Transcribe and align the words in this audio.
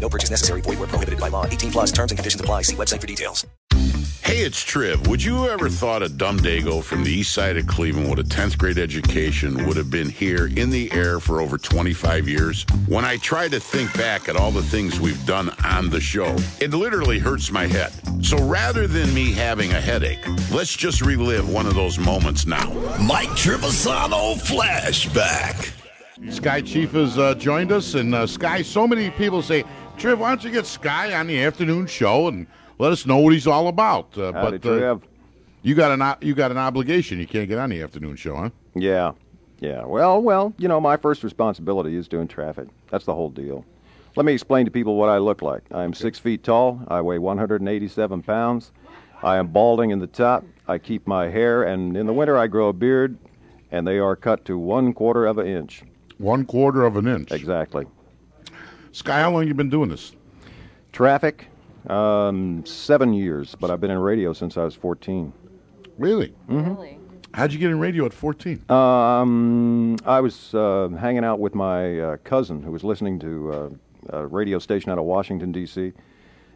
No 0.00 0.08
purchase 0.08 0.30
necessary. 0.30 0.60
Void 0.60 0.78
where 0.78 0.88
prohibited 0.88 1.18
by 1.18 1.28
law. 1.28 1.44
18 1.46 1.72
plus 1.72 1.90
terms 1.90 2.12
and 2.12 2.18
conditions 2.18 2.40
apply. 2.40 2.62
See 2.62 2.76
website 2.76 3.00
for 3.00 3.06
details. 3.06 3.44
Hey, 4.26 4.38
it's 4.38 4.60
Triv. 4.60 5.06
Would 5.06 5.22
you 5.22 5.46
ever 5.48 5.68
thought 5.68 6.02
a 6.02 6.08
dumb 6.08 6.40
dago 6.40 6.82
from 6.82 7.04
the 7.04 7.12
east 7.12 7.32
side 7.32 7.56
of 7.56 7.68
Cleveland 7.68 8.10
with 8.10 8.18
a 8.18 8.28
10th 8.28 8.58
grade 8.58 8.76
education 8.76 9.64
would 9.66 9.76
have 9.76 9.88
been 9.88 10.08
here 10.08 10.46
in 10.56 10.70
the 10.70 10.90
air 10.90 11.20
for 11.20 11.40
over 11.40 11.56
25 11.56 12.28
years? 12.28 12.66
When 12.88 13.04
I 13.04 13.18
try 13.18 13.46
to 13.46 13.60
think 13.60 13.96
back 13.96 14.28
at 14.28 14.34
all 14.34 14.50
the 14.50 14.64
things 14.64 14.98
we've 14.98 15.24
done 15.26 15.50
on 15.64 15.90
the 15.90 16.00
show, 16.00 16.34
it 16.60 16.74
literally 16.74 17.20
hurts 17.20 17.52
my 17.52 17.68
head. 17.68 17.92
So 18.20 18.36
rather 18.42 18.88
than 18.88 19.14
me 19.14 19.32
having 19.32 19.70
a 19.70 19.80
headache, 19.80 20.26
let's 20.50 20.76
just 20.76 21.02
relive 21.02 21.48
one 21.48 21.66
of 21.66 21.76
those 21.76 21.96
moments 21.96 22.46
now. 22.46 22.72
Mike 23.00 23.30
Trivisonno 23.30 24.34
flashback. 24.34 25.72
Sky 26.30 26.62
Chief 26.62 26.92
has 26.92 27.18
uh, 27.18 27.34
joined 27.34 27.70
us, 27.70 27.94
and 27.94 28.14
uh, 28.14 28.26
Sky. 28.26 28.62
So 28.62 28.88
many 28.88 29.10
people 29.10 29.42
say, 29.42 29.64
"Triv, 29.98 30.18
why 30.18 30.28
don't 30.30 30.44
you 30.44 30.50
get 30.50 30.66
Sky 30.66 31.14
on 31.18 31.26
the 31.26 31.42
afternoon 31.42 31.86
show 31.86 32.28
and 32.28 32.46
let 32.78 32.92
us 32.92 33.06
know 33.06 33.18
what 33.18 33.32
he's 33.32 33.46
all 33.46 33.68
about?" 33.68 34.16
Uh, 34.16 34.32
Howdy, 34.32 34.58
but 34.58 34.82
uh, 34.82 34.98
you 35.62 35.74
got 35.74 35.92
an 35.92 36.02
o- 36.02 36.16
you 36.20 36.34
got 36.34 36.50
an 36.50 36.58
obligation. 36.58 37.18
You 37.18 37.26
can't 37.26 37.48
get 37.48 37.58
on 37.58 37.70
the 37.70 37.82
afternoon 37.82 38.16
show, 38.16 38.36
huh? 38.36 38.50
Yeah, 38.74 39.12
yeah. 39.60 39.84
Well, 39.84 40.20
well, 40.20 40.54
you 40.58 40.68
know, 40.68 40.80
my 40.80 40.96
first 40.96 41.24
responsibility 41.24 41.96
is 41.96 42.08
doing 42.08 42.28
traffic. 42.28 42.68
That's 42.90 43.04
the 43.04 43.14
whole 43.14 43.30
deal. 43.30 43.64
Let 44.16 44.24
me 44.24 44.32
explain 44.32 44.64
to 44.64 44.70
people 44.70 44.96
what 44.96 45.08
I 45.10 45.18
look 45.18 45.42
like. 45.42 45.62
I 45.72 45.84
am 45.84 45.92
six 45.92 46.18
feet 46.18 46.42
tall. 46.42 46.80
I 46.88 47.00
weigh 47.02 47.18
187 47.18 48.22
pounds. 48.22 48.72
I 49.22 49.36
am 49.36 49.48
balding 49.48 49.90
in 49.90 49.98
the 49.98 50.06
top. 50.06 50.44
I 50.68 50.78
keep 50.78 51.06
my 51.06 51.28
hair, 51.28 51.62
and 51.64 51.96
in 51.96 52.06
the 52.06 52.12
winter 52.12 52.36
I 52.38 52.46
grow 52.46 52.68
a 52.68 52.72
beard, 52.72 53.18
and 53.70 53.86
they 53.86 53.98
are 53.98 54.16
cut 54.16 54.44
to 54.46 54.58
one 54.58 54.92
quarter 54.94 55.26
of 55.26 55.36
an 55.38 55.46
inch. 55.46 55.82
One 56.18 56.44
quarter 56.46 56.84
of 56.84 56.96
an 56.96 57.06
inch. 57.06 57.30
Exactly. 57.30 57.86
Sky, 58.96 59.20
how 59.20 59.30
long 59.30 59.46
you 59.46 59.52
been 59.52 59.68
doing 59.68 59.90
this? 59.90 60.12
Traffic, 60.90 61.48
um, 61.86 62.64
seven 62.64 63.12
years, 63.12 63.54
but 63.60 63.70
I've 63.70 63.78
been 63.78 63.90
in 63.90 63.98
radio 63.98 64.32
since 64.32 64.56
I 64.56 64.64
was 64.64 64.74
14. 64.74 65.34
Really? 65.98 66.34
Mhm. 66.48 66.96
How'd 67.34 67.52
you 67.52 67.58
get 67.58 67.70
in 67.70 67.78
radio 67.78 68.06
at 68.06 68.14
14? 68.14 68.58
Um, 68.70 69.96
I 70.06 70.22
was 70.22 70.54
uh, 70.54 70.88
hanging 70.98 71.24
out 71.26 71.40
with 71.40 71.54
my 71.54 72.00
uh, 72.00 72.16
cousin 72.24 72.62
who 72.62 72.70
was 72.72 72.84
listening 72.84 73.18
to 73.18 73.52
uh, 73.52 73.68
a 74.20 74.26
radio 74.26 74.58
station 74.58 74.90
out 74.90 74.96
of 74.96 75.04
Washington, 75.04 75.52
D.C. 75.52 75.92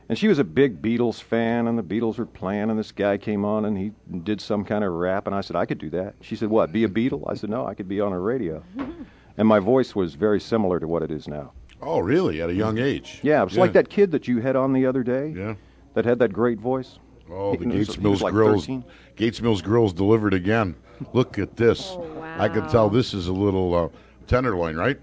And 0.08 0.16
she 0.16 0.26
was 0.26 0.38
a 0.38 0.44
big 0.44 0.80
Beatles 0.80 1.20
fan, 1.20 1.66
and 1.66 1.78
the 1.78 1.82
Beatles 1.82 2.16
were 2.16 2.24
playing, 2.24 2.70
and 2.70 2.78
this 2.78 2.90
guy 2.90 3.18
came 3.18 3.44
on 3.44 3.66
and 3.66 3.76
he 3.76 3.92
did 4.22 4.40
some 4.40 4.64
kind 4.64 4.82
of 4.82 4.94
rap, 4.94 5.26
and 5.26 5.36
I 5.36 5.42
said, 5.42 5.56
I 5.56 5.66
could 5.66 5.76
do 5.76 5.90
that. 5.90 6.14
She 6.22 6.36
said, 6.36 6.48
What, 6.48 6.72
be 6.72 6.84
a 6.84 6.88
Beatle? 6.88 7.22
I 7.30 7.34
said, 7.34 7.50
No, 7.50 7.66
I 7.66 7.74
could 7.74 7.86
be 7.86 8.00
on 8.00 8.14
a 8.14 8.18
radio. 8.18 8.64
and 9.36 9.46
my 9.46 9.58
voice 9.58 9.94
was 9.94 10.14
very 10.14 10.40
similar 10.40 10.80
to 10.80 10.88
what 10.88 11.02
it 11.02 11.10
is 11.10 11.28
now. 11.28 11.52
Oh, 11.82 11.98
really? 12.00 12.42
At 12.42 12.50
a 12.50 12.54
young 12.54 12.78
age? 12.78 13.20
Yeah, 13.22 13.42
it 13.42 13.44
was 13.46 13.56
like 13.58 13.72
that 13.72 13.88
kid 13.88 14.10
that 14.12 14.28
you 14.28 14.40
had 14.40 14.56
on 14.56 14.72
the 14.72 14.86
other 14.86 15.02
day. 15.02 15.32
Yeah. 15.36 15.54
That 15.94 16.04
had 16.04 16.18
that 16.20 16.32
great 16.32 16.58
voice. 16.58 16.98
Oh, 17.30 17.56
the 17.56 17.64
He 17.64 17.70
Gates 17.78 17.94
he 17.94 18.02
Mills 18.02 18.14
was 18.14 18.22
like 18.22 18.32
Grills. 18.32 18.62
13. 18.64 18.84
Gates 19.16 19.40
Mills 19.40 19.62
Grills 19.62 19.92
delivered 19.92 20.34
again. 20.34 20.74
Look 21.12 21.38
at 21.38 21.56
this. 21.56 21.92
Wow! 21.96 22.36
I 22.38 22.48
can 22.48 22.68
tell 22.68 22.90
this 22.90 23.14
is 23.14 23.28
a 23.28 23.32
little 23.32 23.74
uh, 23.74 23.88
tenderloin, 24.26 24.76
right? 24.76 24.98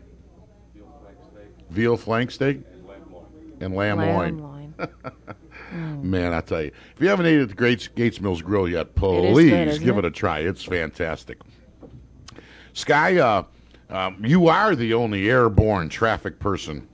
Veal 1.69 1.97
flank 1.97 2.31
steak 2.31 2.61
and 3.59 3.75
lamb, 3.75 3.97
Lamb 3.97 4.39
loin. 4.39 4.73
Man, 6.01 6.33
I 6.33 6.41
tell 6.41 6.61
you, 6.61 6.71
if 6.95 7.01
you 7.01 7.09
haven't 7.09 7.25
ate 7.25 7.41
at 7.41 7.49
the 7.49 7.55
Gates, 7.55 7.87
Gates 7.89 8.21
Mills 8.21 8.41
Grill 8.41 8.69
yet, 8.69 8.87
is 8.87 8.93
please 8.95 9.49
good, 9.77 9.83
give 9.83 9.97
it? 9.97 10.05
it? 10.05 10.07
a 10.07 10.11
try. 10.11 10.39
It's 10.39 10.63
fantastic. 10.63 11.39
Sky, 12.73 13.17
uh, 13.17 13.43
um, 13.89 14.23
you 14.25 14.47
are 14.47 14.75
the 14.75 14.93
only 14.93 15.29
airborne 15.29 15.89
traffic 15.89 16.39
person. 16.39 16.87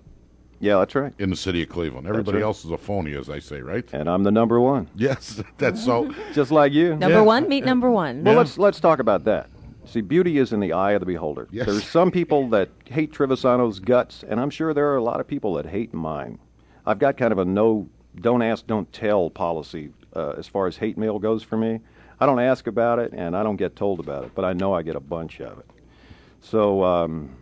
Yeah, 0.60 0.78
that's 0.78 0.96
right. 0.96 1.14
In 1.20 1.30
the 1.30 1.36
city 1.36 1.62
of 1.64 1.70
Cleveland, 1.70 2.08
everybody 2.08 2.38
right. 2.38 2.44
else 2.46 2.64
is 2.64 2.72
a 2.72 2.78
phony, 2.78 3.14
as 3.16 3.30
I 3.30 3.40
say, 3.40 3.60
right? 3.60 3.84
And 3.92 4.10
I'm 4.10 4.24
the 4.24 4.32
number 4.32 4.62
one. 4.62 4.90
Yes, 4.96 5.44
that's 5.58 5.84
so. 5.84 6.14
Just 6.34 6.52
like 6.52 6.72
you. 6.72 6.96
Number 6.96 7.24
one, 7.24 7.50
meet 7.50 7.66
number 7.66 7.92
one. 7.92 8.24
Well, 8.24 8.36
let's 8.36 8.58
let's 8.58 8.80
talk 8.80 9.00
about 9.00 9.26
that. 9.26 9.50
See, 9.86 10.00
beauty 10.00 10.38
is 10.38 10.54
in 10.54 10.62
the 10.62 10.72
eye 10.72 10.94
of 10.94 11.02
the 11.02 11.06
beholder. 11.06 11.50
Yes. 11.52 11.66
There's 11.66 11.84
some 11.84 12.10
people 12.12 12.48
that 12.50 12.70
hate 12.86 13.12
Trivisonno's 13.12 13.80
guts, 13.80 14.24
and 14.28 14.40
I'm 14.40 14.50
sure 14.50 14.74
there 14.74 14.88
are 14.92 14.96
a 14.96 15.04
lot 15.04 15.20
of 15.20 15.28
people 15.28 15.56
that 15.56 15.66
hate 15.66 15.94
mine. 15.94 16.40
I've 16.86 17.00
got 17.00 17.18
kind 17.18 17.34
of 17.34 17.40
a 17.40 17.46
no, 17.46 17.90
don't 18.22 18.42
ask, 18.42 18.66
don't 18.66 18.92
tell 18.94 19.30
policy 19.30 19.90
uh, 20.16 20.36
as 20.38 20.48
far 20.48 20.68
as 20.68 20.78
hate 20.78 20.98
mail 20.98 21.20
goes 21.20 21.44
for 21.44 21.58
me. 21.58 21.82
I 22.20 22.26
don't 22.26 22.40
ask 22.40 22.68
about 22.68 23.00
it, 23.00 23.12
and 23.14 23.36
I 23.36 23.44
don't 23.44 23.58
get 23.58 23.76
told 23.76 24.00
about 24.00 24.24
it, 24.24 24.32
but 24.34 24.46
I 24.46 24.54
know 24.54 24.74
I 24.74 24.82
get 24.82 24.96
a 24.96 25.02
bunch 25.02 25.42
of 25.42 25.60
it. 25.60 25.66
So 26.44 26.84
um, 26.84 27.36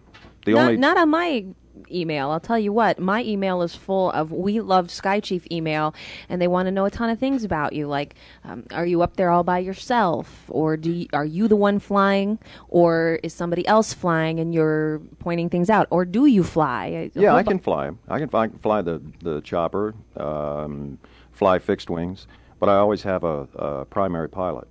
the 0.46 0.54
not, 0.54 0.62
only 0.62 0.78
not 0.78 0.98
on 0.98 1.10
my 1.10 1.46
email. 1.90 2.30
I'll 2.30 2.40
tell 2.40 2.60
you 2.60 2.72
what, 2.72 3.00
my 3.00 3.24
email 3.24 3.62
is 3.64 3.76
full 3.76 4.12
of 4.12 4.32
we 4.32 4.62
love 4.62 4.92
Sky 4.92 5.20
Chief 5.20 5.46
email, 5.52 5.94
and 6.30 6.42
they 6.42 6.48
want 6.48 6.68
to 6.68 6.72
know 6.72 6.86
a 6.86 6.92
ton 6.92 7.10
of 7.10 7.20
things 7.20 7.44
about 7.44 7.74
you. 7.74 7.88
Like, 7.88 8.16
um, 8.44 8.66
are 8.72 8.86
you 8.86 9.02
up 9.02 9.18
there 9.18 9.30
all 9.30 9.44
by 9.44 9.60
yourself, 9.60 10.46
or 10.50 10.78
do 10.78 10.92
you, 10.92 11.08
are 11.14 11.26
you 11.26 11.48
the 11.48 11.56
one 11.56 11.80
flying, 11.80 12.40
or 12.70 13.20
is 13.24 13.34
somebody 13.34 13.66
else 13.68 13.94
flying 13.94 14.40
and 14.40 14.54
you're 14.54 15.00
pointing 15.20 15.50
things 15.50 15.70
out, 15.70 15.88
or 15.90 16.06
do 16.06 16.28
you 16.28 16.44
fly? 16.44 17.10
Yeah, 17.16 17.34
I 17.34 17.44
can 17.44 17.60
fly. 17.60 17.90
I 18.08 18.20
can, 18.20 18.30
I 18.34 18.48
can 18.48 18.60
fly 18.60 18.82
the 18.82 19.02
the 19.22 19.42
chopper, 19.42 19.96
um, 20.16 21.00
fly 21.32 21.60
fixed 21.60 21.90
wings, 21.90 22.28
but 22.60 22.70
I 22.70 22.76
always 22.76 23.02
have 23.04 23.24
a, 23.24 23.48
a 23.56 23.86
primary 23.86 24.30
pilot. 24.30 24.68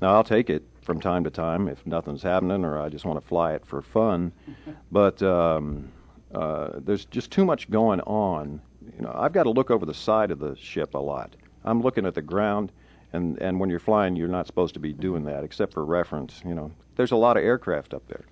Now 0.00 0.14
I'll 0.14 0.24
take 0.24 0.48
it 0.48 0.64
from 0.90 1.00
time 1.00 1.22
to 1.22 1.30
time 1.30 1.68
if 1.68 1.86
nothing's 1.86 2.20
happening 2.20 2.64
or 2.64 2.76
I 2.76 2.88
just 2.88 3.04
want 3.04 3.20
to 3.20 3.24
fly 3.24 3.52
it 3.52 3.64
for 3.64 3.80
fun, 3.80 4.32
but 4.90 5.22
um, 5.22 5.88
uh, 6.34 6.80
there's 6.84 7.04
just 7.04 7.30
too 7.30 7.44
much 7.44 7.70
going 7.70 8.00
on. 8.00 8.60
You 8.96 9.04
know, 9.04 9.12
I've 9.14 9.32
got 9.32 9.44
to 9.44 9.50
look 9.50 9.70
over 9.70 9.86
the 9.86 9.94
side 9.94 10.32
of 10.32 10.40
the 10.40 10.56
ship 10.56 10.94
a 10.94 10.98
lot. 10.98 11.36
I'm 11.62 11.80
looking 11.80 12.06
at 12.06 12.16
the 12.16 12.22
ground, 12.22 12.72
and 13.12 13.40
and 13.40 13.60
when 13.60 13.70
you're 13.70 13.78
flying, 13.78 14.16
you're 14.16 14.26
not 14.26 14.48
supposed 14.48 14.74
to 14.74 14.80
be 14.80 14.92
doing 14.92 15.22
that 15.26 15.44
except 15.44 15.72
for 15.74 15.84
reference. 15.84 16.42
You 16.44 16.56
know, 16.56 16.72
there's 16.96 17.12
a 17.12 17.16
lot 17.16 17.36
of 17.36 17.44
aircraft 17.44 17.94
up 17.94 18.02
there, 18.08 18.24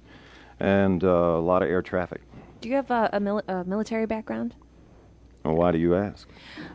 and 0.59 1.05
uh, 1.05 1.07
a 1.07 1.41
lot 1.41 1.63
of 1.63 1.69
air 1.69 1.81
traffic. 1.81 2.23
Do 2.61 2.69
you 2.69 2.75
have 2.75 2.91
a, 2.91 3.09
a, 3.13 3.53
a 3.53 3.65
military 3.67 4.07
background? 4.07 4.57
Well, 5.49 5.57
why 5.57 5.73
do 5.73 5.79
you 5.79 5.95
ask? 5.95 6.29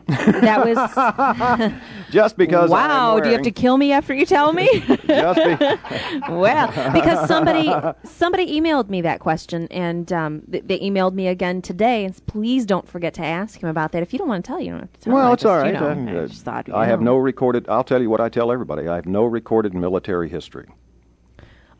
That 0.08 0.66
was 0.66 1.72
Just 2.10 2.36
because. 2.36 2.70
Wow, 2.70 3.16
I'm 3.16 3.22
do 3.22 3.28
you 3.28 3.34
have 3.36 3.44
to 3.44 3.52
kill 3.52 3.76
me 3.76 3.92
after 3.92 4.12
you 4.12 4.26
tell 4.26 4.52
me? 4.52 4.68
Just 5.06 5.60
be- 5.60 6.18
well, 6.28 6.66
because 6.92 7.28
somebody 7.28 7.72
somebody 8.02 8.60
emailed 8.60 8.88
me 8.88 9.00
that 9.02 9.20
question, 9.20 9.68
and 9.70 10.12
um, 10.12 10.42
th- 10.50 10.64
they 10.66 10.80
emailed 10.80 11.12
me 11.14 11.28
again 11.28 11.62
today. 11.62 12.04
And 12.04 12.26
please 12.26 12.66
don't 12.66 12.88
forget 12.88 13.14
to 13.14 13.24
ask 13.24 13.62
him 13.62 13.68
about 13.68 13.92
that. 13.92 14.02
If 14.02 14.12
you 14.12 14.18
don't 14.18 14.26
want 14.28 14.44
to 14.44 14.48
tell, 14.48 14.60
you 14.60 14.72
don't 14.72 14.80
have 14.80 14.92
to 14.92 15.00
tell. 15.02 15.14
well, 15.14 15.28
I 15.28 15.32
it's 15.34 15.42
just, 15.44 15.50
all 15.50 15.58
right. 15.58 15.72
You 15.74 15.80
know, 15.80 15.88
I'm, 15.88 16.08
I 16.08 16.26
just 16.26 16.44
thought. 16.44 16.68
I 16.72 16.86
have 16.86 17.00
no 17.00 17.16
recorded. 17.16 17.68
I'll 17.68 17.84
tell 17.84 18.02
you 18.02 18.10
what 18.10 18.20
I 18.20 18.28
tell 18.28 18.50
everybody. 18.50 18.88
I 18.88 18.96
have 18.96 19.06
no 19.06 19.24
recorded 19.24 19.72
military 19.72 20.28
history. 20.28 20.66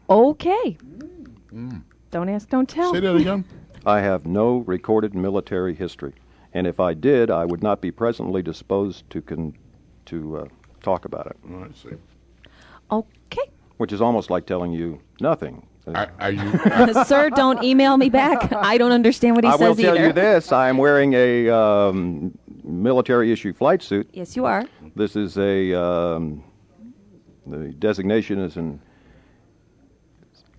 Okay. 0.08 0.78
Don't 2.12 2.28
ask, 2.28 2.48
don't 2.48 2.68
tell. 2.68 2.94
Say 2.94 3.00
that 3.00 3.16
again. 3.16 3.44
I 3.84 4.00
have 4.00 4.24
no 4.26 4.58
recorded 4.58 5.14
military 5.14 5.74
history, 5.74 6.14
and 6.54 6.66
if 6.66 6.80
I 6.80 6.94
did, 6.94 7.30
I 7.30 7.44
would 7.44 7.62
not 7.62 7.80
be 7.80 7.90
presently 7.90 8.40
disposed 8.40 9.08
to 9.10 9.20
con- 9.20 9.54
to 10.06 10.36
uh, 10.38 10.44
talk 10.82 11.04
about 11.04 11.26
it. 11.26 11.36
Oh, 11.50 11.64
I 11.64 11.68
see. 11.74 11.96
Okay. 12.90 13.50
Which 13.78 13.92
is 13.92 14.00
almost 14.00 14.30
like 14.30 14.46
telling 14.46 14.72
you 14.72 15.00
nothing. 15.20 15.66
Are, 15.88 16.10
are 16.20 16.30
you? 16.30 16.94
Sir, 17.04 17.28
don't 17.30 17.62
email 17.62 17.96
me 17.96 18.08
back. 18.08 18.52
I 18.52 18.78
don't 18.78 18.92
understand 18.92 19.34
what 19.34 19.44
he 19.44 19.50
I 19.50 19.56
says 19.56 19.60
will 19.60 19.74
tell 19.74 19.96
either. 19.96 20.06
you 20.06 20.12
this: 20.12 20.52
I 20.52 20.68
am 20.68 20.78
wearing 20.78 21.12
a 21.14 21.50
um, 21.50 22.38
military 22.62 23.32
issue 23.32 23.52
flight 23.52 23.82
suit. 23.82 24.08
Yes, 24.12 24.36
you 24.36 24.46
are. 24.46 24.64
This 24.94 25.16
is 25.16 25.36
a 25.36 25.74
um, 25.78 26.42
the 27.46 27.68
designation 27.72 28.38
is 28.38 28.56
an 28.56 28.80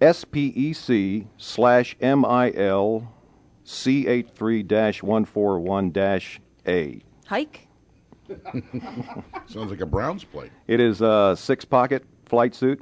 SPEC 0.01 1.25
slash 1.37 1.95
MIL 2.01 3.07
C 3.65 4.07
eight 4.07 4.29
three 4.29 4.63
dash 4.63 5.03
one 5.03 5.25
four 5.25 5.59
one 5.59 5.91
dash 5.91 6.39
A. 6.67 7.01
Hike. 7.25 7.67
Sounds 9.47 9.71
like 9.71 9.81
a 9.81 9.85
Browns 9.85 10.23
play. 10.23 10.49
It 10.67 10.79
is 10.79 11.01
a 11.01 11.35
six 11.37 11.65
pocket 11.65 12.05
flight 12.25 12.55
suit. 12.55 12.81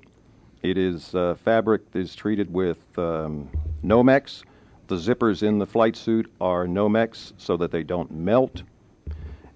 It 0.61 0.77
is 0.77 1.15
uh, 1.15 1.35
fabric 1.43 1.89
that 1.91 1.99
is 1.99 2.15
treated 2.15 2.51
with 2.53 2.77
um, 2.97 3.49
Nomex. 3.83 4.43
The 4.87 4.95
zippers 4.95 5.41
in 5.41 5.57
the 5.57 5.65
flight 5.65 5.95
suit 5.95 6.31
are 6.39 6.65
Nomex 6.65 7.33
so 7.37 7.57
that 7.57 7.71
they 7.71 7.83
don't 7.83 8.11
melt. 8.11 8.63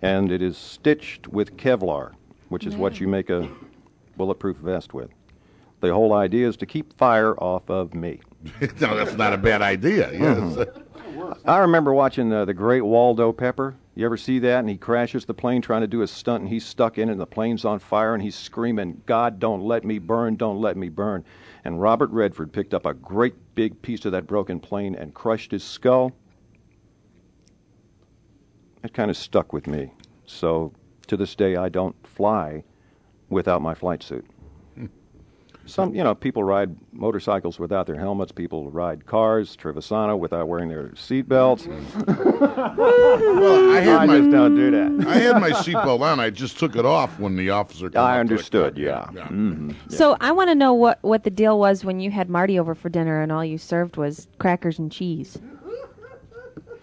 And 0.01 0.31
it 0.31 0.41
is 0.41 0.57
stitched 0.57 1.27
with 1.27 1.57
Kevlar. 1.57 2.13
which 2.49 2.65
is 2.65 2.75
what 2.75 2.99
you 2.99 3.07
make 3.07 3.29
a 3.29 3.49
bulletproof 4.15 4.57
vest 4.57 4.93
with. 4.93 5.09
The 5.81 5.93
whole 5.93 6.13
idea 6.13 6.47
is 6.47 6.57
to 6.57 6.65
keep 6.65 6.97
fire 6.97 7.35
off 7.35 7.69
of 7.69 7.93
me. 7.93 8.19
no, 8.79 8.95
that's 8.95 9.13
not 9.15 9.33
a 9.33 9.37
bad 9.37 9.61
idea. 9.61 10.11
Yes. 10.13 10.57
I 11.45 11.59
remember 11.59 11.93
watching 11.93 12.31
uh, 12.31 12.45
the 12.45 12.53
great 12.53 12.81
Waldo 12.81 13.31
Pepper. 13.31 13.75
You 13.95 14.05
ever 14.05 14.17
see 14.17 14.39
that? 14.39 14.59
And 14.59 14.69
he 14.69 14.77
crashes 14.77 15.25
the 15.25 15.33
plane 15.33 15.61
trying 15.61 15.81
to 15.81 15.87
do 15.87 16.01
a 16.01 16.07
stunt, 16.07 16.41
and 16.41 16.49
he's 16.49 16.65
stuck 16.65 16.97
in 16.97 17.09
it, 17.09 17.13
and 17.13 17.21
the 17.21 17.25
plane's 17.25 17.65
on 17.65 17.79
fire, 17.79 18.13
and 18.13 18.21
he's 18.21 18.35
screaming, 18.35 19.01
God, 19.05 19.39
don't 19.39 19.63
let 19.63 19.83
me 19.83 19.97
burn, 19.99 20.35
don't 20.35 20.61
let 20.61 20.77
me 20.77 20.89
burn. 20.89 21.23
And 21.63 21.81
Robert 21.81 22.09
Redford 22.11 22.53
picked 22.53 22.73
up 22.73 22.85
a 22.85 22.93
great 22.93 23.33
big 23.55 23.81
piece 23.81 24.05
of 24.05 24.11
that 24.11 24.27
broken 24.27 24.59
plane 24.59 24.95
and 24.95 25.13
crushed 25.13 25.51
his 25.51 25.63
skull. 25.63 26.11
It 28.83 28.93
kind 28.93 29.09
of 29.09 29.17
stuck 29.17 29.53
with 29.53 29.67
me. 29.67 29.91
So 30.25 30.73
to 31.07 31.17
this 31.17 31.35
day, 31.35 31.55
I 31.55 31.69
don't 31.69 31.95
fly 32.05 32.63
without 33.29 33.61
my 33.61 33.73
flight 33.73 34.03
suit. 34.03 34.25
Some, 35.67 35.93
you 35.93 36.03
know, 36.03 36.15
people 36.15 36.43
ride 36.43 36.75
motorcycles 36.93 37.59
without 37.59 37.85
their 37.87 37.97
helmets. 37.99 38.31
People 38.31 38.71
ride 38.71 39.05
cars, 39.05 39.55
Trivisonno, 39.55 40.17
without 40.17 40.47
wearing 40.47 40.69
their 40.69 40.87
seatbelts. 40.89 41.67
well, 42.77 43.71
I 43.75 43.79
had 43.79 43.97
I 43.99 44.05
my 44.05 44.17
just 44.19 44.31
don't 44.31 44.55
do 44.55 44.71
that. 44.71 45.07
I 45.07 45.15
had 45.15 45.39
my 45.41 45.51
seatbelt 45.51 46.01
on. 46.01 46.19
I 46.19 46.29
just 46.29 46.57
took 46.57 46.75
it 46.75 46.85
off 46.85 47.19
when 47.19 47.35
the 47.35 47.49
officer. 47.49 47.89
Came 47.89 47.99
up 48.01 48.05
I 48.07 48.11
to 48.11 48.15
the 48.15 48.19
understood. 48.19 48.75
car. 48.75 48.83
Yeah. 49.13 49.27
Mhm. 49.27 49.75
So 49.91 50.17
I 50.21 50.31
want 50.31 50.49
to 50.49 50.55
know 50.55 50.73
what 50.73 50.99
what 51.03 51.23
the 51.23 51.29
deal 51.29 51.59
was 51.59 51.83
when 51.85 51.99
you 51.99 52.11
had 52.11 52.29
Marty 52.29 52.57
over 52.57 52.73
for 52.75 52.89
dinner 52.89 53.21
and 53.21 53.31
all 53.31 53.43
you 53.45 53.57
served 53.57 53.97
was 53.97 54.27
crackers 54.39 54.79
and 54.79 54.91
cheese. 54.91 55.37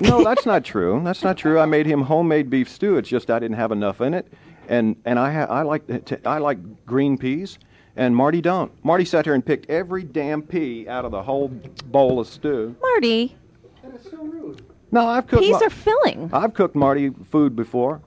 No, 0.00 0.24
that's 0.24 0.44
not 0.44 0.64
true. 0.64 1.00
That's 1.04 1.22
not 1.22 1.36
true. 1.36 1.58
I 1.60 1.66
made 1.66 1.86
him 1.86 2.02
homemade 2.02 2.50
beef 2.50 2.68
stew. 2.68 2.96
It's 2.96 3.08
just 3.08 3.30
I 3.30 3.38
didn't 3.38 3.56
have 3.56 3.70
enough 3.72 4.00
in 4.00 4.12
it, 4.12 4.26
and 4.68 4.96
and 5.04 5.18
I 5.18 5.32
ha- 5.32 5.46
I 5.48 5.62
like 5.62 6.04
t- 6.04 6.16
I 6.26 6.38
like 6.38 6.58
green 6.84 7.16
peas, 7.16 7.58
and 7.96 8.14
Marty 8.16 8.40
don't. 8.40 8.72
Marty 8.84 9.04
sat 9.04 9.24
here 9.24 9.34
and 9.34 9.44
picked 9.44 9.68
every 9.70 10.02
damn 10.02 10.42
pea 10.42 10.86
out 10.88 11.04
of 11.04 11.10
the 11.12 11.22
whole 11.22 11.48
bowl 11.86 12.20
of 12.20 12.26
stew. 12.26 12.74
Marty, 12.80 13.36
That 13.82 13.94
is 13.94 14.10
so 14.10 14.18
rude. 14.18 14.62
No, 14.90 15.06
I've 15.06 15.26
cooked. 15.26 15.42
peas 15.42 15.52
Ma- 15.60 15.66
are 15.66 15.70
filling. 15.70 16.30
I've 16.32 16.54
cooked 16.54 16.74
Marty 16.76 17.10
food 17.30 17.56
before. 17.56 18.00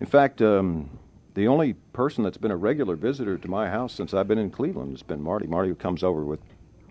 In 0.00 0.06
fact, 0.06 0.40
um, 0.42 0.88
the 1.34 1.48
only 1.48 1.74
person 1.92 2.22
that's 2.24 2.36
been 2.36 2.50
a 2.52 2.56
regular 2.56 2.94
visitor 2.96 3.36
to 3.38 3.48
my 3.48 3.68
house 3.68 3.92
since 3.92 4.14
I've 4.14 4.28
been 4.28 4.38
in 4.38 4.50
Cleveland 4.50 4.92
has 4.92 5.02
been 5.02 5.20
Marty. 5.22 5.46
Marty 5.46 5.68
who 5.68 5.74
comes 5.74 6.02
over 6.04 6.24
with 6.24 6.40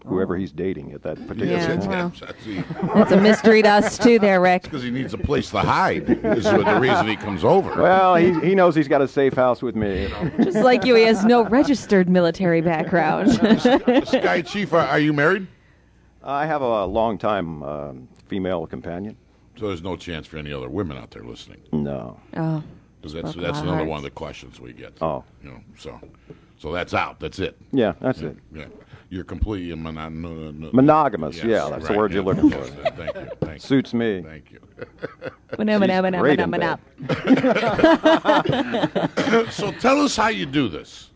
whoever 0.06 0.38
he's 0.38 0.52
dating 0.52 0.94
at 0.94 1.02
that 1.04 1.16
particular 1.28 1.54
Yeah, 1.58 1.76
time. 1.80 1.90
well. 1.90 2.94
That's 2.96 3.12
a 3.12 3.20
mystery 3.20 3.62
to 3.62 3.70
us 3.70 3.98
too, 3.98 4.20
there, 4.20 4.40
Rick. 4.40 4.64
because 4.64 4.84
he 4.84 4.90
needs 4.92 5.14
a 5.14 5.18
place 5.18 5.50
to 5.52 5.60
hide. 5.60 6.10
Is 6.10 6.46
what 6.46 6.66
the 6.66 6.80
reason 6.80 7.08
he 7.08 7.16
comes 7.18 7.44
over. 7.44 7.82
Well, 7.82 8.16
he, 8.16 8.34
he 8.40 8.56
knows 8.56 8.76
he's 8.76 8.88
got 8.88 9.02
a 9.02 9.08
safe 9.08 9.34
house 9.34 9.62
with 9.62 9.76
me. 9.76 10.04
You 10.04 10.10
know. 10.10 10.32
Just 10.44 10.58
like 10.60 10.86
you, 10.86 10.96
he 10.96 11.04
has 11.04 11.26
no 11.26 11.44
registered 11.46 12.08
military 12.10 12.62
background. 12.62 13.34
Sky 14.08 14.42
Chief, 14.42 14.72
are, 14.74 14.86
are 14.86 15.00
you 15.00 15.14
married? 15.14 15.48
I 16.24 16.46
have 16.46 16.62
a 16.62 16.86
long 16.86 17.18
time 17.18 17.64
um, 17.64 18.08
female 18.28 18.66
companion. 18.68 19.18
So 19.58 19.68
there's 19.68 19.82
no 19.82 19.96
chance 19.96 20.28
for 20.28 20.38
any 20.38 20.54
other 20.54 20.70
women 20.70 20.98
out 20.98 21.12
there 21.12 21.24
listening. 21.24 21.62
No. 21.72 22.20
oh, 22.36 22.64
Because 23.02 23.14
that's 23.14 23.34
Broke 23.34 23.46
that's 23.46 23.58
my 23.60 23.64
another 23.64 23.78
heart. 23.78 23.88
one 23.90 23.98
of 23.98 24.04
the 24.04 24.12
questions 24.12 24.60
we 24.60 24.72
get. 24.74 24.94
Oh. 25.02 25.24
You 25.44 25.50
know, 25.52 25.60
so 25.78 26.00
so 26.60 26.72
that's 26.72 26.94
out. 26.94 27.20
That's 27.20 27.40
it. 27.40 27.58
Yeah, 27.72 27.94
that's 28.00 28.22
it. 28.22 28.36
Yeah. 28.54 28.66
You're 29.10 29.24
completely 29.24 29.74
monogamous. 29.74 30.74
Monogamous, 30.74 31.44
yeah, 31.44 31.70
that's 31.70 31.88
the 31.88 31.94
word 31.94 32.12
you're 32.12 32.24
looking 32.24 32.50
for. 32.52 32.64
Thank 32.66 33.16
you. 33.16 33.30
Thank 33.40 33.54
you. 33.54 33.60
Suits 33.60 33.94
me. 33.94 34.22
Thank 34.22 34.52
you. 34.52 34.60
great 36.20 36.40
in 36.40 36.52
bed. 36.52 36.80
so 39.52 39.72
tell 39.74 40.02
us 40.02 40.16
how 40.18 40.28
you 40.28 40.46
do 40.46 40.68
this. 40.68 41.10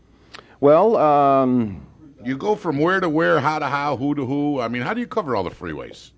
Well, 0.60 0.96
um, 0.96 1.86
You 2.24 2.36
go 2.38 2.54
from 2.54 2.78
where 2.78 3.00
to 3.00 3.08
where, 3.10 3.40
how 3.40 3.58
to 3.58 3.66
how, 3.66 3.96
who 3.96 4.14
to 4.14 4.24
who. 4.24 4.60
I 4.60 4.68
mean, 4.68 4.82
how 4.82 4.94
do 4.94 5.00
you 5.00 5.06
cover 5.06 5.36
all 5.36 5.42
the 5.42 5.50
freeways? 5.50 6.12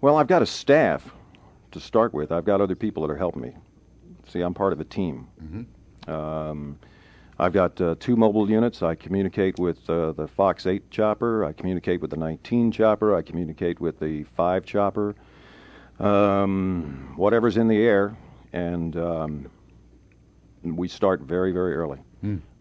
well, 0.00 0.16
I've 0.16 0.28
got 0.28 0.42
a 0.42 0.46
staff 0.46 1.12
to 1.72 1.80
start 1.80 2.12
with. 2.14 2.32
I've 2.32 2.44
got 2.44 2.60
other 2.60 2.74
people 2.74 3.06
that 3.06 3.12
are 3.12 3.16
helping 3.18 3.42
me. 3.42 3.52
See, 4.28 4.40
I'm 4.40 4.54
part 4.54 4.72
of 4.72 4.80
a 4.80 4.84
team. 4.84 5.28
Um, 6.08 6.78
I've 7.38 7.52
got 7.52 7.78
uh, 7.80 7.96
two 8.00 8.16
mobile 8.16 8.48
units. 8.48 8.82
I 8.82 8.94
communicate 8.94 9.58
with 9.58 9.88
uh, 9.90 10.12
the 10.12 10.26
Fox 10.26 10.66
8 10.66 10.90
chopper. 10.90 11.44
I 11.44 11.52
communicate 11.52 12.00
with 12.00 12.10
the 12.10 12.16
19 12.16 12.72
chopper. 12.72 13.14
I 13.14 13.20
communicate 13.20 13.78
with 13.78 14.00
the 14.00 14.24
5 14.36 14.64
chopper. 14.64 15.14
Um, 16.00 17.12
whatever's 17.16 17.58
in 17.58 17.68
the 17.68 17.76
air. 17.76 18.16
And 18.54 18.96
um, 18.96 19.50
we 20.62 20.88
start 20.88 21.20
very, 21.20 21.52
very 21.52 21.74
early. 21.74 21.98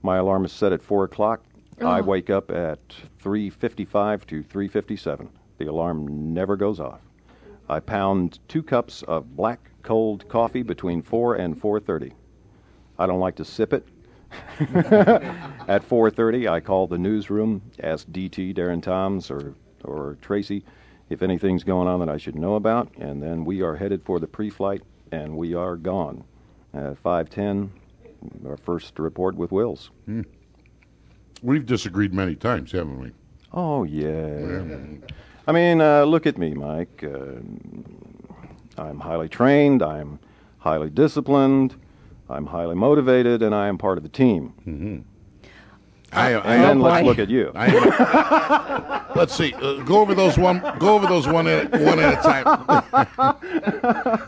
My 0.04 0.18
alarm 0.18 0.44
is 0.44 0.52
set 0.52 0.74
at 0.74 0.84
4 0.84 1.06
o'clock. 1.06 1.42
I 1.82 2.02
wake 2.02 2.30
up 2.30 2.52
at 2.52 2.80
3.55 3.24 4.26
to 4.28 4.44
3.57. 4.44 5.30
The 5.58 5.68
alarm 5.68 6.34
never 6.34 6.58
goes 6.58 6.82
off. 6.82 7.00
I 7.70 7.80
pound 7.80 8.40
two 8.50 8.62
cups 8.62 9.04
of 9.04 9.36
black 9.38 9.72
cold 9.84 10.28
coffee 10.28 10.64
between 10.64 11.02
4 11.02 11.36
and 11.36 11.60
4.30. 11.60 12.12
I 13.00 13.08
don't 13.08 13.20
like 13.20 13.36
to 13.38 13.46
sip 13.46 13.72
it. 13.74 13.88
At 15.68 15.88
4:30, 15.88 16.50
I 16.50 16.60
call 16.60 16.88
the 16.88 16.98
newsroom, 16.98 17.62
ask 17.82 18.08
DT, 18.08 18.56
Darren 18.56 18.82
Toms, 18.82 19.30
or 19.32 19.54
or 19.84 20.18
Tracy 20.22 20.64
if 21.10 21.22
anything's 21.22 21.64
going 21.64 21.88
on 21.88 22.00
that 22.00 22.10
I 22.10 22.18
should 22.18 22.36
know 22.36 22.56
about, 22.56 22.92
and 22.98 23.22
then 23.22 23.46
we 23.46 23.62
are 23.62 23.76
headed 23.76 24.04
for 24.04 24.20
the 24.20 24.28
pre-flight, 24.28 24.82
and 25.12 25.38
we 25.38 25.54
are 25.54 25.76
gone. 25.76 26.24
At 26.74 27.02
5:10, 27.02 27.70
our 28.48 28.58
first 28.58 28.98
report 29.00 29.36
with 29.36 29.52
Wills. 29.52 29.92
We've 31.42 31.66
disagreed 31.66 32.14
many 32.14 32.36
times, 32.36 32.72
haven't 32.72 33.00
we? 33.00 33.12
Oh 33.54 33.84
yeah. 33.84 34.76
I 35.48 35.52
mean, 35.52 35.80
uh, 35.80 36.04
look 36.04 36.26
at 36.26 36.38
me, 36.38 36.54
Mike. 36.54 37.04
Uh, 37.04 37.40
I'm 38.78 39.00
highly 39.00 39.30
trained. 39.30 39.84
I'm 39.84 40.20
highly 40.58 40.90
disciplined. 40.90 41.76
I'm 42.30 42.48
highly 42.48 42.76
motivated, 42.76 43.42
and 43.44 43.54
I 43.54 43.68
am 43.68 43.78
part 43.78 43.98
of 43.98 44.04
the 44.04 44.10
team. 44.10 45.06
I, 46.12 46.32
And 46.32 46.44
I, 46.48 46.58
then 46.58 46.80
let's 46.80 47.06
look 47.06 47.20
at 47.20 47.30
you. 47.30 47.52
I 47.54 47.68
am, 47.68 49.06
let's 49.16 49.36
see. 49.36 49.54
Uh, 49.54 49.84
go 49.84 50.00
over 50.00 50.16
those 50.16 50.38
one. 50.38 50.62
Go 50.80 50.96
over 50.96 51.08
those 51.08 51.28
one 51.28 51.46
at 51.46 51.70
one 51.72 52.00
at 52.00 52.20
a 52.20 52.22
time. 52.24 52.46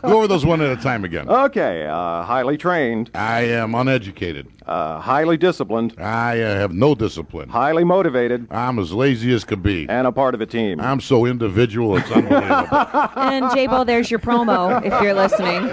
go 0.02 0.18
over 0.18 0.26
those 0.28 0.44
one 0.44 0.60
at 0.60 0.70
a 0.78 0.80
time 0.82 1.04
again. 1.04 1.28
Okay, 1.28 1.86
uh, 1.86 2.22
highly 2.24 2.58
trained, 2.58 3.10
I 3.14 3.40
am 3.40 3.74
uneducated. 3.74 4.48
uh, 4.66 5.00
highly 5.00 5.38
disciplined, 5.38 5.94
I 5.98 6.42
uh, 6.42 6.56
have 6.56 6.72
no 6.72 6.94
discipline. 6.94 7.48
highly 7.48 7.84
motivated, 7.84 8.46
I'm 8.50 8.78
as 8.78 8.92
lazy 8.92 9.32
as 9.32 9.44
could 9.44 9.62
be. 9.62 9.88
and 9.88 10.06
a 10.06 10.12
part 10.12 10.34
of 10.34 10.40
a 10.42 10.46
team. 10.46 10.80
I'm 10.80 11.00
so 11.00 11.24
individual, 11.24 11.96
it's 11.96 12.10
unbelievable. 12.10 12.76
and 13.16 13.46
Jabo, 13.46 13.86
there's 13.86 14.10
your 14.10 14.20
promo 14.20 14.84
if 14.84 14.92
you're 15.02 15.14
listening. 15.14 15.68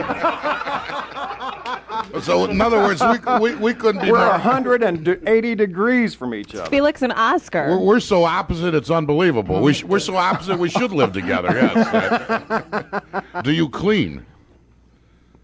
So, 2.22 2.45
in 2.45 2.62
other 2.62 2.77
words, 2.79 3.01
we, 3.01 3.39
we, 3.39 3.55
we 3.55 3.74
couldn't 3.74 4.01
be 4.01 4.12
We're 4.12 4.19
more. 4.19 4.29
180 4.29 5.55
degrees 5.55 6.13
from 6.15 6.34
each 6.34 6.53
other. 6.55 6.69
Felix 6.69 7.01
and 7.01 7.13
Oscar. 7.13 7.69
We're, 7.69 7.79
we're 7.79 8.00
so 8.00 8.24
opposite, 8.24 8.74
it's 8.75 8.89
unbelievable. 8.89 9.62
We 9.62 9.74
sh- 9.74 9.84
we're 9.84 10.00
so 10.00 10.15
opposite, 10.15 10.57
we 10.57 10.69
should 10.69 10.91
live 10.91 11.12
together. 11.13 11.50
Yes. 11.53 13.24
Do 13.43 13.51
you 13.51 13.69
clean? 13.69 14.25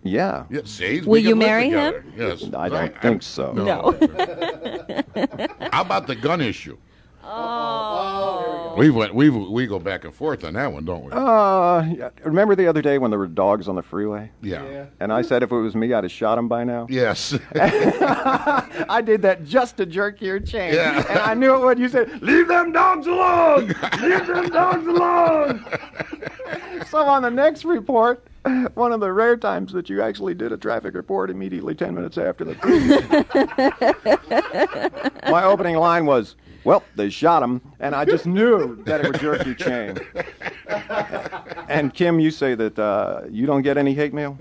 Yeah. 0.04 0.46
Yeah, 0.50 0.62
see, 0.66 1.02
Will 1.02 1.20
you 1.22 1.36
marry 1.36 1.66
together. 1.66 2.04
Yes. 2.18 2.44
I 2.54 2.70
don't 2.70 3.02
think 3.02 3.22
so. 3.24 3.54
No. 3.54 3.92
How 5.72 5.82
about 5.82 6.08
the 6.08 6.16
gun 6.16 6.42
issue? 6.42 6.78
Oh. 7.24 8.76
We 8.78 8.90
went. 8.90 9.14
We 9.14 9.30
we 9.30 9.68
go 9.68 9.80
back 9.80 10.06
and 10.06 10.14
forth 10.14 10.44
on 10.44 10.54
that 10.54 10.72
one, 10.72 10.86
don't 10.86 11.04
we? 11.04 11.12
Uh, 11.12 11.84
yeah, 11.84 12.10
remember 12.24 12.56
the 12.56 12.68
other 12.68 12.82
day 12.82 12.98
when 12.98 13.12
there 13.12 13.20
were 13.20 13.28
dogs 13.28 13.68
on 13.68 13.76
the 13.76 13.84
freeway? 13.84 14.32
yeah. 14.42 14.86
And 15.00 15.12
I 15.12 15.22
said 15.22 15.44
if 15.44 15.52
it 15.52 15.56
was 15.56 15.76
me, 15.76 15.94
I'd 15.94 16.04
have 16.04 16.12
shot 16.12 16.38
him 16.38 16.48
by 16.48 16.64
now. 16.64 16.88
Yes. 16.90 17.38
I 17.56 19.02
did 19.06 19.22
that 19.24 19.46
just 19.46 19.78
to 19.78 19.86
jerk 19.86 20.22
your 20.22 20.40
chain. 20.40 20.74
Yeah. 20.74 21.06
And 21.10 21.20
I 21.20 21.34
knew 21.34 21.56
it 21.56 21.66
when 21.66 21.78
you 21.78 21.90
said, 21.90 22.22
Leave 22.22 22.48
them 22.48 22.72
dogs 22.72 23.08
alone! 23.08 23.68
Leave 24.02 24.28
them 24.28 24.50
dogs 24.50 24.88
alone! 24.88 25.66
so 26.90 27.00
on 27.00 27.24
the 27.24 27.30
next 27.30 27.66
report, 27.66 28.26
one 28.74 28.92
of 28.92 29.00
the 29.00 29.12
rare 29.12 29.38
times 29.38 29.72
that 29.74 29.90
you 29.90 30.02
actually 30.02 30.34
did 30.34 30.52
a 30.52 30.58
traffic 30.58 30.96
report 30.96 31.30
immediately 31.30 31.76
10 31.76 31.94
minutes 31.94 32.18
after 32.18 32.44
the. 32.46 32.56
My 35.30 35.44
opening 35.44 35.76
line 35.76 36.06
was, 36.06 36.36
Well, 36.64 36.84
they 36.96 37.10
shot 37.10 37.42
him, 37.42 37.62
and 37.80 37.96
I 37.96 38.06
just 38.06 38.26
knew 38.26 38.82
that 38.84 39.04
it 39.04 39.08
would 39.08 39.20
jerk 39.20 39.46
your 39.46 39.56
chain. 39.56 39.98
and 41.70 41.94
Kim, 41.94 42.20
you 42.20 42.32
say 42.32 42.56
that 42.56 42.78
uh, 42.78 43.22
you 43.30 43.46
don't 43.46 43.62
get 43.62 43.78
any 43.78 43.94
hate 43.94 44.14
mail 44.14 44.38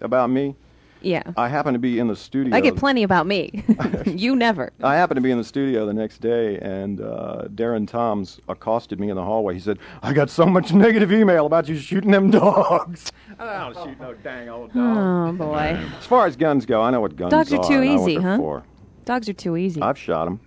about 0.00 0.30
me. 0.30 0.54
Yeah. 1.02 1.22
I 1.36 1.48
happen 1.48 1.72
to 1.72 1.78
be 1.78 1.98
in 1.98 2.08
the 2.08 2.16
studio. 2.16 2.54
I 2.54 2.60
get 2.60 2.76
plenty 2.76 3.02
about 3.02 3.26
me. 3.26 3.64
you 4.04 4.36
never. 4.36 4.70
I 4.82 4.96
happen 4.96 5.14
to 5.14 5.20
be 5.20 5.30
in 5.30 5.38
the 5.38 5.44
studio 5.44 5.86
the 5.86 5.94
next 5.94 6.20
day, 6.20 6.58
and 6.58 7.00
uh, 7.00 7.44
Darren 7.54 7.88
Toms 7.88 8.38
accosted 8.48 9.00
me 9.00 9.08
in 9.08 9.16
the 9.16 9.24
hallway. 9.24 9.54
He 9.54 9.60
said, 9.60 9.78
"I 10.02 10.12
got 10.12 10.28
so 10.28 10.44
much 10.44 10.72
negative 10.74 11.10
email 11.10 11.46
about 11.46 11.68
you 11.68 11.76
shooting 11.76 12.10
them 12.10 12.30
dogs." 12.30 13.12
I 13.38 13.72
don't 13.72 13.86
shoot 13.86 13.98
no 14.00 14.14
dang 14.14 14.50
old 14.50 14.74
dogs. 14.74 15.40
Oh 15.40 15.46
boy. 15.46 15.80
As 15.98 16.06
far 16.06 16.26
as 16.26 16.36
guns 16.36 16.66
go, 16.66 16.82
I 16.82 16.90
know 16.90 17.00
what 17.00 17.16
guns 17.16 17.32
are. 17.32 17.44
Dogs 17.44 17.52
are 17.54 17.64
too 17.66 17.80
I 17.80 17.86
know 17.86 18.00
what 18.02 18.10
easy, 18.10 18.20
huh? 18.20 18.36
For. 18.36 18.64
Dogs 19.06 19.28
are 19.28 19.34
too 19.34 19.56
easy. 19.56 19.80
I've 19.80 19.98
shot 19.98 20.26
them. 20.26 20.40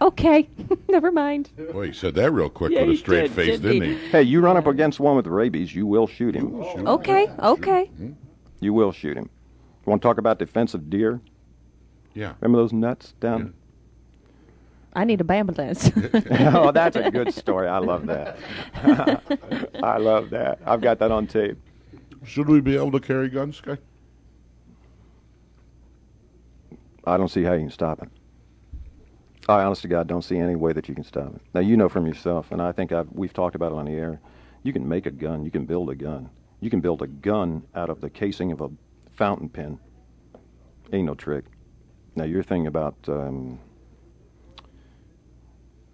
Okay, 0.00 0.48
never 0.88 1.10
mind. 1.10 1.50
Boy, 1.72 1.88
he 1.88 1.92
said 1.92 2.14
that 2.14 2.30
real 2.32 2.50
quick 2.50 2.72
Yeah, 2.72 2.82
with 2.82 2.96
a 2.96 2.98
straight 2.98 3.22
did, 3.22 3.32
face, 3.32 3.60
didn't 3.60 3.80
didn't 3.80 3.98
he? 3.98 4.04
he? 4.04 4.08
Hey, 4.10 4.22
you 4.22 4.40
run 4.40 4.56
up 4.56 4.66
against 4.66 5.00
one 5.00 5.16
with 5.16 5.26
rabies, 5.26 5.74
you 5.74 5.86
will 5.86 6.06
shoot 6.06 6.34
him. 6.34 6.54
Okay, 6.86 7.28
okay. 7.38 7.86
Hmm? 7.86 8.12
You 8.60 8.72
will 8.72 8.92
shoot 8.92 9.16
him. 9.16 9.30
Want 9.86 10.02
to 10.02 10.06
talk 10.06 10.18
about 10.18 10.38
defensive 10.38 10.90
deer? 10.90 11.20
Yeah. 12.14 12.34
Remember 12.40 12.58
those 12.62 12.72
nuts 12.72 13.14
down? 13.20 13.54
I 14.92 15.04
need 15.04 15.20
a 15.20 15.32
ambulance. 15.32 15.90
oh, 16.30 16.72
that's 16.72 16.96
a 16.96 17.10
good 17.10 17.32
story. 17.32 17.68
I 17.68 17.78
love 17.78 18.06
that. 18.06 18.38
I 19.82 19.98
love 19.98 20.30
that. 20.30 20.58
I've 20.66 20.80
got 20.80 20.98
that 20.98 21.10
on 21.10 21.26
tape. 21.26 21.58
Should 22.24 22.48
we 22.48 22.60
be 22.60 22.76
able 22.76 22.92
to 22.92 23.00
carry 23.00 23.28
guns, 23.28 23.56
Sky? 23.56 23.78
I 27.04 27.16
don't 27.16 27.28
see 27.28 27.44
how 27.44 27.54
you 27.54 27.60
can 27.60 27.70
stop 27.70 28.02
it. 28.02 28.08
I 29.48 29.62
honest 29.62 29.82
to 29.82 29.88
God 29.88 30.06
don't 30.06 30.22
see 30.22 30.38
any 30.38 30.54
way 30.54 30.72
that 30.72 30.88
you 30.88 30.94
can 30.94 31.04
stop 31.04 31.34
it. 31.34 31.40
Now 31.54 31.60
you 31.60 31.76
know 31.76 31.88
from 31.88 32.06
yourself, 32.06 32.52
and 32.52 32.60
I 32.60 32.72
think 32.72 32.92
I've, 32.92 33.08
we've 33.12 33.32
talked 33.32 33.54
about 33.54 33.72
it 33.72 33.78
on 33.78 33.86
the 33.86 33.92
air. 33.92 34.20
You 34.62 34.72
can 34.72 34.86
make 34.86 35.06
a 35.06 35.10
gun. 35.10 35.44
You 35.44 35.50
can 35.50 35.64
build 35.64 35.90
a 35.90 35.94
gun. 35.94 36.28
You 36.60 36.70
can 36.70 36.80
build 36.80 37.02
a 37.02 37.06
gun 37.06 37.62
out 37.74 37.88
of 37.88 38.00
the 38.00 38.10
casing 38.10 38.52
of 38.52 38.60
a 38.60 38.70
fountain 39.12 39.48
pen. 39.48 39.78
Ain't 40.92 41.06
no 41.06 41.14
trick. 41.14 41.44
Now 42.16 42.24
your 42.24 42.42
thing 42.42 42.66
about 42.66 42.96
um, 43.08 43.58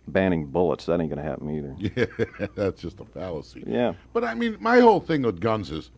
banning 0.09 0.47
bullets 0.47 0.87
that 0.87 1.01
ain't 1.01 1.11
gonna 1.11 1.23
happen 1.23 1.51
either. 1.51 1.77
Yeah, 2.41 2.47
that's 2.55 2.81
just 2.81 3.01
a 3.01 3.05
fallacy. 3.05 3.63
Yeah. 3.67 3.95
But 4.13 4.25
I 4.25 4.35
mean, 4.35 4.57
my 4.61 4.81
whole 4.81 5.01
thing 5.01 5.23
with 5.23 5.41
guns 5.41 5.71
is 5.71 5.91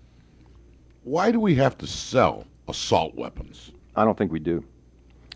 why 1.05 1.31
do 1.31 1.41
we 1.41 1.55
have 1.55 1.79
to 1.79 1.87
sell 1.87 2.45
assault 2.69 3.15
weapons? 3.15 3.73
I 3.97 4.05
don't 4.05 4.19
think 4.19 4.31
we 4.31 4.39
do. 4.39 4.65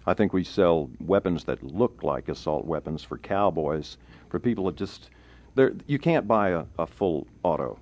I 0.07 0.15
think 0.15 0.33
we 0.33 0.45
sell 0.45 0.91
weapons 1.01 1.45
that 1.45 1.63
look 1.63 2.03
like 2.03 2.29
assault 2.29 2.65
weapons 2.65 3.05
for 3.05 3.19
cowboys, 3.19 3.99
for 4.29 4.39
people 4.39 4.65
that 4.67 4.77
just 4.77 5.11
there. 5.55 5.73
You 5.87 5.99
can't 5.99 6.27
buy 6.27 6.51
a, 6.51 6.65
a 6.79 6.87
full 6.87 7.27
auto. 7.43 7.79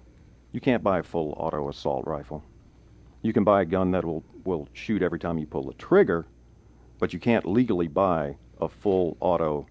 You 0.53 0.61
can't 0.61 0.83
buy 0.83 0.99
a 0.99 1.03
full 1.03 1.35
auto 1.37 1.69
assault 1.69 2.07
rifle. 2.07 2.45
You 3.23 3.33
can 3.33 3.45
buy 3.45 3.63
a 3.63 3.65
gun 3.65 3.91
that 3.93 4.05
will 4.05 4.23
will 4.45 4.69
shoot 4.73 5.03
every 5.03 5.19
time 5.19 5.39
you 5.39 5.47
pull 5.47 5.63
the 5.65 5.75
trigger, 5.75 6.27
but 6.99 7.13
you 7.13 7.19
can't 7.19 7.47
legally 7.47 7.89
buy 7.89 8.37
a 8.61 8.69
full 8.69 9.17
auto 9.21 9.67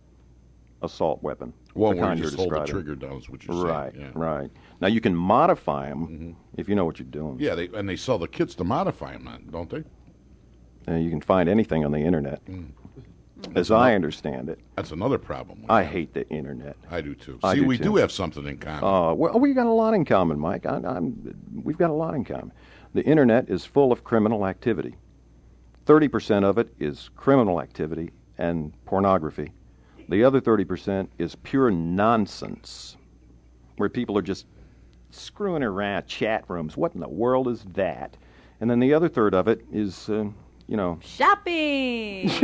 assault 0.81 1.21
weapon. 1.21 1.53
One 1.73 1.97
where 1.97 2.05
kind 2.07 2.17
you 2.17 2.23
you're 2.23 2.31
just 2.31 2.39
hold 2.39 2.53
the 2.53 2.65
trigger 2.65 2.95
down 2.95 3.17
is 3.17 3.29
what 3.29 3.45
you're 3.45 3.63
Right, 3.63 3.91
saying. 3.91 4.01
Yeah. 4.03 4.09
Mm-hmm. 4.11 4.19
right. 4.19 4.49
Now 4.81 4.87
you 4.87 5.01
can 5.01 5.15
modify 5.15 5.89
them 5.89 6.35
if 6.57 6.67
you 6.67 6.75
know 6.75 6.85
what 6.85 6.97
you're 6.99 7.07
doing. 7.07 7.37
Yeah, 7.39 7.53
they, 7.55 7.67
and 7.67 7.87
they 7.87 7.95
sell 7.95 8.17
the 8.17 8.27
kits 8.27 8.55
to 8.55 8.63
modify 8.63 9.11
them, 9.13 9.47
don't 9.51 9.69
they? 9.69 9.83
Uh, 10.89 10.95
you 10.95 11.09
can 11.09 11.21
find 11.21 11.47
anything 11.47 11.85
on 11.85 11.91
the 11.91 11.99
internet. 11.99 12.43
Mm. 12.45 12.71
As 13.55 13.71
I 13.71 13.95
understand 13.95 14.49
it, 14.49 14.59
That's 14.75 14.91
another 14.91 15.17
problem. 15.17 15.65
I 15.69 15.83
hate 15.83 16.13
the 16.13 16.27
internet. 16.29 16.75
I 16.91 16.99
do 16.99 17.15
too. 17.15 17.39
I 17.41 17.53
See, 17.53 17.61
do 17.61 17.67
we 17.67 17.77
too. 17.77 17.83
do 17.85 17.95
have 17.95 18.11
something 18.11 18.45
in 18.45 18.57
common. 18.57 18.83
Uh, 18.83 19.13
well, 19.13 19.39
we 19.39 19.53
got 19.53 19.65
a 19.65 19.71
lot 19.71 19.93
in 19.93 20.03
common, 20.03 20.37
Mike. 20.37 20.65
I, 20.65 20.75
I'm, 20.75 21.35
we've 21.63 21.77
got 21.77 21.89
a 21.89 21.93
lot 21.93 22.15
in 22.15 22.25
common. 22.25 22.51
The 22.93 23.03
internet 23.05 23.49
is 23.49 23.63
full 23.63 23.93
of 23.93 24.03
criminal 24.03 24.45
activity. 24.45 24.95
Thirty 25.85 26.07
percent 26.09 26.43
of 26.43 26.57
it 26.57 26.73
is 26.79 27.09
criminal 27.15 27.61
activity 27.61 28.11
and 28.37 28.73
pornography. 28.85 29.51
The 30.09 30.23
other 30.23 30.41
thirty 30.41 30.65
percent 30.65 31.09
is 31.17 31.35
pure 31.35 31.71
nonsense, 31.71 32.97
where 33.77 33.89
people 33.89 34.17
are 34.17 34.21
just 34.23 34.47
screwing 35.11 35.63
around 35.63 36.07
chat 36.07 36.43
rooms. 36.49 36.75
What 36.75 36.93
in 36.93 36.99
the 36.99 37.07
world 37.09 37.47
is 37.47 37.63
that? 37.73 38.17
And 38.59 38.69
then 38.69 38.79
the 38.79 38.93
other 38.93 39.07
third 39.07 39.33
of 39.33 39.47
it 39.47 39.65
is, 39.71 40.09
uh, 40.09 40.25
you 40.69 40.77
know, 40.77 40.99
Shopping. 41.01 42.29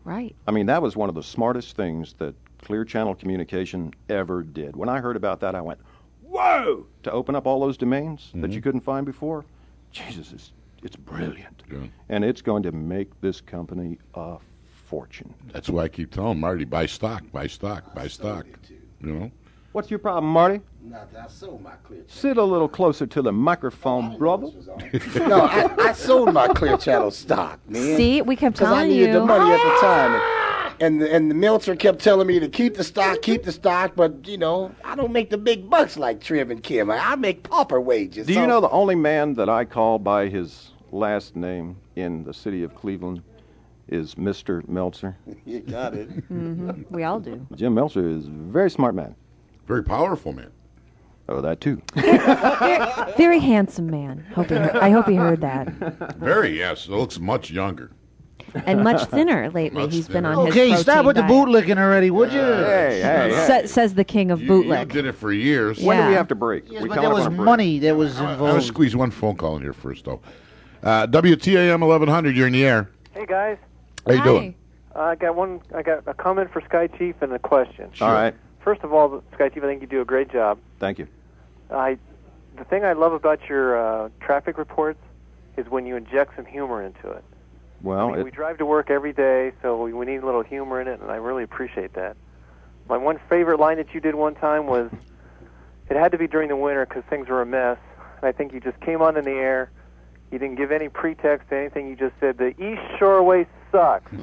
Right. 0.05 0.37
I 0.47 0.51
mean, 0.51 0.67
that 0.67 0.83
was 0.83 0.95
one 0.95 1.09
of 1.09 1.15
the 1.15 1.23
smartest 1.23 1.75
things 1.75 2.15
that 2.19 2.35
Clear 2.63 2.85
Channel 2.85 3.15
Communication 3.15 3.95
ever 4.11 4.43
did. 4.43 4.77
When 4.77 4.91
I 4.91 5.01
heard 5.01 5.17
about 5.17 5.41
that, 5.41 5.55
I 5.55 5.61
went, 5.61 5.81
"Whoa!" 6.23 6.87
To 7.05 7.13
open 7.13 7.35
up 7.35 7.47
all 7.47 7.61
those 7.61 7.77
domains 7.77 8.31
that 8.35 8.51
you 8.53 8.61
couldn't 8.61 8.81
find 8.83 9.05
before, 9.07 9.45
Jesus, 9.91 10.33
it's, 10.33 10.53
it's 10.83 10.97
brilliant, 10.97 11.63
Yeah. 11.71 11.79
and 12.09 12.25
it's 12.25 12.43
going 12.43 12.63
to 12.65 12.73
make 12.73 13.09
this 13.21 13.41
company 13.41 13.99
a 14.15 14.37
fortune. 14.87 15.35
that's 15.53 15.69
why 15.69 15.85
I 15.85 15.89
keep 15.89 16.13
telling 16.13 16.41
Marty, 16.41 16.65
buy 16.65 16.87
stock, 16.87 17.25
buy 17.33 17.47
stock, 17.47 17.95
buy 17.95 18.09
stock. 18.09 18.47
You 19.01 19.13
know? 19.13 19.31
What's 19.73 19.91
your 19.91 19.99
problem, 19.99 20.33
Marty? 20.33 20.63
Nothing. 20.81 21.19
I 21.19 21.27
sold 21.27 21.63
my 21.63 21.73
clear 21.85 21.99
channel. 21.99 22.15
Sit 22.15 22.37
a 22.39 22.43
little 22.43 22.69
closer 22.69 23.07
to 23.07 23.21
the 23.21 23.33
microphone, 23.33 24.17
brother. 24.17 24.47
no, 25.17 25.43
I, 25.43 25.71
I 25.79 25.93
sold 25.93 26.33
my 26.33 26.49
clear 26.49 26.79
channel 26.79 27.11
stock, 27.11 27.61
man. 27.69 27.97
See, 27.97 28.23
we 28.23 28.37
kept 28.37 28.57
Because 28.57 28.73
I 28.73 28.87
needed 28.87 29.09
you. 29.09 29.13
the 29.13 29.27
money 29.27 29.53
at 29.53 29.59
the 29.59 29.73
ah! 29.73 29.81
time. 29.83 30.77
And 30.81 31.01
the, 31.01 31.13
and 31.13 31.31
the 31.31 31.35
Meltzer 31.35 31.77
kept 31.77 31.99
telling 31.99 32.27
me 32.27 32.39
to 32.39 32.49
keep 32.49 32.77
the 32.77 32.85
stock, 32.85 33.21
keep 33.23 33.43
the 33.43 33.53
stock, 33.53 33.93
but 33.97 34.27
you 34.27 34.39
know 34.39 34.75
I 34.85 34.95
don't 34.95 35.13
make 35.13 35.29
the 35.29 35.39
big 35.39 35.69
bucks 35.69 35.97
like 35.99 36.21
Triv 36.21 36.51
and 36.51 36.63
Kim. 36.63 36.91
I, 36.91 36.99
I 37.13 37.17
make 37.17 37.43
pauper 37.43 37.81
wages. 37.81 38.27
Do 38.27 38.35
so- 38.35 38.41
you 38.41 38.47
know 38.47 38.61
the 38.61 38.71
only 38.71 38.95
man 38.95 39.35
that 39.35 39.49
I 39.51 39.67
call 39.67 39.99
by 39.99 40.29
his 40.29 40.71
last 40.93 41.37
name 41.37 41.77
in 41.97 42.25
the 42.25 42.33
city 42.33 42.63
of 42.63 42.75
Cleveland 42.75 43.23
is 43.89 44.15
Mr. 44.17 44.67
Meltzer? 44.69 45.17
You 45.47 45.61
got 45.61 45.95
it. 45.95 46.09
hmm 46.29 46.71
We 46.91 47.05
all 47.05 47.21
do. 47.21 47.47
Jim 47.55 47.75
Meltzer 47.75 48.09
is 48.09 48.27
a 48.27 48.31
very 48.31 48.71
smart 48.71 48.95
man. 48.95 49.15
Very 49.67 49.83
powerful, 49.85 50.33
man. 50.33 50.51
Oh, 51.29 51.41
that 51.41 51.61
too. 51.61 51.83
Very 53.17 53.41
handsome 53.41 53.91
man. 53.91 54.25
Hope 54.35 54.49
he 54.49 54.55
heard, 54.55 54.77
I 54.77 54.91
hope 54.91 55.09
he 55.09 55.17
heard 55.17 55.41
that. 55.41 56.17
Very, 56.19 56.57
yes. 56.57 56.87
It 56.87 56.93
looks 56.93 57.19
much 57.19 57.51
younger. 57.51 57.91
And 58.65 58.85
much 58.85 59.05
thinner 59.07 59.51
lately. 59.51 59.83
Much 59.83 59.93
He's 59.93 60.07
been 60.07 60.23
thinner. 60.23 60.35
on 60.39 60.47
his 60.47 60.55
Okay, 60.55 60.77
stop 60.77 61.05
with 61.05 61.17
the 61.17 61.23
diet. 61.23 61.33
bootlicking 61.33 61.79
already, 61.79 62.11
would 62.13 62.33
you? 62.33 62.39
Hey, 62.41 63.01
hey, 63.03 63.31
hey. 63.35 63.63
Sa- 63.63 63.67
says 63.67 63.95
the 63.95 64.05
king 64.05 64.31
of 64.31 64.41
You, 64.41 64.63
you 64.63 64.85
did 64.85 65.05
it 65.05 65.13
for 65.17 65.33
years. 65.33 65.81
When 65.81 66.01
do 66.01 66.09
we 66.09 66.15
have 66.15 66.29
to 66.29 66.37
break? 66.37 66.71
Yes, 66.71 66.81
we 66.83 66.89
but 66.89 66.95
come 66.95 67.03
there 67.05 67.11
up 67.13 67.19
was 67.19 67.27
on 67.27 67.35
break. 67.37 67.45
money 67.45 67.79
that 67.81 67.97
was 67.97 68.13
involved. 68.13 68.27
I, 68.29 68.31
I 68.31 68.33
involved. 68.35 68.55
will 68.55 68.63
squeeze 68.63 68.95
one 68.95 69.11
phone 69.11 69.37
call 69.37 69.57
in 69.57 69.63
here 69.63 69.73
first, 69.73 70.05
though. 70.05 70.21
Uh, 70.85 71.09
WTAM 71.09 71.81
1100, 71.81 72.37
you're 72.37 72.47
in 72.47 72.53
the 72.53 72.65
air. 72.65 72.89
Hey 73.13 73.27
guys, 73.27 73.59
How 74.07 74.13
you 74.13 74.19
Hi. 74.21 74.25
doing? 74.25 74.55
uh, 74.95 75.01
I 75.01 75.15
got 75.17 75.35
one. 75.35 75.61
I 75.75 75.83
got 75.83 76.05
a 76.07 76.15
comment 76.15 76.53
for 76.53 76.61
Sky 76.63 76.87
Chief 76.87 77.17
and 77.21 77.33
a 77.33 77.39
question. 77.39 77.91
All 78.01 78.13
right. 78.13 78.35
First 78.63 78.83
of 78.83 78.93
all, 78.93 79.23
Sky 79.35 79.49
Chief, 79.49 79.63
I 79.63 79.67
think 79.67 79.81
you 79.81 79.87
do 79.87 80.01
a 80.01 80.05
great 80.05 80.31
job. 80.31 80.59
Thank 80.79 80.99
you. 80.99 81.09
I, 81.71 81.99
the 82.57 82.65
thing 82.65 82.85
I 82.85 82.93
love 82.93 83.13
about 83.13 83.41
your 83.49 83.77
uh, 83.77 84.09
traffic 84.21 84.59
reports 84.59 85.01
is 85.57 85.67
when 85.69 85.87
you 85.87 85.97
inject 85.97 86.37
some 86.37 86.47
humor 86.47 86.83
into 86.83 87.11
it. 87.11 87.25
Well, 87.83 88.09
I 88.09 88.11
mean, 88.11 88.21
it, 88.21 88.25
we 88.25 88.31
drive 88.31 88.59
to 88.59 88.67
work 88.67 88.91
every 88.91 89.13
day, 89.13 89.53
so 89.63 89.83
we, 89.83 89.93
we 89.93 90.07
need 90.07 90.23
a 90.23 90.27
little 90.27 90.43
humor 90.43 90.81
in 90.81 90.89
it, 90.89 91.01
and 91.01 91.11
I 91.11 91.17
really 91.17 91.43
appreciate 91.43 91.95
that. 91.95 92.17
My 92.89 92.97
one 92.97 93.19
favorite 93.29 93.59
line 93.59 93.79
that 93.79 93.93
you 93.93 94.01
did 94.01 94.15
one 94.15 94.35
time 94.37 94.67
was, 94.67 94.91
it 95.91 95.97
had 95.97 96.13
to 96.13 96.19
be 96.19 96.29
during 96.29 96.49
the 96.49 96.57
winter 96.57 96.87
because 96.87 97.03
things 97.11 97.29
were 97.29 97.43
a 97.43 97.47
mess, 97.47 97.79
and 98.21 98.29
I 98.29 98.33
think 98.33 98.53
you 98.53 98.61
just 98.61 98.81
came 98.81 99.03
on 99.03 99.17
in 99.17 99.25
the 99.25 99.33
air. 99.33 99.71
You 100.33 100.39
didn't 100.39 100.57
give 100.57 100.73
any 100.73 100.89
pretext 100.89 101.49
to 101.51 101.57
anything. 101.57 101.89
You 101.89 101.97
just 101.97 102.15
said 102.21 102.37
the 102.39 102.49
East 102.49 102.83
Shoreway 102.99 103.47
sucks. 103.73 104.11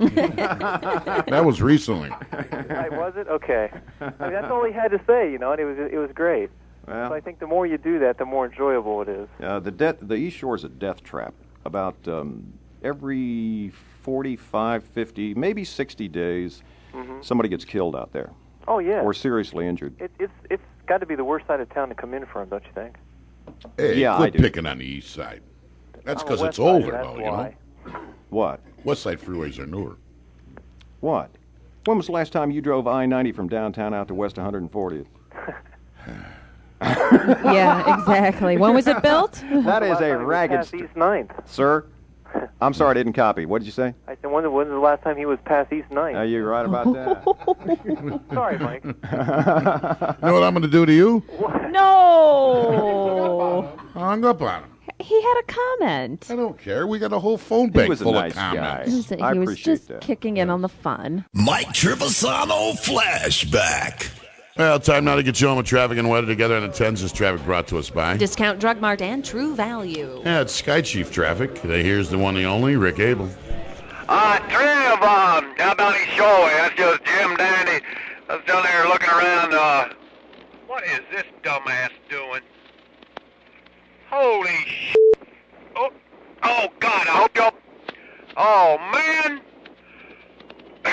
That 1.29 1.43
was 1.45 1.61
recently. 1.61 2.09
Right, 2.09 2.91
was 2.91 3.13
it? 3.15 3.27
Okay. 3.27 3.69
I 4.01 4.05
mean, 4.05 4.33
that's 4.33 4.51
all 4.51 4.65
he 4.65 4.73
had 4.73 4.91
to 4.91 4.99
say, 5.07 5.31
you 5.31 5.37
know, 5.37 5.51
and 5.51 5.59
it 5.61 5.65
was 5.65 5.77
it 5.91 5.97
was 5.97 6.09
great. 6.13 6.49
well, 6.87 7.09
So 7.09 7.15
I 7.15 7.19
think 7.21 7.39
the 7.39 7.47
more 7.47 7.65
you 7.65 7.77
do 7.77 7.99
that, 7.99 8.17
the 8.17 8.25
more 8.25 8.45
enjoyable 8.45 9.01
it 9.01 9.09
is. 9.09 9.27
uh, 9.41 9.59
the 9.59 9.71
death, 9.71 9.95
the 10.01 10.15
East 10.15 10.37
Shore 10.37 10.55
is 10.55 10.63
a 10.63 10.69
death 10.69 11.03
trap. 11.03 11.33
About 11.65 11.95
um, 12.09 12.43
every 12.83 13.71
45, 14.01 14.83
50, 14.83 15.33
maybe 15.35 15.63
60 15.63 16.07
days, 16.09 16.61
somebody 17.21 17.47
gets 17.47 17.63
killed 17.63 17.95
out 17.95 18.11
there 18.11 18.29
Oh 18.67 18.79
yeah. 18.79 18.99
or 19.01 19.13
seriously 19.13 19.65
injured. 19.65 19.93
It, 20.01 20.11
it's 20.19 20.33
it's 20.49 20.63
got 20.85 20.97
to 20.99 21.05
be 21.05 21.15
the 21.15 21.23
worst 21.23 21.47
side 21.47 21.61
of 21.61 21.69
town 21.73 21.87
to 21.89 21.95
come 21.95 22.13
in 22.13 22.25
from, 22.25 22.49
don't 22.49 22.63
you 22.65 22.71
think? 22.75 22.95
Hey, 23.77 23.97
Yeah, 23.99 24.17
I 24.17 24.29
do. 24.29 24.39
picking 24.39 24.65
on 24.65 24.77
the 24.79 24.85
east 24.85 25.11
side. 25.13 25.41
That's 26.03 26.23
because 26.23 26.41
it's 26.41 26.59
older, 26.59 26.91
that's 26.91 27.07
though, 27.07 27.15
you 27.15 27.23
know? 27.23 27.53
What? 28.29 28.59
West 28.83 29.03
side 29.03 29.19
freeways 29.19 29.59
are 29.59 29.65
newer. 29.65 29.95
What? 30.99 31.29
When 31.85 31.97
was 31.97 32.07
the 32.07 32.13
last 32.13 32.33
time 32.33 32.51
you 32.51 32.61
drove 32.61 32.87
I-90 32.87 33.35
from 33.35 33.47
downtown 33.47 33.93
out 33.93 34.07
to 34.07 34.15
West 34.15 34.35
140th? 34.37 35.05
yeah, 36.81 37.99
exactly. 37.99 38.57
When 38.57 38.73
was 38.73 38.87
it 38.87 39.01
built? 39.01 39.43
That 39.63 39.83
is 39.83 39.97
a 39.97 40.09
time 40.09 40.19
he 40.19 40.25
ragged, 40.25 40.57
past 40.57 40.71
st- 40.71 40.83
East 40.83 40.95
Ninth. 40.95 41.31
sir. 41.45 41.85
I'm 42.61 42.73
sorry, 42.73 42.91
I 42.91 42.93
didn't 42.95 43.13
copy. 43.13 43.45
What 43.45 43.59
did 43.59 43.65
you 43.65 43.71
say? 43.71 43.93
I 44.07 44.15
said, 44.15 44.31
when, 44.31 44.43
when 44.51 44.53
was 44.53 44.67
the 44.69 44.79
last 44.79 45.03
time 45.03 45.17
he 45.17 45.25
was 45.25 45.37
past 45.45 45.71
East 45.71 45.91
Ninth? 45.91 46.17
Uh, 46.17 46.21
you're 46.21 46.47
right 46.47 46.65
about 46.65 46.91
that. 46.93 47.23
Sorry, 48.33 48.57
Mike. 48.57 48.83
You 48.83 48.93
know 49.01 50.33
what 50.33 50.43
I'm 50.43 50.53
going 50.53 50.61
to 50.63 50.67
do 50.67 50.85
to 50.85 50.93
you? 50.93 51.23
no. 51.69 53.71
Hung 53.93 54.25
up 54.25 54.41
on 54.41 54.63
him. 54.63 54.69
He 54.99 55.03
he 55.03 55.21
had 55.21 55.35
a 55.39 55.43
comment. 55.43 56.27
I 56.29 56.35
don't 56.35 56.57
care. 56.57 56.87
We 56.87 56.99
got 56.99 57.13
a 57.13 57.19
whole 57.19 57.37
phone 57.37 57.65
He 57.65 57.71
bank 57.71 57.89
was 57.89 58.01
a 58.01 58.03
full 58.05 58.13
nice 58.13 58.31
of 58.31 58.37
comments. 58.37 58.89
guy. 58.89 58.95
Listen, 58.95 59.21
I 59.21 59.33
he 59.33 59.39
was 59.39 59.49
appreciate 59.49 59.73
just 59.73 59.87
that. 59.89 60.01
kicking 60.01 60.37
in 60.37 60.49
on 60.49 60.61
the 60.61 60.69
fun. 60.69 61.25
Mike 61.33 61.67
Trivisonno 61.69 62.73
flashback. 62.83 64.09
Well, 64.57 64.79
time 64.79 65.03
now 65.05 65.15
to 65.15 65.23
get 65.23 65.41
you 65.41 65.47
home 65.47 65.57
with 65.57 65.65
traffic 65.65 65.97
and 65.97 66.07
weather 66.09 66.27
together 66.27 66.55
on 66.55 66.61
the 66.61 66.67
tens. 66.73 67.01
This 67.01 67.11
traffic 67.11 67.43
brought 67.45 67.67
to 67.69 67.77
us 67.79 67.89
by. 67.89 68.17
Discount 68.17 68.59
Drug 68.59 68.79
Mart 68.79 69.01
and 69.01 69.25
True 69.25 69.55
Value. 69.55 70.21
Yeah, 70.23 70.41
it's 70.41 70.53
Sky 70.53 70.81
Chief 70.81 71.11
traffic. 71.11 71.57
Here's 71.57 72.09
the 72.09 72.17
one, 72.19 72.35
the 72.35 72.45
only 72.45 72.75
Rick 72.75 72.99
Abel. 72.99 73.29
Uh, 74.07 74.37
Trev, 74.49 75.01
um, 75.01 75.55
how 75.57 75.71
about 75.71 75.95
his 75.95 76.07
show? 76.15 76.49
That's 76.51 76.75
just 76.75 77.03
Jim 77.05 77.35
Dandy. 77.35 77.83
I 78.29 78.35
was 78.35 78.45
down 78.45 78.63
there 78.63 78.87
looking 78.87 79.09
around, 79.09 79.53
uh, 79.55 79.89
what 80.67 80.83
is 80.83 80.99
this 81.11 81.23
dumbass 81.41 81.89
doing? 82.09 82.41
Holy 84.15 84.53
sh! 84.67 84.93
Oh, 85.75 85.89
oh 86.43 86.67
God, 86.79 87.07
I 87.07 87.17
hope 87.17 87.35
y'all... 87.35 87.51
Oh, 88.37 88.77
man! 88.93 89.41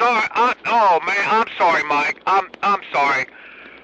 sorry, 0.00 0.26
I, 0.34 0.56
oh, 0.66 0.98
man, 1.06 1.24
I'm 1.30 1.46
sorry, 1.56 1.84
Mike. 1.84 2.20
I'm, 2.26 2.50
I'm 2.64 2.80
sorry. 2.92 3.26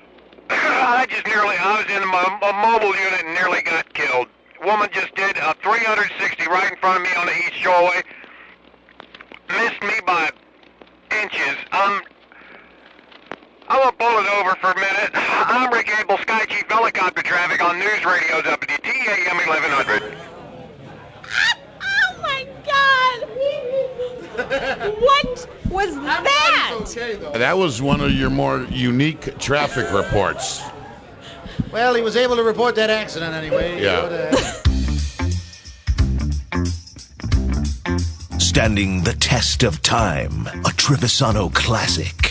I 0.50 1.06
just 1.08 1.26
nearly, 1.28 1.54
I 1.60 1.80
was 1.80 1.86
in 1.94 2.08
my, 2.08 2.24
a 2.42 2.52
mobile 2.72 2.96
unit 2.98 3.24
and 3.24 3.34
nearly 3.34 3.62
got 3.62 3.94
killed. 3.94 4.26
Woman 4.64 4.88
just 4.92 5.14
did 5.14 5.36
a 5.36 5.54
360 5.62 6.44
right 6.48 6.72
in 6.72 6.78
front 6.78 6.96
of 6.96 7.02
me 7.04 7.14
on 7.16 7.26
the 7.26 7.36
East 7.38 7.52
Shoreway. 7.52 8.02
Missed 9.50 9.80
me 9.80 9.94
by 10.04 10.30
inches. 11.22 11.56
I'm, 11.70 12.02
I'm 13.70 13.80
gonna 13.80 13.92
pull 13.92 14.18
it 14.18 14.26
over 14.40 14.54
for 14.56 14.70
a 14.70 14.74
minute. 14.74 15.10
I'm 15.14 15.70
Rick 15.72 15.90
Abel, 16.00 16.16
Sky 16.18 16.44
Chief 16.46 16.64
Helicopter 16.68 17.22
Traffic 17.22 17.62
on 17.62 17.78
News 17.78 18.04
Radio 18.04 18.40
WTAM 18.40 19.46
1100. 19.46 20.16
Oh 21.82 22.16
my 22.22 22.46
God! 22.64 23.28
what 25.00 25.48
was 25.70 25.94
that? 25.96 27.34
That 27.34 27.58
was 27.58 27.82
one 27.82 28.00
of 28.00 28.10
your 28.12 28.30
more 28.30 28.62
unique 28.70 29.38
traffic 29.38 29.92
reports. 29.92 30.62
Well, 31.70 31.94
he 31.94 32.00
was 32.00 32.16
able 32.16 32.36
to 32.36 32.42
report 32.42 32.74
that 32.76 32.88
accident 32.88 33.34
anyway. 33.34 33.82
Yeah. 33.82 33.98
Uh, 33.98 34.36
Standing 38.38 39.02
the 39.04 39.12
test 39.20 39.62
of 39.62 39.82
time, 39.82 40.46
a 40.46 40.70
Trivisonno 40.70 41.52
classic. 41.54 42.27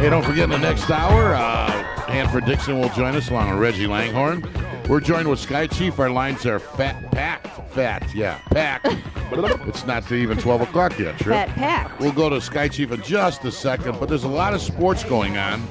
Hey, 0.00 0.08
don't 0.08 0.24
forget 0.24 0.44
in 0.44 0.50
the 0.50 0.58
next 0.58 0.90
hour, 0.90 1.34
uh, 1.34 1.70
Hanford 2.06 2.46
Dixon 2.46 2.80
will 2.80 2.88
join 2.88 3.14
us 3.16 3.28
along 3.28 3.50
with 3.50 3.58
Reggie 3.58 3.86
Langhorne. 3.86 4.42
We're 4.88 4.98
joined 4.98 5.28
with 5.28 5.38
Sky 5.38 5.66
Chief. 5.66 6.00
Our 6.00 6.08
lines 6.08 6.46
are 6.46 6.58
fat, 6.58 7.12
packed, 7.12 7.70
fat, 7.74 8.08
yeah, 8.14 8.38
packed. 8.50 8.88
it's 9.68 9.84
not 9.84 10.10
even 10.10 10.38
12 10.38 10.62
o'clock 10.62 10.98
yet, 10.98 11.18
Trip. 11.18 11.34
Fat 11.34 11.48
packed. 11.50 12.00
We'll 12.00 12.12
go 12.12 12.30
to 12.30 12.40
Sky 12.40 12.66
Chief 12.66 12.90
in 12.92 13.02
just 13.02 13.44
a 13.44 13.52
second, 13.52 14.00
but 14.00 14.08
there's 14.08 14.24
a 14.24 14.28
lot 14.28 14.54
of 14.54 14.62
sports 14.62 15.04
going 15.04 15.36
on. 15.36 15.62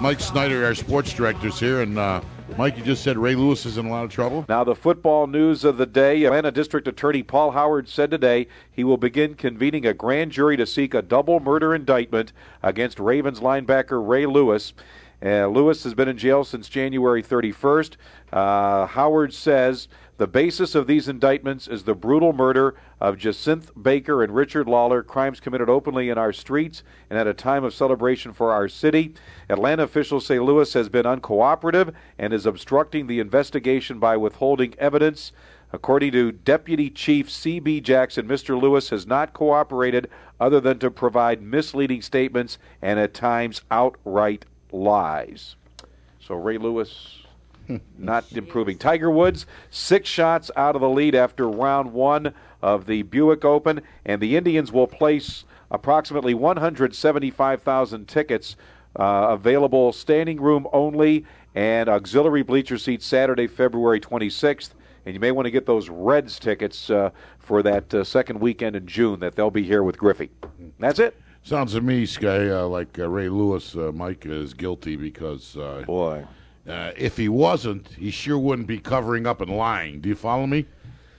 Mike 0.00 0.20
Snyder, 0.20 0.64
our 0.64 0.76
sports 0.76 1.12
director, 1.12 1.48
is 1.48 1.58
here, 1.58 1.82
and 1.82 1.98
uh, 1.98 2.20
Mike, 2.58 2.76
you 2.76 2.84
just 2.84 3.02
said 3.02 3.16
Ray 3.16 3.34
Lewis 3.34 3.64
is 3.64 3.78
in 3.78 3.86
a 3.86 3.90
lot 3.90 4.04
of 4.04 4.10
trouble. 4.10 4.44
Now, 4.48 4.62
the 4.62 4.74
football 4.74 5.26
news 5.26 5.64
of 5.64 5.78
the 5.78 5.86
day 5.86 6.24
Atlanta 6.24 6.50
District 6.50 6.86
Attorney 6.86 7.22
Paul 7.22 7.52
Howard 7.52 7.88
said 7.88 8.10
today 8.10 8.46
he 8.70 8.84
will 8.84 8.98
begin 8.98 9.34
convening 9.34 9.86
a 9.86 9.94
grand 9.94 10.32
jury 10.32 10.56
to 10.58 10.66
seek 10.66 10.92
a 10.92 11.02
double 11.02 11.40
murder 11.40 11.74
indictment 11.74 12.32
against 12.62 13.00
Ravens 13.00 13.40
linebacker 13.40 14.06
Ray 14.06 14.26
Lewis. 14.26 14.74
Uh, 15.24 15.46
Lewis 15.46 15.84
has 15.84 15.94
been 15.94 16.08
in 16.08 16.18
jail 16.18 16.44
since 16.44 16.68
January 16.68 17.22
31st. 17.22 17.94
Uh, 18.32 18.86
Howard 18.86 19.32
says 19.32 19.88
the 20.22 20.28
basis 20.28 20.76
of 20.76 20.86
these 20.86 21.08
indictments 21.08 21.66
is 21.66 21.82
the 21.82 21.96
brutal 21.96 22.32
murder 22.32 22.76
of 23.00 23.18
Jacinth 23.18 23.72
Baker 23.82 24.22
and 24.22 24.32
Richard 24.32 24.68
Lollar, 24.68 25.02
crimes 25.02 25.40
committed 25.40 25.68
openly 25.68 26.10
in 26.10 26.16
our 26.16 26.32
streets 26.32 26.84
and 27.10 27.18
at 27.18 27.26
a 27.26 27.34
time 27.34 27.64
of 27.64 27.74
celebration 27.74 28.32
for 28.32 28.52
our 28.52 28.68
city. 28.68 29.16
Atlanta 29.48 29.82
officials 29.82 30.24
say 30.24 30.38
Lewis 30.38 30.74
has 30.74 30.88
been 30.88 31.06
uncooperative 31.06 31.92
and 32.20 32.32
is 32.32 32.46
obstructing 32.46 33.08
the 33.08 33.18
investigation 33.18 33.98
by 33.98 34.16
withholding 34.16 34.76
evidence. 34.78 35.32
According 35.72 36.12
to 36.12 36.30
Deputy 36.30 36.88
Chief 36.88 37.28
C.B. 37.28 37.80
Jackson, 37.80 38.28
Mr. 38.28 38.56
Lewis 38.56 38.90
has 38.90 39.04
not 39.04 39.32
cooperated 39.32 40.08
other 40.38 40.60
than 40.60 40.78
to 40.78 40.88
provide 40.92 41.42
misleading 41.42 42.00
statements 42.00 42.58
and 42.80 43.00
at 43.00 43.12
times 43.12 43.62
outright 43.72 44.44
lies. 44.70 45.56
So 46.20 46.36
Ray 46.36 46.58
Lewis 46.58 47.21
not 47.98 48.24
improving. 48.32 48.78
Tiger 48.78 49.10
Woods, 49.10 49.46
six 49.70 50.08
shots 50.08 50.50
out 50.56 50.74
of 50.74 50.80
the 50.80 50.88
lead 50.88 51.14
after 51.14 51.48
round 51.48 51.92
one 51.92 52.34
of 52.60 52.86
the 52.86 53.02
Buick 53.02 53.44
Open, 53.44 53.82
and 54.04 54.20
the 54.20 54.36
Indians 54.36 54.72
will 54.72 54.86
place 54.86 55.44
approximately 55.70 56.34
175,000 56.34 58.06
tickets 58.06 58.56
uh, 58.96 59.28
available 59.30 59.92
standing 59.92 60.40
room 60.40 60.66
only 60.72 61.24
and 61.54 61.88
auxiliary 61.88 62.42
bleacher 62.42 62.78
seats 62.78 63.06
Saturday, 63.06 63.46
February 63.46 64.00
26th. 64.00 64.70
And 65.04 65.14
you 65.14 65.20
may 65.20 65.32
want 65.32 65.46
to 65.46 65.50
get 65.50 65.66
those 65.66 65.88
Reds 65.88 66.38
tickets 66.38 66.88
uh, 66.88 67.10
for 67.38 67.62
that 67.62 67.92
uh, 67.92 68.04
second 68.04 68.38
weekend 68.40 68.76
in 68.76 68.86
June 68.86 69.18
that 69.20 69.34
they'll 69.34 69.50
be 69.50 69.64
here 69.64 69.82
with 69.82 69.98
Griffey. 69.98 70.30
That's 70.78 71.00
it. 71.00 71.16
Sounds 71.44 71.72
to 71.72 71.80
me, 71.80 72.06
Sky, 72.06 72.50
uh, 72.50 72.66
like 72.66 73.00
uh, 73.00 73.08
Ray 73.08 73.28
Lewis, 73.28 73.74
uh, 73.74 73.90
Mike 73.92 74.24
is 74.26 74.54
guilty 74.54 74.94
because 74.94 75.56
uh, 75.56 75.82
boy, 75.84 76.24
uh, 76.68 76.92
if 76.96 77.16
he 77.16 77.28
wasn't, 77.28 77.88
he 77.88 78.10
sure 78.10 78.38
wouldn't 78.38 78.68
be 78.68 78.78
covering 78.78 79.26
up 79.26 79.40
and 79.40 79.50
lying. 79.50 80.00
Do 80.00 80.08
you 80.08 80.14
follow 80.14 80.46
me? 80.46 80.66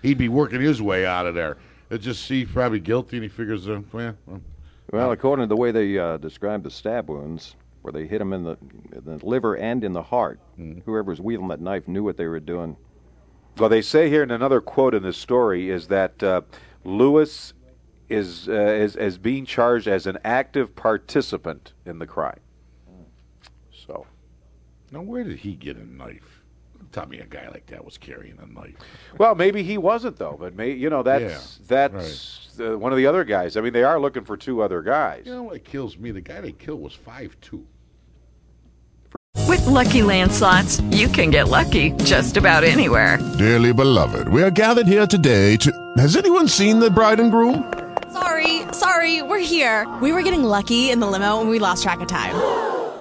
He'd 0.02 0.18
be 0.18 0.30
working 0.30 0.62
his 0.62 0.82
way 0.82 1.06
out 1.06 1.26
of 1.26 1.36
there. 1.36 1.58
It 1.90 2.00
just 2.00 2.26
see 2.26 2.46
probably 2.46 2.80
guilty, 2.80 3.18
and 3.18 3.24
he 3.24 3.30
figures, 3.30 3.70
uh, 3.70 3.82
well, 3.92 4.16
well, 4.26 4.42
Well, 4.92 5.12
according 5.12 5.44
to 5.44 5.48
the 5.48 5.56
way 5.56 5.72
they 5.72 5.98
uh, 5.98 6.18
described 6.18 6.64
the 6.64 6.72
stab 6.72 7.10
wounds, 7.10 7.56
where 7.82 7.92
they 7.92 8.08
hit 8.08 8.22
him 8.22 8.32
in 8.34 8.44
the, 8.44 8.58
in 8.94 9.04
the 9.06 9.26
liver 9.26 9.58
and 9.58 9.84
in 9.84 9.92
the 9.92 10.02
heart, 10.02 10.40
whoever 10.86 11.04
was 11.10 11.20
wielding 11.20 11.50
that 11.50 11.62
knife 11.62 11.88
knew 11.88 12.04
what 12.04 12.18
they 12.18 12.28
were 12.28 12.40
doing. 12.40 12.78
Well, 13.58 13.70
they 13.70 13.82
say 13.82 14.10
here 14.10 14.24
in 14.24 14.32
another 14.32 14.62
quote 14.62 14.96
in 14.96 15.04
this 15.04 15.18
story 15.18 15.70
is 15.70 15.88
that 15.90 16.24
uh, 16.24 16.42
Lewis 16.86 17.54
is, 18.10 18.48
uh, 18.48 18.54
is 18.54 18.96
as 18.96 19.18
being 19.18 19.46
charged 19.46 19.88
as 19.88 20.08
an 20.08 20.18
active 20.24 20.76
participant 20.76 21.74
in 21.86 22.00
the 22.00 22.08
crime. 22.08 22.40
So, 24.94 25.00
now 25.00 25.04
where 25.04 25.24
did 25.24 25.40
he 25.40 25.54
get 25.54 25.78
a 25.78 25.86
knife? 25.86 26.42
Tell 26.92 27.08
me 27.08 27.20
a 27.20 27.26
guy 27.26 27.50
like 27.50 27.66
that 27.68 27.84
was 27.84 27.98
carrying 27.98 28.38
a 28.40 28.46
knife. 28.46 28.76
well, 29.18 29.34
maybe 29.34 29.64
he 29.64 29.78
wasn't 29.78 30.18
though, 30.18 30.38
but 30.40 30.56
may, 30.56 30.72
you 30.72 30.90
know 30.90 31.02
that's 31.02 31.60
Yeah, 31.60 31.66
that's 31.68 32.60
uh, 32.60 32.78
one 32.78 32.92
of 32.92 32.98
the 32.98 33.08
other 33.08 33.24
guys. 33.24 33.58
I 33.58 33.62
mean, 33.62 33.74
they 33.74 33.84
are 33.84 34.00
looking 34.00 34.24
for 34.24 34.38
two 34.38 34.62
other 34.62 34.82
guys. 34.82 35.24
You 35.26 35.34
know 35.34 35.44
what 35.44 35.64
kills 35.64 35.98
me? 35.98 36.12
The 36.12 36.22
guy 36.22 36.42
they 36.42 36.52
killed 36.52 36.82
was 36.82 36.94
five 36.94 37.36
two. 37.42 37.66
With 39.48 39.66
Lucky 39.66 40.04
Land 40.04 40.32
slots, 40.32 40.82
you 40.92 41.08
can 41.08 41.32
get 41.32 41.48
lucky 41.48 41.92
just 42.04 42.38
about 42.38 42.64
anywhere. 42.64 43.18
Dearly 43.40 43.74
beloved, 43.74 44.28
we 44.28 44.44
are 44.44 44.52
gathered 44.52 44.88
here 44.88 45.08
today 45.08 45.58
to. 45.58 45.72
Has 45.98 46.16
anyone 46.16 46.48
seen 46.48 46.80
the 46.80 46.92
bride 46.92 47.20
and 47.20 47.32
groom? 47.32 47.74
Sorry, 48.12 48.62
sorry, 48.72 49.24
we're 49.24 49.40
here. 49.40 49.92
We 50.02 50.12
were 50.12 50.22
getting 50.22 50.44
lucky 50.44 50.92
in 50.92 51.00
the 51.00 51.08
limo 51.08 51.42
and 51.42 51.50
we 51.50 51.58
lost 51.58 51.82
track 51.82 52.02
of 52.02 52.08
time. 52.08 52.83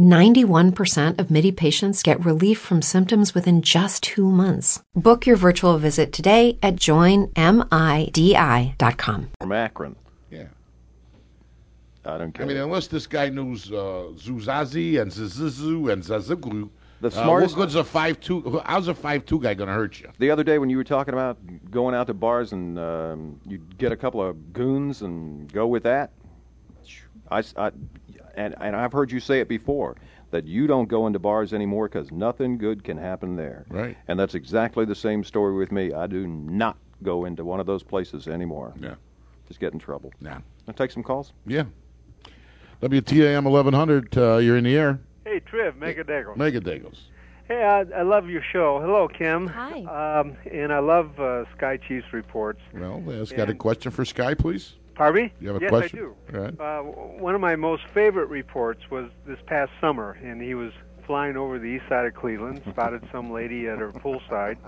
91% 0.00 1.18
of 1.18 1.30
MIDI 1.30 1.52
patients 1.52 2.02
get 2.02 2.24
relief 2.24 2.58
from 2.58 2.80
symptoms 2.80 3.34
within 3.34 3.60
just 3.60 4.02
two 4.02 4.30
months. 4.30 4.80
Book 4.94 5.26
your 5.26 5.36
virtual 5.36 5.76
visit 5.76 6.10
today 6.12 6.58
at 6.62 6.76
joinmidi.com. 6.76 7.30
From 9.40 9.52
Akron. 9.52 9.96
Yeah. 10.30 10.44
I 12.06 12.16
don't 12.16 12.32
care. 12.32 12.46
I 12.46 12.48
mean, 12.48 12.56
unless 12.56 12.86
this 12.86 13.06
guy 13.06 13.28
knows 13.28 13.70
uh, 13.70 14.08
Zuzazi 14.16 14.98
and 15.02 15.10
Zuzuzu 15.12 15.92
and 15.92 16.02
Zazuglu, 16.02 16.70
The 17.02 17.08
Uh, 17.08 17.10
smartest. 17.10 17.56
what 17.56 17.64
good's 17.64 17.74
a 17.74 17.84
five 17.84 18.18
two? 18.20 18.60
How's 18.64 18.88
a 18.88 18.94
five 18.94 19.26
two 19.26 19.38
guy 19.38 19.52
going 19.52 19.68
to 19.68 19.74
hurt 19.74 20.00
you? 20.00 20.08
The 20.18 20.30
other 20.30 20.44
day 20.44 20.58
when 20.58 20.70
you 20.70 20.78
were 20.78 20.84
talking 20.84 21.12
about 21.12 21.36
going 21.70 21.94
out 21.94 22.06
to 22.06 22.14
bars 22.14 22.52
and 22.52 22.78
um, 22.78 23.38
you 23.46 23.58
get 23.76 23.92
a 23.92 23.96
couple 23.96 24.22
of 24.22 24.52
goons 24.54 25.02
and 25.02 25.50
go 25.52 25.66
with 25.66 25.82
that, 25.82 26.10
I, 27.30 27.38
s- 27.40 27.54
I- 27.56 27.70
and, 28.36 28.54
and 28.60 28.76
I've 28.76 28.92
heard 28.92 29.10
you 29.10 29.20
say 29.20 29.40
it 29.40 29.48
before 29.48 29.96
that 30.30 30.46
you 30.46 30.66
don't 30.66 30.88
go 30.88 31.06
into 31.06 31.18
bars 31.18 31.52
anymore 31.52 31.88
because 31.88 32.12
nothing 32.12 32.56
good 32.58 32.84
can 32.84 32.96
happen 32.96 33.36
there. 33.36 33.66
Right. 33.68 33.96
And 34.08 34.18
that's 34.18 34.34
exactly 34.34 34.84
the 34.84 34.94
same 34.94 35.24
story 35.24 35.54
with 35.54 35.72
me. 35.72 35.92
I 35.92 36.06
do 36.06 36.26
not 36.26 36.76
go 37.02 37.24
into 37.24 37.44
one 37.44 37.60
of 37.60 37.66
those 37.66 37.82
places 37.82 38.28
anymore. 38.28 38.74
Yeah. 38.80 38.94
Just 39.48 39.60
get 39.60 39.72
in 39.72 39.78
trouble. 39.78 40.12
Yeah. 40.20 40.38
I'll 40.68 40.74
take 40.74 40.92
some 40.92 41.02
calls. 41.02 41.32
Yeah. 41.46 41.64
WTAM 42.82 43.44
1100, 43.44 44.16
uh, 44.16 44.36
you're 44.36 44.56
in 44.56 44.64
the 44.64 44.76
air. 44.76 45.00
Hey, 45.24 45.40
Triv, 45.40 45.76
Mega 45.76 46.02
Dago. 46.04 46.36
Mega 46.36 46.60
Dagos. 46.60 46.98
Hey, 47.46 47.64
I, 47.64 47.80
I 47.80 48.02
love 48.02 48.28
your 48.28 48.42
show. 48.52 48.80
Hello, 48.80 49.08
Kim. 49.08 49.48
Hi. 49.48 50.20
Um, 50.20 50.36
and 50.50 50.72
I 50.72 50.78
love 50.78 51.18
uh, 51.18 51.44
Sky 51.56 51.76
Chiefs 51.76 52.06
reports. 52.12 52.60
Well, 52.72 53.00
has 53.00 53.32
got 53.32 53.50
a 53.50 53.54
question 53.54 53.90
for 53.90 54.04
Sky, 54.04 54.34
please? 54.34 54.74
Me? 55.08 55.32
You 55.40 55.48
have 55.48 55.56
a 55.56 55.60
yes, 55.60 55.70
question? 55.70 55.98
I 55.98 56.02
do. 56.02 56.38
Right. 56.38 56.60
Uh, 56.60 56.82
one 56.82 57.34
of 57.34 57.40
my 57.40 57.56
most 57.56 57.84
favorite 57.94 58.26
reports 58.26 58.82
was 58.90 59.10
this 59.26 59.38
past 59.46 59.72
summer, 59.80 60.18
and 60.22 60.42
he 60.42 60.54
was 60.54 60.72
flying 61.06 61.36
over 61.36 61.58
the 61.58 61.66
east 61.66 61.84
side 61.88 62.06
of 62.06 62.14
Cleveland, 62.14 62.62
spotted 62.70 63.02
some 63.10 63.32
lady 63.32 63.66
at 63.66 63.78
her 63.78 63.90
poolside, 63.92 64.58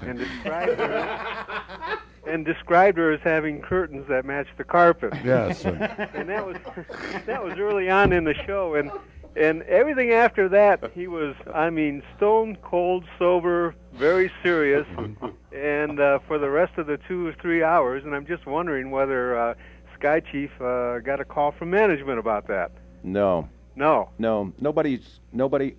and 0.00 0.18
described 0.18 0.78
her 0.78 1.98
and 2.26 2.44
described 2.44 2.96
her 2.98 3.12
as 3.12 3.20
having 3.22 3.60
curtains 3.60 4.06
that 4.08 4.24
matched 4.24 4.56
the 4.56 4.64
carpet. 4.64 5.12
Yes. 5.24 5.64
and 5.64 6.28
that 6.28 6.46
was 6.46 6.56
that 7.26 7.42
was 7.42 7.58
early 7.58 7.90
on 7.90 8.12
in 8.12 8.24
the 8.24 8.34
show, 8.46 8.74
and 8.74 8.90
and 9.36 9.62
everything 9.62 10.12
after 10.12 10.48
that, 10.50 10.92
he 10.94 11.06
was, 11.06 11.34
I 11.54 11.70
mean, 11.70 12.02
stone 12.16 12.56
cold 12.62 13.04
sober, 13.18 13.74
very 13.94 14.30
serious, 14.42 14.86
and 15.52 16.00
uh, 16.00 16.18
for 16.26 16.38
the 16.38 16.50
rest 16.50 16.76
of 16.76 16.86
the 16.86 16.98
two 17.08 17.28
or 17.28 17.32
three 17.40 17.62
hours, 17.62 18.04
and 18.04 18.14
I'm 18.14 18.26
just 18.26 18.44
wondering 18.44 18.90
whether 18.90 19.38
uh, 19.38 19.54
Sky 20.02 20.18
Chief 20.18 20.50
uh, 20.60 20.98
got 20.98 21.20
a 21.20 21.24
call 21.24 21.52
from 21.52 21.70
management 21.70 22.18
about 22.18 22.48
that. 22.48 22.72
No. 23.04 23.48
No. 23.76 24.10
No. 24.18 24.52
Nobody's 24.58 25.20
nobody, 25.32 25.76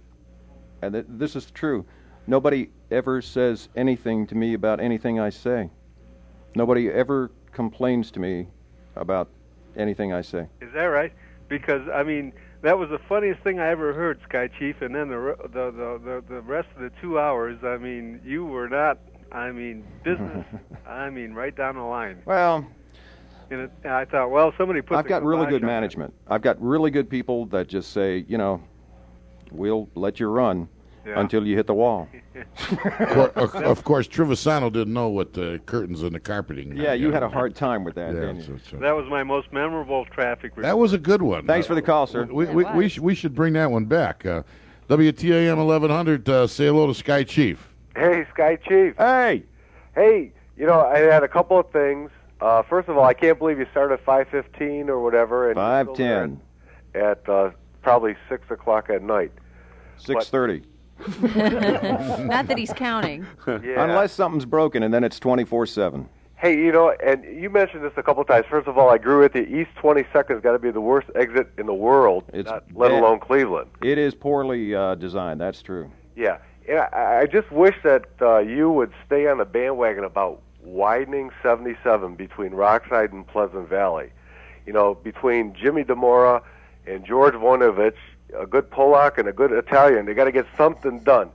and 0.82 0.94
th- 0.94 1.06
this 1.10 1.36
is 1.36 1.52
true. 1.52 1.86
Nobody 2.26 2.70
ever 2.90 3.22
says 3.22 3.68
anything 3.76 4.26
to 4.28 4.36
me 4.36 4.54
about 4.54 4.80
anything 4.80 5.20
I 5.20 5.30
say. 5.30 5.70
Nobody 6.56 6.90
ever 6.90 7.32
complains 7.52 8.12
to 8.12 8.22
me 8.22 8.48
about 8.96 9.30
anything 9.76 10.14
I 10.14 10.22
say. 10.22 10.48
Is 10.62 10.72
that 10.74 10.86
right? 10.86 11.12
Because 11.50 11.82
I 11.94 12.04
mean, 12.04 12.32
that 12.62 12.80
was 12.80 12.90
the 12.92 13.00
funniest 13.10 13.44
thing 13.44 13.60
I 13.60 13.72
ever 13.72 13.92
heard, 13.92 14.22
Sky 14.30 14.48
Chief. 14.58 14.82
And 14.82 14.96
then 14.96 15.10
the 15.10 15.36
the 15.52 16.00
the, 16.02 16.24
the 16.30 16.42
rest 16.44 16.70
of 16.78 16.82
the 16.82 16.92
two 17.02 17.20
hours, 17.20 17.60
I 17.62 17.76
mean, 17.76 18.22
you 18.24 18.46
were 18.46 18.70
not. 18.70 19.00
I 19.34 19.52
mean, 19.52 19.84
business. 20.02 20.46
I 20.88 21.10
mean, 21.10 21.34
right 21.34 21.54
down 21.54 21.76
the 21.76 21.82
line. 21.82 22.22
Well, 22.24 22.66
And, 23.52 23.62
it, 23.62 23.72
and 23.84 23.94
I 23.94 24.06
thought, 24.06 24.32
well, 24.32 24.54
somebody 24.58 24.82
put. 24.82 24.98
I've 24.98 25.08
got 25.08 25.24
really 25.24 25.46
good 25.46 25.56
on 25.56 25.62
that. 25.62 25.68
management. 25.68 26.14
I've 26.28 26.42
got 26.42 26.62
really 26.62 26.92
good 26.92 27.10
people 27.10 27.46
that 27.48 27.68
just 27.68 27.92
say, 27.92 28.26
you 28.28 28.38
know, 28.38 28.62
we'll 29.52 29.90
let 29.96 30.20
you 30.20 30.28
run 30.28 30.68
Yeah. 31.06 31.20
until 31.20 31.46
you 31.46 31.56
hit 31.56 31.68
the 31.68 31.74
wall. 31.74 32.08
Of 32.36 33.10
course, 33.10 33.32
of, 33.36 33.56
of 33.56 33.84
course, 33.84 34.08
Trivisonno 34.08 34.72
didn't 34.72 34.94
know 34.94 35.10
what 35.10 35.34
the 35.34 35.60
curtains 35.68 36.02
and 36.02 36.16
the 36.16 36.20
carpeting. 36.20 36.76
Yeah, 36.76 36.94
you 36.94 37.12
had 37.12 37.22
a 37.24 37.30
hard 37.30 37.56
time 37.56 37.84
with 37.84 37.94
that, 37.96 38.14
Yeah, 38.14 38.22
didn't 38.22 38.36
you? 38.38 38.44
so- 38.44 38.72
so- 38.72 38.78
That 38.78 38.96
was 38.96 39.08
my 39.10 39.24
most 39.24 39.52
memorable 39.54 40.06
traffic. 40.06 40.52
Report. 40.52 40.64
That 40.64 40.78
was 40.78 40.94
a 40.94 40.98
good 40.98 41.22
one. 41.22 41.46
Thanks 41.46 41.68
for 41.68 41.76
the 41.76 41.82
call, 41.82 42.08
sir. 42.08 42.26
We, 42.26 42.46
we, 42.46 42.64
we, 42.76 42.90
sh- 42.90 43.00
we 43.00 43.14
should 43.16 43.36
bring 43.36 43.54
that 43.54 43.70
one 43.70 43.86
back. 43.86 44.26
Uh, 44.26 44.42
WTAM 44.90 45.58
1100, 45.58 46.30
uh, 46.30 46.48
say 46.48 46.66
hello 46.66 46.88
to 46.88 46.94
Sky 46.94 47.24
Chief. 47.24 47.68
Hey, 47.96 48.26
Sky 48.34 48.56
Chief. 48.68 48.96
Hey. 48.98 49.44
Hey, 49.96 50.32
you 50.58 50.66
know, 50.66 50.82
I 50.82 51.00
had 51.00 51.24
a 51.24 51.28
couple 51.28 51.60
of 51.60 51.70
things. 51.72 52.10
Uh, 52.44 52.62
first 52.64 52.90
of 52.90 52.98
all, 52.98 53.06
I 53.06 53.14
can't 53.14 53.40
believe 53.40 53.58
you 53.58 53.66
started 53.72 53.94
at 53.94 54.06
5.15 54.06 54.90
or 54.90 55.00
whatever. 55.00 55.50
And 55.50 55.58
you're 55.58 55.84
still 55.84 55.96
there 55.96 56.28
510. 56.28 57.02
At 57.02 57.30
uh, 57.30 57.52
probably 57.82 58.16
6 58.28 58.52
o'clock 58.52 58.90
at 58.90 59.02
night. 59.02 59.32
630. 59.98 60.68
Not 62.28 62.48
that 62.48 62.58
he's 62.58 62.74
counting. 62.74 63.26
Yeah. 63.48 63.84
Unless 63.84 64.12
something's 64.12 64.46
broken, 64.46 64.84
and 64.84 64.94
then 64.94 65.06
it's 65.06 65.20
24 65.20 65.66
7. 65.68 66.10
Hey, 66.36 66.58
you 66.58 66.74
know, 66.74 66.94
and 67.02 67.24
you 67.24 67.50
mentioned 67.50 67.86
this 67.86 67.94
a 67.96 68.04
couple 68.04 68.24
times. 68.26 68.46
First 68.50 68.68
of 68.68 68.78
all, 68.78 68.90
I 68.90 68.96
agree 68.96 69.16
with 69.16 69.34
you. 69.36 69.44
East 69.44 69.72
22nd 69.82 70.32
has 70.32 70.42
got 70.42 70.52
to 70.52 70.60
be 70.60 70.72
the 70.72 70.82
worst 70.82 71.08
exit 71.16 71.50
in 71.58 71.66
the 71.66 71.74
world, 71.74 72.26
It's 72.34 72.50
not, 72.50 72.66
let 72.76 72.90
bad. 72.90 73.00
alone 73.00 73.22
Cleveland. 73.22 73.70
It 73.82 73.98
is 73.98 74.14
poorly 74.14 74.76
uh, 74.76 74.96
designed, 74.96 75.40
that's 75.40 75.62
true. 75.62 75.90
Yeah, 76.18 76.40
and 76.68 76.80
I, 76.80 77.22
I 77.22 77.26
just 77.26 77.50
wish 77.52 77.76
that 77.84 78.06
uh, 78.22 78.40
you 78.40 78.70
would 78.70 78.92
stay 79.06 79.28
on 79.28 79.38
the 79.38 79.46
bandwagon 79.46 80.04
about 80.04 80.42
widening 80.64 81.30
77 81.42 82.16
between 82.16 82.52
Rockside 82.52 83.12
and 83.12 83.26
Pleasant 83.28 83.68
Valley. 83.70 84.12
You 84.66 84.74
know, 84.74 84.96
between 84.96 85.54
Jimmy 85.54 85.84
Dimora 85.84 86.42
and 86.88 87.06
George 87.06 87.34
Voinovich, 87.34 87.96
a 88.38 88.46
good 88.46 88.70
Polak 88.70 89.18
and 89.18 89.28
a 89.28 89.34
good 89.34 89.52
Italian, 89.52 90.06
they 90.06 90.14
got 90.14 90.26
to 90.26 90.32
get 90.32 90.46
something 90.58 91.00
done. 91.00 91.30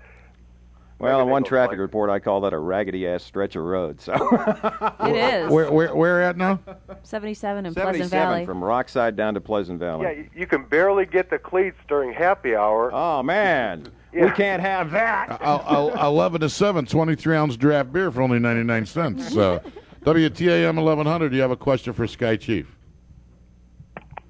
Well, 0.98 1.20
in 1.20 1.28
one 1.28 1.44
traffic 1.44 1.78
report, 1.78 2.10
I 2.10 2.18
call 2.18 2.40
that 2.40 2.52
a 2.52 2.58
raggedy 2.58 3.06
ass 3.06 3.22
stretch 3.22 3.54
of 3.54 3.62
road. 3.62 4.00
So 4.00 4.14
It 5.00 5.14
is. 5.14 5.48
Where, 5.50 5.70
where, 5.70 5.94
where 5.94 6.22
at 6.22 6.36
now? 6.36 6.58
77 7.04 7.66
in 7.66 7.74
Pleasant 7.74 7.94
77 8.10 8.10
Valley. 8.10 8.44
from 8.44 8.60
Rockside 8.60 9.14
down 9.14 9.34
to 9.34 9.40
Pleasant 9.40 9.78
Valley. 9.78 10.02
Yeah, 10.06 10.10
you, 10.10 10.30
you 10.34 10.46
can 10.48 10.64
barely 10.64 11.06
get 11.06 11.30
the 11.30 11.38
cleats 11.38 11.76
during 11.86 12.12
happy 12.12 12.56
hour. 12.56 12.90
Oh 12.92 13.22
man, 13.22 13.86
we 14.12 14.30
can't 14.30 14.62
have 14.62 14.90
that. 14.92 15.40
Uh, 15.40 15.90
uh, 16.00 16.06
11 16.06 16.40
to 16.42 16.48
7, 16.48 16.86
23 16.86 17.36
ounce 17.36 17.56
draft 17.56 17.92
beer 17.92 18.10
for 18.10 18.22
only 18.22 18.38
99 18.38 18.86
cents. 18.86 19.36
Uh, 19.36 19.60
WTAM 20.04 20.76
1100, 20.76 21.28
do 21.30 21.36
you 21.36 21.42
have 21.42 21.50
a 21.50 21.56
question 21.56 21.92
for 21.92 22.06
Sky 22.06 22.36
Chief? 22.36 22.74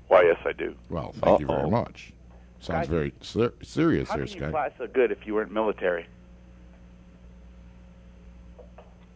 Why, 0.08 0.22
yes, 0.22 0.38
I 0.44 0.52
do. 0.52 0.74
Well, 0.88 1.12
thank 1.22 1.40
you 1.40 1.46
very 1.46 1.70
much. 1.70 2.12
Sounds 2.60 2.86
Sky- 2.86 2.92
very 2.92 3.12
ser- 3.20 3.52
serious 3.62 4.08
How 4.08 4.16
there, 4.16 4.26
can 4.26 4.34
you 4.34 4.40
Sky. 4.40 4.50
fly 4.50 4.70
so 4.78 4.86
good 4.86 5.12
if 5.12 5.26
you 5.26 5.34
weren't 5.34 5.52
military? 5.52 6.06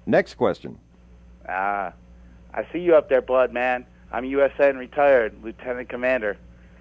Next 0.07 0.35
question. 0.35 0.79
Ah, 1.49 1.93
I 2.55 2.67
see 2.73 2.79
you 2.81 2.95
up 2.97 3.09
there, 3.09 3.23
blood 3.23 3.53
man. 3.53 3.87
I'm 4.13 4.25
USN 4.25 4.77
retired, 4.79 5.35
lieutenant 5.43 5.89
commander. 5.89 6.37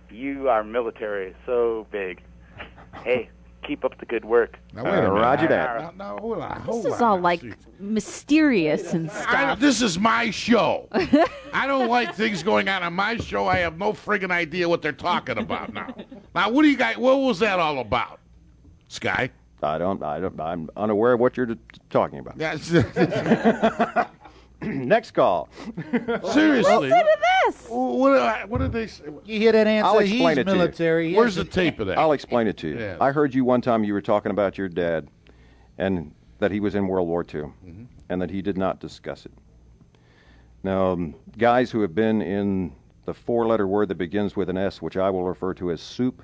You 0.10 0.50
are 0.50 0.64
military, 0.64 1.34
so 1.46 1.88
big. 1.92 2.22
Hey, 3.04 3.30
keep 3.62 3.86
up 3.86 3.98
the 4.00 4.06
good 4.06 4.26
work. 4.26 4.58
Now, 4.74 4.84
wait 4.84 4.92
a 4.92 4.98
uh, 4.98 5.02
minute. 5.02 5.14
Roger 5.14 5.48
that. 5.48 5.98
Now, 5.98 6.16
now, 6.16 6.18
hold 6.20 6.40
on, 6.40 6.64
This 6.66 6.86
is 6.86 6.94
on 6.94 7.04
all 7.04 7.18
now. 7.18 7.24
like 7.24 7.44
mysterious 7.80 8.94
and 8.94 9.10
I, 9.10 9.56
this 9.56 9.82
is 9.82 9.98
my 9.98 10.30
show. 10.32 10.88
I 11.54 11.68
don't 11.68 11.90
like 11.90 12.16
things 12.16 12.44
going 12.44 12.70
on 12.70 12.84
on 12.84 12.94
my 12.94 13.18
show. 13.18 13.48
I 13.48 13.58
have 13.58 13.78
no 13.78 13.94
friggin' 13.94 14.32
idea 14.32 14.68
what 14.68 14.82
they're 14.82 14.92
talking 14.92 15.38
about 15.38 15.74
now. 15.74 15.96
Now, 16.34 16.50
what 16.50 16.62
do 16.62 16.70
you 16.70 16.78
guys? 16.78 16.96
What 16.96 17.16
was 17.16 17.40
that 17.40 17.60
all 17.60 17.80
about, 17.80 18.22
Sky? 18.88 19.32
I 19.62 19.78
don't. 19.78 20.02
I 20.02 20.22
don't. 20.22 20.40
I'm 20.40 20.70
unaware 20.78 21.14
of 21.14 21.20
what 21.20 21.36
you're 21.36 21.46
t- 21.46 21.58
talking 21.90 22.20
about. 22.20 22.38
That's 22.38 22.72
Next 24.66 25.12
call. 25.12 25.50
Seriously. 26.34 26.90
Listen 26.90 27.00
to 27.00 27.18
this. 27.48 27.66
What, 27.70 28.48
what 28.50 28.58
did 28.60 28.72
they 28.72 28.88
say? 28.88 29.06
You 29.26 29.40
hear 29.40 29.52
that 29.54 29.66
answer? 29.68 29.88
I'll 29.88 30.00
explain 30.00 30.30
He's 30.30 30.38
it 30.38 30.44
to 30.46 30.52
you. 30.52 30.58
military. 30.58 31.14
Where's 31.16 31.36
the 31.36 31.44
tape 31.46 31.80
of 31.80 31.88
that? 31.88 31.98
I'll 31.98 32.12
explain 32.12 32.48
it 32.48 32.58
to 32.58 32.68
you. 32.68 32.80
Yeah. 32.80 32.98
I 33.02 33.12
heard 33.12 33.34
you 33.34 33.44
one 33.44 33.62
time 33.62 33.84
you 33.84 33.94
were 33.94 34.02
talking 34.02 34.30
about 34.32 34.58
your 34.58 34.70
dad, 34.70 35.08
and 35.78 36.14
that 36.40 36.52
he 36.52 36.60
was 36.60 36.76
in 36.76 36.88
World 36.88 37.08
War 37.08 37.22
II, 37.22 37.42
Mm-hmm. 37.42 37.84
and 38.10 38.22
that 38.22 38.30
he 38.30 38.42
did 38.42 38.58
not 38.58 38.80
discuss 38.80 39.26
it. 39.26 39.32
Now, 40.64 40.92
um, 40.92 41.16
guys 41.40 41.72
who 41.72 41.82
have 41.82 41.96
been 41.96 42.22
in 42.22 42.74
the 43.06 43.14
four-letter 43.16 43.68
word 43.68 43.88
that 43.88 43.98
begins 43.98 44.36
with 44.36 44.48
an 44.50 44.58
S, 44.58 44.80
which 44.82 44.96
I 44.96 45.10
will 45.10 45.24
refer 45.24 45.56
to 45.56 45.72
as 45.72 45.82
soup, 45.82 46.22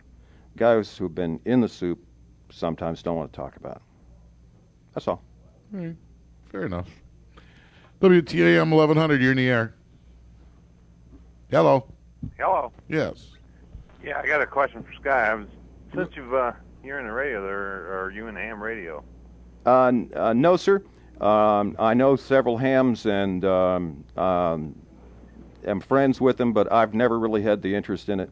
guys 0.58 0.96
who 0.96 1.06
have 1.06 1.16
been 1.16 1.40
in 1.46 1.60
the 1.62 1.68
soup, 1.70 1.98
sometimes 2.52 3.02
don't 3.02 3.16
want 3.16 3.34
to 3.34 3.36
talk 3.36 3.56
about. 3.56 3.78
it. 3.78 3.82
That's 4.94 5.08
all. 5.08 5.24
Fair 6.52 6.66
enough. 6.66 6.88
WTAM 8.02 8.70
1100, 8.72 9.22
you're 9.22 9.32
in 9.32 9.38
the 9.38 9.50
air. 9.50 9.74
Hello. 11.50 11.86
Hello. 12.38 12.72
Yes. 12.88 13.30
Yeah, 14.04 14.20
I 14.20 14.28
got 14.28 14.42
a 14.42 14.46
question 14.46 14.84
for 14.84 14.94
Sky. 14.94 15.32
I 15.32 15.34
was 15.34 15.48
since 15.96 16.10
you've 16.16 16.34
uh, 16.34 16.52
you're 16.84 17.00
in 17.00 17.08
the 17.08 17.12
radio 17.12 17.42
there, 17.42 18.00
or 18.04 18.12
you 18.14 18.28
in 18.28 18.36
the 18.36 18.42
ham 18.42 18.62
radio? 18.62 19.04
Uh, 19.66 19.86
n- 19.88 20.12
uh, 20.16 20.34
no, 20.34 20.56
sir. 20.58 20.84
Um, 21.20 21.76
I 21.80 21.94
know 21.96 22.16
several 22.16 22.58
hams 22.58 23.06
and 23.08 23.44
um, 23.44 24.04
um, 24.16 24.76
am 25.66 25.80
friends 25.80 26.22
with 26.22 26.38
them, 26.38 26.54
but 26.54 26.72
I've 26.72 26.94
never 26.94 27.18
really 27.18 27.42
had 27.42 27.62
the 27.62 27.74
interest 27.74 28.10
in 28.10 28.20
it. 28.20 28.30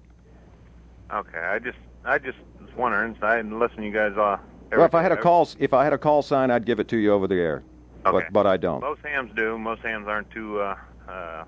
Okay, 1.11 1.39
I 1.39 1.57
just 1.59 1.77
I 2.03 2.19
just 2.19 2.37
was 2.61 2.69
wondering. 2.77 3.15
So 3.19 3.25
I 3.27 3.37
didn't 3.37 3.57
listen 3.57 3.77
to 3.77 3.85
you 3.85 3.91
guys. 3.93 4.11
Uh, 4.15 4.37
Well, 4.71 4.85
if 4.85 4.93
I 4.93 5.01
had 5.01 5.11
a 5.11 5.17
call, 5.17 5.49
if 5.57 5.73
I 5.73 5.83
had 5.83 5.93
a 5.93 5.97
call 5.97 6.21
sign, 6.21 6.51
I'd 6.51 6.65
give 6.65 6.79
it 6.79 6.87
to 6.89 6.97
you 6.97 7.11
over 7.13 7.27
the 7.27 7.35
air. 7.35 7.63
Okay. 8.05 8.17
But 8.25 8.33
but 8.33 8.47
I 8.47 8.57
don't. 8.57 8.81
Most 8.81 9.01
hams 9.03 9.31
do. 9.35 9.57
Most 9.57 9.81
hams 9.81 10.07
aren't 10.07 10.29
too, 10.31 10.59
uh, 10.59 10.75
uh, 11.09 11.43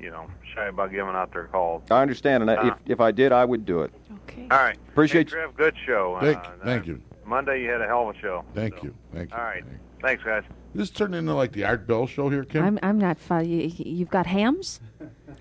you 0.00 0.10
know, 0.10 0.26
shy 0.54 0.66
about 0.66 0.90
giving 0.90 1.14
out 1.14 1.32
their 1.32 1.44
calls. 1.48 1.82
I 1.90 2.02
understand, 2.02 2.42
and 2.42 2.50
I- 2.50 2.54
Uh. 2.56 2.66
if 2.68 2.74
if 2.92 3.00
I 3.00 3.10
did, 3.10 3.32
I 3.32 3.44
would 3.44 3.64
do 3.66 3.82
it. 3.82 3.92
Okay. 4.24 4.46
All 4.50 4.58
right. 4.58 4.78
Appreciate 4.88 5.28
hey, 5.28 5.32
Trev, 5.36 5.56
good 5.56 5.74
show. 5.86 6.18
Thank, 6.20 6.38
uh, 6.38 6.50
thank 6.64 6.86
you. 6.86 7.00
Monday 7.26 7.62
you 7.62 7.70
had 7.70 7.80
a 7.82 7.86
hell 7.86 8.08
of 8.08 8.16
a 8.16 8.18
show. 8.18 8.44
Thank 8.54 8.82
you. 8.82 8.94
Thank 9.12 9.30
you. 9.30 9.36
All 9.36 9.44
right. 9.44 9.64
Thanks, 10.00 10.22
guys. 10.24 10.44
This 10.74 10.90
turned 10.90 11.14
into 11.14 11.34
like 11.34 11.52
the 11.52 11.64
Art 11.64 11.86
Bell 11.86 12.06
show 12.06 12.28
here, 12.28 12.44
Kim. 12.44 12.64
I'm 12.64 12.78
I'm 12.82 12.98
not. 12.98 13.18
Fu- 13.18 13.42
you, 13.44 13.70
you've 13.76 14.10
got 14.10 14.26
hams. 14.26 14.80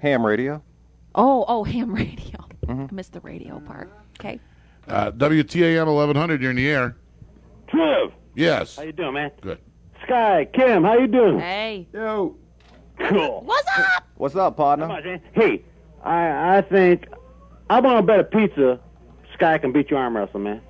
Ham 0.01 0.25
radio. 0.25 0.61
Oh, 1.15 1.45
oh, 1.47 1.63
ham 1.63 1.93
radio. 1.95 2.37
Mm-hmm. 2.65 2.85
I 2.89 2.93
missed 2.93 3.13
the 3.13 3.21
radio 3.21 3.59
part. 3.61 3.89
Okay. 4.19 4.39
Uh, 4.87 5.11
WTAM 5.11 5.85
1100. 5.85 6.41
You're 6.41 6.51
in 6.51 6.57
the 6.57 6.67
air. 6.69 6.95
Trev. 7.67 8.11
Yes. 8.35 8.75
How 8.77 8.83
you 8.83 8.91
doing, 8.93 9.13
man? 9.13 9.31
Good. 9.41 9.59
Sky, 10.07 10.47
Kim, 10.53 10.83
how 10.83 10.97
you 10.97 11.07
doing? 11.07 11.37
Hey. 11.39 11.85
Yo. 11.93 12.35
Cool. 12.97 13.41
What's 13.41 13.67
up? 13.77 14.03
What's 14.15 14.35
up, 14.35 14.55
partner? 14.57 14.85
On, 14.89 15.21
Hey, 15.33 15.63
I 16.03 16.57
I 16.57 16.61
think 16.61 17.05
I'm 17.69 17.83
gonna 17.83 18.01
bet 18.01 18.19
a 18.21 18.23
pizza 18.23 18.79
Sky 19.33 19.57
can 19.57 19.71
beat 19.73 19.91
you 19.91 19.97
arm 19.97 20.15
wrestling, 20.15 20.43
man. 20.45 20.61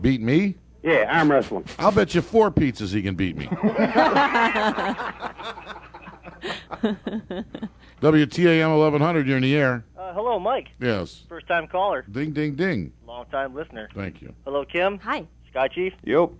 Beat 0.00 0.20
me? 0.20 0.56
Yeah, 0.82 1.06
arm 1.16 1.30
wrestling. 1.30 1.64
I'll 1.78 1.92
bet 1.92 2.12
you 2.14 2.20
four 2.22 2.50
pizzas 2.50 2.92
he 2.92 3.02
can 3.02 3.14
beat 3.14 3.36
me. 3.36 3.46
WTAM 8.02 8.70
1100. 8.78 9.26
You're 9.28 9.36
in 9.36 9.42
the 9.44 9.54
air. 9.56 9.84
Uh, 9.96 10.12
hello, 10.12 10.38
Mike. 10.40 10.68
Yes. 10.80 11.22
First 11.28 11.46
time 11.46 11.68
caller, 11.68 12.04
Ding, 12.10 12.32
ding, 12.32 12.54
ding. 12.56 12.92
long 13.06 13.26
time 13.26 13.54
listener. 13.54 13.88
Thank 13.94 14.20
you. 14.20 14.34
Hello, 14.44 14.64
Kim. 14.64 14.98
Hi. 14.98 15.26
Sky 15.50 15.68
Chief 15.68 15.92
Yep. 16.04 16.30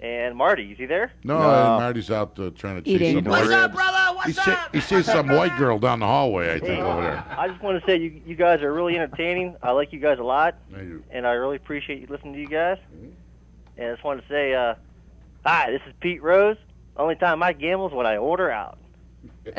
And 0.00 0.34
Marty. 0.36 0.72
Is 0.72 0.78
he 0.78 0.86
there? 0.86 1.12
No, 1.24 1.38
No. 1.38 1.48
uh, 1.50 1.78
Marty's 1.80 2.10
out 2.10 2.38
uh, 2.38 2.50
trying 2.56 2.76
to 2.76 2.82
chase 2.82 2.94
Eating. 3.00 3.16
some 3.24 3.24
What's 3.32 3.48
white- 3.48 3.54
up, 3.54 3.72
brother? 3.74 4.16
What's 4.16 4.28
He, 4.28 4.34
cha- 4.34 4.68
he 4.72 4.80
sees 4.80 5.06
some 5.06 5.28
white 5.28 5.56
girl 5.58 5.78
down 5.78 6.00
the 6.00 6.06
hallway, 6.06 6.54
I 6.54 6.58
think, 6.58 6.82
over 6.82 7.02
there. 7.02 7.24
I 7.38 7.48
just 7.48 7.62
want 7.62 7.80
to 7.80 7.86
say 7.86 7.96
you 7.98 8.20
you 8.26 8.34
guys 8.34 8.60
are 8.62 8.72
really 8.72 8.96
entertaining. 8.96 9.56
I 9.62 9.72
like 9.72 9.92
you 9.92 10.00
guys 10.00 10.18
a 10.18 10.22
lot, 10.24 10.56
Thank 10.72 10.88
you. 10.88 11.02
and 11.10 11.26
I 11.26 11.32
really 11.32 11.56
appreciate 11.56 12.00
you 12.00 12.06
listening 12.08 12.34
to 12.34 12.40
you 12.40 12.48
guys. 12.48 12.78
Mm-hmm. 12.94 13.10
And 13.78 13.88
I 13.88 13.92
just 13.92 14.04
want 14.04 14.20
to 14.20 14.28
say, 14.28 14.54
uh, 14.54 14.74
hi, 15.44 15.70
this 15.70 15.80
is 15.86 15.92
Pete 16.00 16.22
Rose. 16.22 16.56
Only 16.96 17.14
time 17.16 17.42
I 17.42 17.52
gamble 17.54 17.86
is 17.88 17.94
when 17.94 18.06
I 18.06 18.16
order 18.18 18.50
out. 18.50 18.78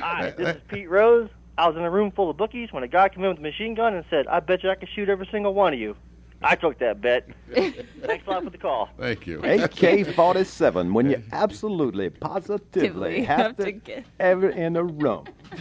Hi, 0.00 0.30
this 0.36 0.56
is 0.56 0.62
Pete 0.68 0.88
Rose. 0.88 1.28
I 1.58 1.68
was 1.68 1.76
in 1.76 1.82
a 1.82 1.90
room 1.90 2.10
full 2.12 2.30
of 2.30 2.36
bookies 2.36 2.72
when 2.72 2.82
a 2.82 2.88
guy 2.88 3.08
came 3.08 3.22
in 3.24 3.30
with 3.30 3.38
a 3.38 3.42
machine 3.42 3.74
gun 3.74 3.94
and 3.94 4.04
said, 4.10 4.26
"I 4.26 4.40
bet 4.40 4.62
you 4.62 4.70
I 4.70 4.74
can 4.74 4.88
shoot 4.94 5.08
every 5.08 5.28
single 5.30 5.54
one 5.54 5.72
of 5.74 5.78
you." 5.78 5.96
I 6.44 6.56
took 6.56 6.78
that 6.80 7.00
bet. 7.00 7.28
Thanks 7.54 8.26
a 8.26 8.30
lot 8.30 8.44
for 8.44 8.50
the 8.50 8.58
call. 8.58 8.88
Thank 8.98 9.26
you. 9.26 9.38
AK-47 9.40 10.92
when 10.92 11.08
you 11.10 11.22
absolutely, 11.32 12.10
positively 12.10 13.22
have 13.22 13.56
to 13.58 13.72
get 13.72 14.04
ever 14.18 14.50
in 14.50 14.76
a 14.76 14.84
room. 14.84 15.26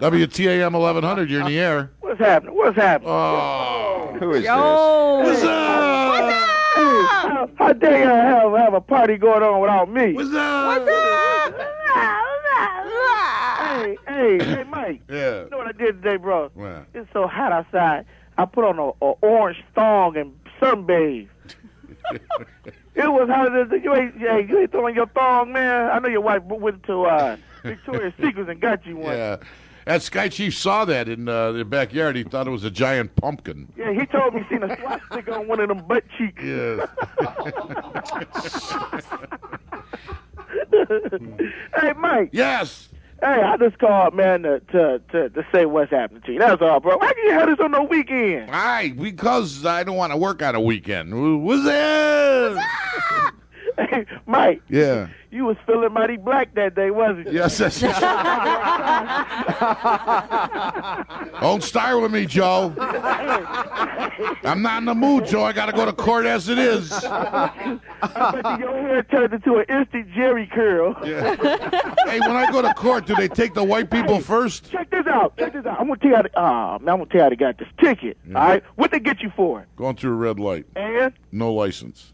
WTAM 0.00 0.72
1100. 0.72 1.30
You're 1.30 1.40
in 1.40 1.46
the 1.46 1.58
air. 1.58 1.90
What's 2.00 2.18
happening? 2.18 2.54
What's 2.56 2.76
happening? 2.76 3.10
Oh. 3.12 4.16
Who 4.18 4.32
is 4.32 4.44
Yo. 4.44 5.20
What's 5.22 5.42
up? 5.42 6.48
Hey, 6.74 6.80
how, 6.80 7.50
how 7.56 7.72
dare 7.74 7.98
you 7.98 8.06
have, 8.06 8.52
have 8.52 8.74
a 8.74 8.80
party 8.80 9.18
going 9.18 9.42
on 9.42 9.60
without 9.60 9.90
me? 9.92 10.14
What's 10.14 10.32
up? 10.34 10.78
What's 10.80 10.90
up? 10.90 11.52
What's 11.52 11.64
up? 11.94 12.32
Hey, 13.82 13.98
hey, 14.06 14.38
hey, 14.44 14.64
Mike. 14.64 15.02
Yeah. 15.08 15.44
You 15.44 15.50
know 15.50 15.58
what 15.58 15.66
I 15.66 15.72
did 15.72 16.02
today, 16.02 16.16
bro? 16.16 16.50
What? 16.54 16.86
It's 16.94 17.12
so 17.12 17.26
hot 17.26 17.52
outside. 17.52 18.06
I 18.38 18.44
put 18.44 18.64
on 18.64 18.78
a, 18.78 18.88
a 19.04 19.12
orange 19.20 19.62
thong 19.74 20.16
and 20.16 20.38
sunbathe. 20.60 21.28
it 22.94 23.12
was 23.12 23.28
hotter 23.28 23.64
than 23.64 23.82
you 23.82 23.94
ain't. 23.94 24.18
Yeah, 24.18 24.38
you 24.38 24.58
ain't 24.58 24.72
throwing 24.72 24.94
your 24.94 25.06
thong, 25.06 25.52
man. 25.52 25.90
I 25.90 25.98
know 25.98 26.08
your 26.08 26.20
wife 26.20 26.42
went 26.44 26.82
to 26.84 27.04
uh, 27.04 27.36
Victoria's 27.62 28.14
Secrets 28.20 28.48
and 28.48 28.60
got 28.60 28.84
you 28.86 28.96
one. 28.96 29.16
Yeah. 29.16 29.36
That 29.84 30.02
Sky 30.02 30.28
Chief 30.28 30.56
saw 30.56 30.84
that 30.84 31.08
in 31.08 31.28
uh, 31.28 31.52
the 31.52 31.64
backyard. 31.64 32.14
He 32.14 32.22
thought 32.22 32.46
it 32.46 32.50
was 32.50 32.62
a 32.62 32.70
giant 32.70 33.16
pumpkin. 33.16 33.72
Yeah, 33.76 33.92
he 33.92 34.06
told 34.06 34.34
me 34.34 34.42
he 34.42 34.54
seen 34.54 34.62
a 34.62 34.78
swastika 34.78 35.34
on 35.34 35.48
one 35.48 35.58
of 35.58 35.68
them 35.68 35.84
butt 35.86 36.04
cheeks. 36.16 36.40
Yes. 36.42 36.88
hey, 41.80 41.92
Mike. 41.96 42.30
yes. 42.32 42.88
Hey, 43.22 43.40
I 43.40 43.56
just 43.56 43.78
called, 43.78 44.14
man, 44.14 44.42
to, 44.42 44.58
to 44.58 44.98
to 45.12 45.28
to 45.30 45.46
say 45.52 45.64
what's 45.64 45.92
happening 45.92 46.22
to 46.22 46.32
you. 46.32 46.40
That's 46.40 46.60
all, 46.60 46.80
bro. 46.80 46.96
Why 46.96 47.12
can 47.12 47.24
you 47.24 47.30
have 47.30 47.48
this 47.48 47.60
on 47.60 47.70
the 47.70 47.80
weekend? 47.80 48.50
Aye, 48.50 48.94
because 49.00 49.64
I 49.64 49.84
don't 49.84 49.94
want 49.94 50.12
to 50.12 50.16
work 50.16 50.42
on 50.42 50.56
a 50.56 50.60
weekend. 50.60 51.44
What's 51.44 51.62
that? 51.62 52.58
Hey, 52.58 53.41
Mike, 54.26 54.62
Yeah. 54.68 55.08
you 55.30 55.44
was 55.44 55.56
feeling 55.66 55.92
mighty 55.92 56.16
black 56.16 56.54
that 56.54 56.74
day, 56.74 56.90
wasn't 56.90 57.26
you? 57.28 57.32
Yes, 57.34 57.58
that's 57.58 57.80
Don't 61.40 61.62
start 61.62 62.00
with 62.00 62.12
me, 62.12 62.26
Joe. 62.26 62.72
I'm 64.44 64.62
not 64.62 64.78
in 64.78 64.84
the 64.84 64.94
mood, 64.94 65.26
Joe. 65.26 65.44
I 65.44 65.52
got 65.52 65.66
to 65.66 65.72
go 65.72 65.84
to 65.84 65.92
court 65.92 66.26
as 66.26 66.48
it 66.48 66.58
is. 66.58 66.92
I 66.92 68.40
bet 68.42 68.60
your 68.60 68.72
hair 68.76 69.02
turned 69.04 69.32
into 69.34 69.56
an 69.56 69.64
instant 69.68 70.08
Jheri 70.10 70.50
curl. 70.50 70.94
Yeah. 71.04 71.34
Hey, 72.06 72.20
when 72.20 72.36
I 72.36 72.50
go 72.50 72.62
to 72.62 72.72
court, 72.74 73.06
do 73.06 73.14
they 73.14 73.28
take 73.28 73.54
the 73.54 73.64
white 73.64 73.90
people 73.90 74.20
first? 74.20 74.70
Check 74.70 74.90
this 74.90 75.06
out. 75.06 75.36
Check 75.38 75.52
this 75.54 75.66
out. 75.66 75.80
I'm 75.80 75.88
gonna 75.88 75.98
tell 76.00 76.10
you 76.10 76.16
how 76.16 76.22
to. 76.22 76.40
Uh, 76.40 76.78
man, 76.80 76.88
I'm 76.94 76.98
gonna 76.98 77.06
tell 77.06 77.18
you 77.18 77.22
how 77.24 77.28
to 77.30 77.36
got 77.36 77.58
this 77.58 77.68
ticket. 77.80 78.16
All 78.28 78.34
right, 78.34 78.62
what 78.76 78.90
they 78.90 79.00
get 79.00 79.20
you 79.22 79.32
for? 79.34 79.66
Going 79.76 79.96
through 79.96 80.12
a 80.12 80.16
red 80.16 80.38
light. 80.38 80.66
And 80.76 81.12
No 81.30 81.52
license. 81.52 82.12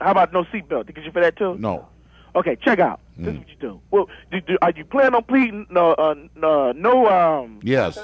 How 0.00 0.10
about 0.10 0.32
no 0.32 0.44
seatbelt? 0.44 0.86
They 0.86 0.92
get 0.92 1.04
you 1.04 1.12
for 1.12 1.20
that 1.20 1.36
too? 1.36 1.56
No. 1.58 1.88
Okay, 2.36 2.56
check 2.56 2.80
out. 2.80 3.00
This 3.16 3.32
is 3.32 3.38
what 3.38 3.48
you 3.48 3.56
do. 3.60 3.80
Well, 3.92 4.08
do, 4.32 4.40
do, 4.40 4.58
are 4.60 4.72
you 4.74 4.84
planning 4.84 5.14
on 5.14 5.22
pleading? 5.22 5.66
No, 5.70 5.92
uh, 5.92 6.14
no, 6.34 6.72
no. 6.72 7.06
Um. 7.08 7.60
Yes. 7.62 7.96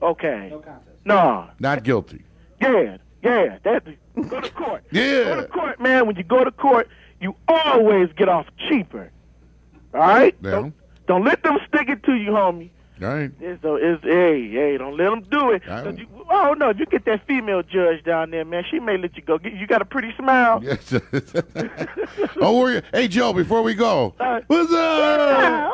Okay. 0.00 0.48
No 0.50 0.60
contest. 0.60 0.84
No. 1.04 1.50
Not 1.58 1.82
guilty. 1.82 2.22
Yeah, 2.60 2.96
yeah. 3.22 3.58
That 3.64 3.84
go 4.28 4.40
to 4.40 4.50
court. 4.50 4.84
Yeah. 4.90 5.24
Go 5.24 5.40
to 5.42 5.48
court, 5.48 5.80
man. 5.80 6.06
When 6.06 6.16
you 6.16 6.22
go 6.24 6.44
to 6.44 6.50
court, 6.50 6.88
you 7.20 7.34
always 7.46 8.08
get 8.16 8.28
off 8.28 8.46
cheaper. 8.68 9.10
All 9.92 10.00
right. 10.00 10.34
Yeah. 10.42 10.50
Don't, 10.50 10.74
don't 11.06 11.24
let 11.24 11.42
them 11.42 11.58
stick 11.68 11.88
it 11.88 12.02
to 12.04 12.14
you, 12.14 12.30
homie. 12.30 12.70
All 13.00 13.08
right. 13.08 13.30
It's, 13.40 13.62
so 13.62 13.76
it's 13.76 14.02
hey, 14.02 14.50
hey, 14.50 14.76
don't 14.76 14.96
let 14.96 15.10
them 15.10 15.22
do 15.30 15.50
it. 15.52 15.62
I 15.68 15.82
'Cause 15.84 15.98
You, 15.98 16.06
oh 16.30 16.54
no, 16.58 16.70
you 16.70 16.84
get 16.86 17.04
that 17.04 17.26
female 17.26 17.62
judge 17.62 18.02
down 18.04 18.30
there, 18.30 18.44
man. 18.44 18.64
She 18.68 18.80
may 18.80 18.96
let 18.98 19.16
you 19.16 19.22
go. 19.22 19.38
You 19.42 19.66
got 19.68 19.82
a 19.82 19.84
pretty 19.84 20.12
smile. 20.16 20.60
Yes. 20.64 20.88
Don't 22.40 22.58
worry. 22.58 22.82
Hey, 22.92 23.06
Joe, 23.08 23.32
before 23.32 23.62
we 23.62 23.74
go, 23.74 24.14
what's 24.48 24.72
up? 24.72 25.72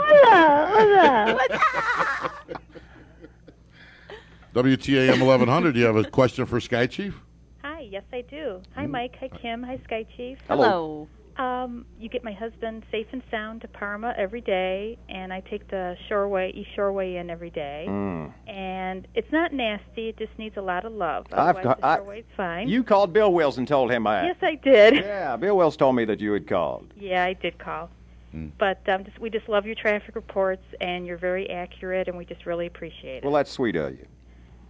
WTAM 4.55 5.21
1100, 5.27 5.73
Do 5.73 5.81
you 5.81 5.87
have 5.87 5.97
a 5.97 6.05
question 6.05 6.47
for 6.47 6.61
Sky 6.61 6.87
Chief? 6.87 7.15
Hi, 7.63 7.81
yes, 7.81 8.05
I 8.13 8.21
do. 8.23 8.61
Hi, 8.75 8.87
mm. 8.87 8.91
Mike. 8.91 9.17
Hi, 9.21 9.29
Kim. 9.29 9.63
Hi, 9.63 9.79
Sky 9.85 10.07
Chief. 10.17 10.39
Hello. 10.49 11.09
Um, 11.37 11.85
you 11.99 12.09
get 12.09 12.23
my 12.23 12.33
husband 12.33 12.85
safe 12.93 13.07
and 13.13 13.23
sound 13.31 13.63
to 13.63 13.69
Parma 13.69 14.15
every 14.17 14.41
day, 14.41 14.99
and 15.09 15.33
I 15.33 15.41
take 15.41 15.69
the 15.69 15.97
Shoreway, 16.09 16.55
East 16.55 16.71
Shoreway 16.77 17.21
in 17.21 17.29
every 17.29 17.51
day. 17.51 17.87
Mm. 17.89 18.33
And 18.47 19.09
it's 19.15 19.31
not 19.33 19.53
nasty; 19.53 20.09
it 20.11 20.17
just 20.17 20.31
needs 20.39 20.57
a 20.57 20.63
lot 20.63 20.85
of 20.85 20.93
love. 20.93 21.27
I've 21.33 21.57
Otherwise, 21.57 21.65
got- 21.65 21.81
the 21.81 21.87
I- 21.87 21.99
Shoreway's 21.99 22.25
fine. 22.37 22.69
You 22.69 22.85
called 22.85 23.13
Bill 23.13 23.33
Wills 23.33 23.59
and 23.59 23.67
told 23.67 23.91
him 23.91 24.05
that. 24.05 24.25
Yes, 24.27 24.37
I 24.43 24.55
did. 24.55 24.95
Yeah, 25.05 25.37
Bill 25.37 25.57
Wills 25.57 25.77
told 25.77 25.97
me 25.97 26.05
that 26.07 26.21
you 26.21 26.33
had 26.33 26.47
called. 26.47 26.93
Yeah, 26.97 27.25
I 27.25 27.33
did 27.33 27.59
call. 27.59 27.91
Hmm. 28.31 28.49
But 28.59 28.81
um, 28.89 29.05
just, 29.05 29.19
we 29.19 29.29
just 29.31 29.49
love 29.49 29.67
your 29.67 29.75
traffic 29.75 30.15
reports, 30.15 30.65
and 30.81 31.07
you're 31.07 31.19
very 31.19 31.51
accurate, 31.51 32.07
and 32.09 32.17
we 32.17 32.25
just 32.25 32.47
really 32.47 32.67
appreciate 32.67 33.19
it. 33.19 33.25
Well, 33.25 33.33
that's 33.35 33.51
sweet 33.51 33.77
of 33.77 33.93
you. 33.93 34.07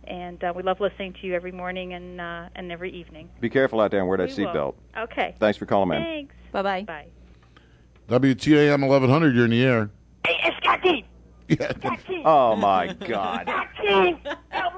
And 0.07 0.43
uh, 0.45 0.53
we 0.55 0.63
love 0.63 0.81
listening 0.81 1.15
to 1.21 1.27
you 1.27 1.35
every 1.35 1.53
morning 1.53 1.95
and 1.95 2.21
uh, 2.21 2.49
and 2.55 2.71
every 2.71 2.93
evening. 2.93 3.31
Be 3.41 3.49
careful 3.51 3.81
out 3.81 3.91
there 3.91 4.01
and 4.01 4.09
wear 4.09 4.19
that 4.19 4.29
We 4.29 4.45
seatbelt. 4.45 4.75
Okay. 4.97 5.35
Thanks 5.39 5.59
for 5.59 5.67
calling, 5.67 5.89
man. 5.89 6.03
Thanks. 6.03 6.35
Bye 6.53 6.63
bye. 6.63 6.83
Bye. 6.83 7.07
WTAM 8.09 8.87
1100, 8.87 9.35
you're 9.35 9.47
in 9.47 9.51
the 9.51 9.65
air. 9.65 9.91
Hey, 10.27 10.37
it's 10.45 10.57
Scotty. 10.59 11.07
Oh 12.27 12.57
my 12.57 12.93
God. 13.07 13.43
Scotty. 13.47 13.89
Yo, 13.89 14.21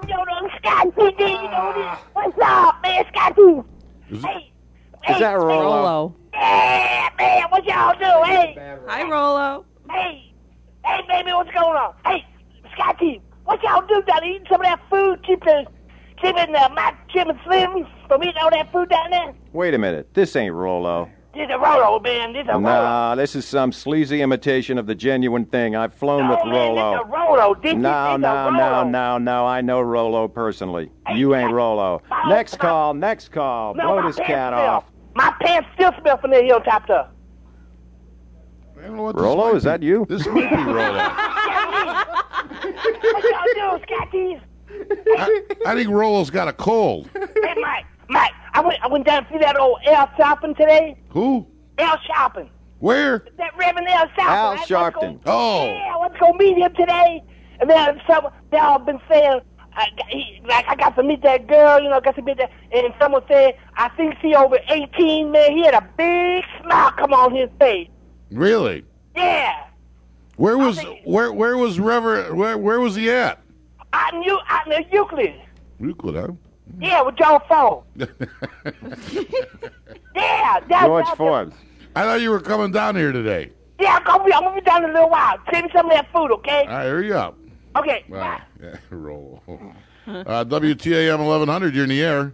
yo, 0.09 0.49
Scotty. 0.59 0.91
You 1.19 1.27
know 1.27 1.73
this. 1.77 1.99
What's 2.13 2.39
up, 2.43 2.83
man, 2.83 3.05
Scotty? 3.13 3.63
Hey. 4.09 4.53
Is 5.09 5.19
that 5.21 5.35
Rollo? 5.35 6.15
Yeah, 6.33 7.09
man, 7.19 7.45
what 7.51 7.65
y'all 7.65 7.95
do? 7.99 8.31
Hey. 8.31 8.55
Hi, 8.89 9.09
Rolo. 9.09 9.65
Hey. 9.91 10.33
Hey, 10.85 11.01
baby, 11.09 11.33
what's 11.33 11.51
going 11.53 11.77
on? 11.77 11.95
Hey, 12.05 12.25
Scotty, 12.75 13.21
what 13.47 13.63
y'all 13.63 13.87
do 13.87 14.03
down 14.03 14.21
there? 14.21 14.31
Eating 14.31 14.47
some 14.51 14.61
of 14.61 14.67
that 14.67 14.81
food, 14.91 15.25
keeping, 15.27 15.65
keeping 16.21 16.55
uh, 16.55 16.69
my 16.75 16.95
Jim 17.13 17.31
and 17.31 17.39
Slim 17.45 17.87
from 18.09 18.23
eating 18.23 18.35
all 18.43 18.51
that 18.51 18.71
food 18.73 18.89
down 18.91 19.11
there? 19.11 19.35
Wait 19.53 19.75
a 19.75 19.79
minute. 19.79 20.13
This 20.15 20.37
ain't 20.37 20.53
Rollo. 20.55 21.11
This 21.35 21.49
a 21.53 21.59
Rolo, 21.59 22.01
man. 22.01 22.33
This 22.33 22.47
a 22.49 22.53
Rolo. 22.53 22.61
Nah, 22.63 23.15
this 23.15 23.37
is 23.37 23.47
some 23.47 23.71
sleazy 23.71 24.23
imitation 24.23 24.79
of 24.79 24.87
the 24.87 24.95
genuine 24.95 25.45
thing. 25.45 25.77
I've 25.77 25.93
flown 25.95 26.29
with 26.31 26.39
man, 26.47 26.49
this 26.49 26.57
a 26.57 27.05
Rollo. 27.05 27.05
Rolo. 27.05 27.55
This 27.63 27.73
is- 27.73 27.79
No, 27.79 28.05
this 28.07 28.15
a 28.15 28.19
no, 28.19 28.51
no, 28.51 28.71
Rolo. 28.71 28.85
no, 28.85 29.19
no. 29.19 29.47
I 29.47 29.61
know 29.61 29.81
Rollo 29.83 30.29
personally. 30.29 30.91
You 31.15 31.35
ain't 31.35 31.53
Rollo. 31.53 32.01
Next 32.29 32.59
call, 32.59 32.95
next 32.95 33.33
call. 33.33 33.75
No, 33.75 33.83
Blow 33.97 34.07
this 34.07 34.17
cat 34.17 34.53
smell. 34.55 34.61
off. 34.67 34.85
My 35.15 35.33
pants 35.43 35.69
still 35.75 35.93
smell 36.01 36.17
from 36.19 36.31
the 36.31 36.43
hilltop 36.43 36.87
there. 36.89 37.09
Rollo, 38.89 39.55
is 39.57 39.63
that 39.65 39.83
you? 39.83 40.07
This 40.09 40.27
might 40.27 40.51
be 40.51 40.57
Rollo. 40.57 41.33
what 43.15 43.25
y'all 43.57 43.79
do, 43.79 43.85
Scotties? 43.85 44.39
I, 45.19 45.43
I 45.67 45.75
think 45.75 45.89
Rolo's 45.91 46.31
got 46.31 46.49
a 46.49 46.53
cold. 46.53 47.09
Hey, 47.15 47.55
Mike. 47.61 47.87
Mike, 48.09 48.33
I 48.55 48.61
went 48.61 48.79
I 48.83 48.89
went 48.89 49.05
down 49.07 49.25
to 49.27 49.33
see 49.33 49.39
that 49.39 49.59
old 49.59 49.79
Al 49.87 50.09
Shopping 50.17 50.55
today. 50.55 50.97
Who? 51.11 51.47
Al 51.79 51.99
Shopping. 52.07 52.49
Where? 52.79 53.25
That 53.39 53.57
Reverend 53.57 53.89
Al 53.89 54.07
Shopping. 54.11 54.25
Al 54.27 54.47
I 54.47 54.55
went 54.55 54.67
to 54.67 54.75
Sharpton. 54.75 55.25
go- 55.25 55.33
Oh. 55.33 55.67
Yeah, 55.67 55.95
I 55.95 55.99
went 56.01 56.13
to 56.15 56.19
go 56.21 56.33
meet 56.35 56.57
him 56.59 56.73
today. 56.75 57.23
And 57.61 57.71
then 57.71 58.01
some, 58.07 58.29
they 58.51 58.59
all 58.59 58.79
been 58.79 59.01
saying, 59.09 59.41
I, 59.75 59.89
he, 60.09 60.41
like, 60.47 60.67
I 60.69 60.75
got 60.77 60.95
to 60.97 61.03
meet 61.03 61.23
that 61.23 61.47
girl, 61.47 61.81
you 61.83 61.89
know, 61.89 62.01
got 62.01 62.15
to 62.17 62.23
meet 62.23 62.37
that. 62.39 62.51
And 62.73 62.93
someone 63.01 63.23
said, 63.29 63.55
I 63.77 63.89
think 63.91 64.15
she 64.21 64.35
over 64.35 64.59
18, 64.69 65.31
man. 65.33 65.53
He 65.53 65.65
had 65.65 65.75
a 65.75 65.89
big 65.97 66.45
smile 66.63 66.91
come 66.93 67.13
on 67.15 67.35
his 67.35 67.49
face. 67.59 67.89
Really? 68.31 68.85
Yeah. 69.17 69.65
Where 70.37 70.59
was 70.59 70.79
where 71.05 71.33
where 71.33 71.57
was 71.57 71.81
Reverend 71.81 72.37
where 72.37 72.59
where 72.59 72.81
was 72.81 72.95
he 72.95 73.11
at? 73.11 73.41
I 73.93 74.11
knew, 74.19 74.39
I 74.47 74.69
knew 74.69 74.85
Euclid. 74.93 75.35
Euclid, 75.81 76.17
huh? 76.17 76.29
Yeah, 76.81 77.03
with 77.03 77.17
John 77.17 77.41
Ford. 77.49 77.85
Yeah, 80.15 80.61
that's 80.69 80.85
George 80.87 81.05
that's- 81.05 81.17
Forbes. 81.17 81.57
I 81.95 82.03
thought 82.03 82.21
you 82.21 82.31
were 82.31 82.41
coming 82.41 82.73
down 82.73 82.97
here 82.97 83.13
today. 83.13 83.53
Yeah, 83.81 83.97
I'm 83.97 84.05
gonna 84.05 84.25
be, 84.25 84.33
I'm 84.33 84.43
gonna 84.43 84.55
be 84.55 84.61
down 84.63 84.85
in 84.85 84.91
a 84.91 84.93
little 84.93 85.11
while. 85.11 85.37
Send 85.53 85.67
me 85.67 85.71
some 85.75 85.87
of 85.87 85.93
that 85.93 86.11
food, 86.13 86.31
okay? 86.33 86.61
All 86.63 86.67
right, 86.69 86.85
hurry 86.87 87.13
up. 87.13 87.39
Okay. 87.77 88.05
Wow. 88.09 88.41
Yeah, 88.63 88.77
roll. 88.91 89.43
Uh, 90.07 90.45
WTAM 90.45 91.19
1100, 91.19 91.75
you're 91.75 91.85
in 91.85 91.91
the 91.91 92.03
air. 92.03 92.33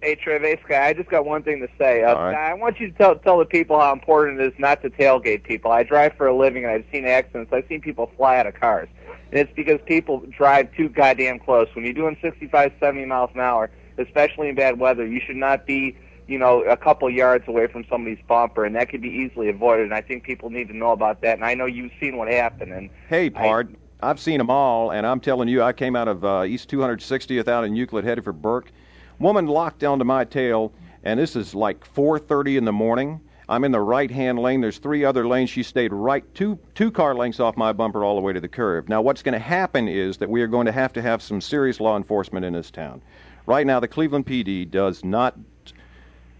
Hey, 0.00 0.14
Trev, 0.14 0.42
hey, 0.42 0.60
Sky, 0.64 0.86
I 0.86 0.92
just 0.92 1.10
got 1.10 1.26
one 1.26 1.42
thing 1.42 1.60
to 1.60 1.68
say. 1.76 2.04
Uh, 2.04 2.14
right. 2.14 2.34
I 2.34 2.54
want 2.54 2.78
you 2.78 2.88
to 2.88 2.96
tell, 2.96 3.16
tell 3.16 3.38
the 3.38 3.44
people 3.44 3.80
how 3.80 3.92
important 3.92 4.40
it 4.40 4.52
is 4.52 4.58
not 4.58 4.80
to 4.82 4.90
tailgate 4.90 5.42
people. 5.42 5.72
I 5.72 5.82
drive 5.82 6.12
for 6.16 6.28
a 6.28 6.36
living, 6.36 6.64
and 6.64 6.72
I've 6.72 6.84
seen 6.92 7.04
accidents. 7.04 7.52
I've 7.52 7.64
seen 7.68 7.80
people 7.80 8.08
fly 8.16 8.38
out 8.38 8.46
of 8.46 8.54
cars. 8.54 8.88
And 9.32 9.40
it's 9.40 9.52
because 9.56 9.80
people 9.86 10.22
drive 10.30 10.72
too 10.76 10.88
goddamn 10.88 11.40
close. 11.40 11.66
When 11.74 11.84
you're 11.84 11.94
doing 11.94 12.16
65, 12.22 12.72
70 12.78 13.06
miles 13.06 13.30
an 13.34 13.40
hour, 13.40 13.70
especially 13.98 14.48
in 14.48 14.54
bad 14.54 14.78
weather, 14.78 15.04
you 15.04 15.20
should 15.26 15.36
not 15.36 15.66
be, 15.66 15.96
you 16.28 16.38
know, 16.38 16.62
a 16.62 16.76
couple 16.76 17.10
yards 17.10 17.48
away 17.48 17.66
from 17.66 17.84
somebody's 17.90 18.22
bumper, 18.28 18.64
and 18.64 18.76
that 18.76 18.90
could 18.90 19.02
be 19.02 19.10
easily 19.10 19.48
avoided. 19.48 19.86
And 19.86 19.94
I 19.94 20.00
think 20.00 20.22
people 20.22 20.48
need 20.48 20.68
to 20.68 20.76
know 20.76 20.92
about 20.92 21.22
that. 21.22 21.34
And 21.34 21.44
I 21.44 21.54
know 21.54 21.66
you've 21.66 21.92
seen 21.98 22.16
what 22.16 22.28
happened. 22.28 22.72
And 22.72 22.88
Hey, 23.08 23.30
Pard, 23.30 23.74
I've 24.00 24.20
seen 24.20 24.38
them 24.38 24.48
all, 24.48 24.92
and 24.92 25.04
I'm 25.04 25.18
telling 25.18 25.48
you, 25.48 25.60
I 25.60 25.72
came 25.72 25.96
out 25.96 26.06
of 26.06 26.24
uh, 26.24 26.44
East 26.44 26.70
260th 26.70 27.48
out 27.48 27.64
in 27.64 27.74
Euclid, 27.74 28.04
headed 28.04 28.22
for 28.22 28.32
Burke. 28.32 28.70
Woman 29.18 29.46
locked 29.46 29.82
onto 29.82 30.04
my 30.04 30.24
tail, 30.24 30.72
and 31.02 31.18
this 31.18 31.34
is 31.34 31.54
like 31.54 31.84
4:30 31.84 32.56
in 32.56 32.64
the 32.64 32.72
morning. 32.72 33.20
I'm 33.48 33.64
in 33.64 33.72
the 33.72 33.80
right-hand 33.80 34.38
lane. 34.38 34.60
There's 34.60 34.78
three 34.78 35.04
other 35.04 35.26
lanes. 35.26 35.48
She 35.50 35.62
stayed 35.62 35.92
right 35.92 36.22
two 36.34 36.58
two 36.74 36.90
car 36.90 37.14
lengths 37.14 37.40
off 37.40 37.56
my 37.56 37.72
bumper 37.72 38.04
all 38.04 38.14
the 38.14 38.20
way 38.20 38.32
to 38.32 38.40
the 38.40 38.48
curb. 38.48 38.88
Now, 38.88 39.00
what's 39.00 39.22
going 39.22 39.32
to 39.32 39.38
happen 39.38 39.88
is 39.88 40.18
that 40.18 40.28
we 40.28 40.42
are 40.42 40.46
going 40.46 40.66
to 40.66 40.72
have 40.72 40.92
to 40.92 41.02
have 41.02 41.22
some 41.22 41.40
serious 41.40 41.80
law 41.80 41.96
enforcement 41.96 42.44
in 42.44 42.52
this 42.52 42.70
town. 42.70 43.02
Right 43.46 43.66
now, 43.66 43.80
the 43.80 43.88
Cleveland 43.88 44.26
PD 44.26 44.70
does 44.70 45.02
not. 45.02 45.34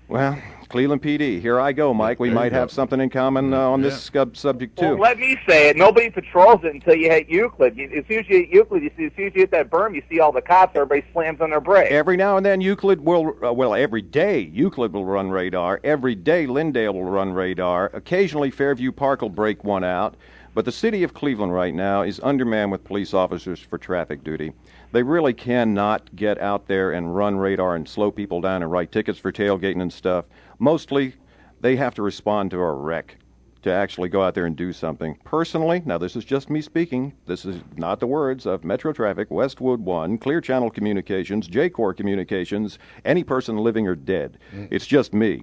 Well, 0.08 0.40
Cleveland 0.70 1.02
PD. 1.02 1.40
Here 1.40 1.60
I 1.60 1.72
go, 1.72 1.92
Mike. 1.92 2.18
We 2.18 2.28
There 2.28 2.34
might 2.34 2.52
have 2.52 2.70
something 2.70 3.00
in 3.00 3.10
common 3.10 3.52
uh, 3.52 3.58
on 3.58 3.82
this 3.82 4.10
sub- 4.12 4.36
subject 4.36 4.78
too. 4.78 4.84
Well, 4.96 4.98
let 4.98 5.18
me 5.18 5.36
say 5.46 5.68
it. 5.68 5.76
Nobody 5.76 6.08
patrols 6.10 6.60
it 6.64 6.74
until 6.74 6.94
you 6.94 7.10
hit 7.10 7.28
Euclid. 7.28 7.76
You- 7.76 7.90
As 7.94 8.04
soon 8.06 8.20
as 8.20 8.28
you 8.28 8.38
hit 8.38 8.48
Euclid, 8.48 8.82
you 8.82 8.90
see, 8.96 9.04
as 9.06 9.12
soon 9.16 9.26
as 9.28 9.34
you 9.34 9.40
hit 9.42 9.50
that 9.50 9.70
berm, 9.70 9.94
you 9.94 10.02
see 10.10 10.18
all 10.20 10.32
the 10.32 10.40
cops. 10.42 10.74
Everybody 10.76 11.04
slams 11.12 11.40
on 11.42 11.50
their 11.50 11.60
brakes. 11.60 11.90
Every 11.90 12.16
now 12.16 12.36
and 12.38 12.44
then, 12.44 12.60
Euclid 12.62 13.00
will, 13.02 13.34
uh, 13.44 13.52
well, 13.52 13.74
every 13.74 14.02
day, 14.02 14.40
Euclid 14.40 14.92
will 14.92 15.04
run 15.04 15.30
radar. 15.30 15.80
Every 15.84 16.14
day, 16.14 16.46
Linndale 16.46 16.92
will 16.94 17.04
run 17.04 17.32
radar. 17.32 17.90
Occasionally, 17.94 18.50
Fairview 18.50 18.92
Park 18.92 19.20
will 19.22 19.28
break 19.30 19.62
one 19.64 19.84
out. 19.84 20.16
But 20.54 20.64
the 20.64 20.72
city 20.72 21.02
of 21.04 21.14
Cleveland 21.14 21.52
right 21.52 21.74
now 21.74 22.02
is 22.02 22.18
undermanned 22.20 22.72
with 22.72 22.82
police 22.82 23.14
officers 23.14 23.60
for 23.60 23.78
traffic 23.78 24.24
duty. 24.24 24.52
They 24.92 25.03
really 25.03 25.35
cannot 25.35 26.14
get 26.16 26.40
out 26.40 26.66
there 26.66 26.92
and 26.92 27.14
run 27.14 27.37
radar 27.37 27.77
and 27.77 27.88
slow 27.88 28.11
people 28.11 28.40
down 28.40 28.62
and 28.62 28.72
write 28.72 28.90
tickets 28.90 29.18
for 29.18 29.31
tailgating 29.31 29.83
and 29.83 29.92
stuff. 29.92 30.24
Mostly, 30.59 31.14
they 31.61 31.77
have 31.77 31.94
to 31.94 32.03
respond 32.03 32.51
to 32.53 32.59
a 32.59 32.72
wreck 32.72 33.16
to 33.62 33.72
actually 33.72 34.09
go 34.09 34.22
out 34.22 34.35
there 34.35 34.46
and 34.46 34.57
do 34.57 34.72
something. 34.72 35.18
Personally, 35.24 35.83
now 35.85 35.98
this 35.98 36.16
is 36.16 36.24
just 36.24 36.48
me 36.48 36.61
speaking, 36.61 37.12
this 37.27 37.44
is 37.44 37.61
not 37.77 38.01
the 38.01 38.07
words 38.07 38.46
of 38.46 38.64
Metro 38.64 38.92
Traffic, 38.92 39.31
Westwood 39.31 39.81
One, 39.81 40.16
Clear 40.16 40.40
Channel 40.40 40.70
Communications, 40.70 41.48
Jacor 41.48 41.92
Communications, 41.92 42.79
any 43.05 43.24
person 43.24 43.59
living 43.59 43.87
or 43.87 43.96
dead. 43.96 44.38
Mm. 44.55 44.68
It's 44.70 44.87
just 44.87 45.12
me. 45.12 45.42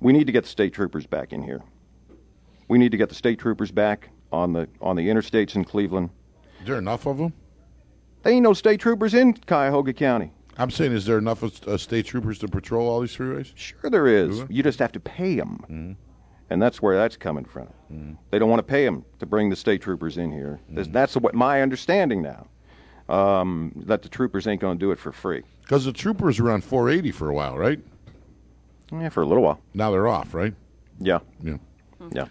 We 0.00 0.12
need 0.12 0.26
to 0.26 0.32
get 0.32 0.42
the 0.42 0.50
state 0.50 0.74
troopers 0.74 1.06
back 1.06 1.32
in 1.32 1.42
here. 1.42 1.62
We 2.68 2.78
need 2.78 2.90
to 2.90 2.98
get 2.98 3.08
the 3.08 3.14
state 3.14 3.38
troopers 3.38 3.70
back 3.70 4.10
on 4.32 4.52
the 4.52 4.68
on 4.80 4.96
the 4.96 5.08
interstates 5.08 5.54
in 5.54 5.64
Cleveland. 5.64 6.10
Is 6.60 6.66
there 6.66 6.78
enough 6.78 7.06
of 7.06 7.18
them? 7.18 7.32
There 8.22 8.32
ain't 8.32 8.42
no 8.42 8.52
state 8.52 8.80
troopers 8.80 9.14
in 9.14 9.34
Cuyahoga 9.34 9.92
County. 9.92 10.32
I'm 10.58 10.70
saying, 10.70 10.92
is 10.92 11.06
there 11.06 11.18
enough 11.18 11.42
of, 11.42 11.66
uh, 11.66 11.76
state 11.78 12.06
troopers 12.06 12.38
to 12.40 12.48
patrol 12.48 12.88
all 12.88 13.00
these 13.00 13.16
freeways? 13.16 13.52
Sure, 13.54 13.88
there 13.90 14.06
is. 14.06 14.44
You 14.50 14.62
just 14.62 14.78
have 14.80 14.92
to 14.92 15.00
pay 15.00 15.36
them, 15.36 15.96
and 16.50 16.60
that's 16.62 16.82
where 16.82 16.96
that's 16.96 17.16
coming 17.16 17.44
from. 17.44 17.68
They 18.30 18.38
don't 18.38 18.50
want 18.50 18.60
to 18.60 18.70
pay 18.70 18.84
them 18.84 19.04
to 19.18 19.26
bring 19.26 19.48
the 19.50 19.56
state 19.56 19.80
troopers 19.82 20.18
in 20.18 20.30
here. 20.30 20.60
That's- 20.68 20.88
That's 20.92 21.16
what 21.16 21.34
my 21.34 21.62
understanding 21.62 22.22
now. 22.22 22.46
Um, 23.08 23.72
that 23.86 24.00
the 24.02 24.08
troopers 24.08 24.46
ain't 24.46 24.60
going 24.60 24.78
to 24.78 24.80
do 24.86 24.90
it 24.92 24.98
for 24.98 25.12
free. 25.12 25.42
Because 25.62 25.84
the 25.84 25.92
troopers 25.92 26.40
were 26.40 26.50
on 26.50 26.60
480 26.60 27.10
for 27.10 27.28
a 27.28 27.34
while, 27.34 27.58
right? 27.58 27.80
Yeah, 28.92 29.08
for 29.08 29.22
a 29.22 29.26
little 29.26 29.42
while. 29.42 29.60
Now 29.74 29.90
they're 29.90 30.06
off, 30.08 30.32
right? 30.34 30.54
Yeah. 30.98 31.18
Yeah. 31.42 31.56
Yeah. 32.12 32.26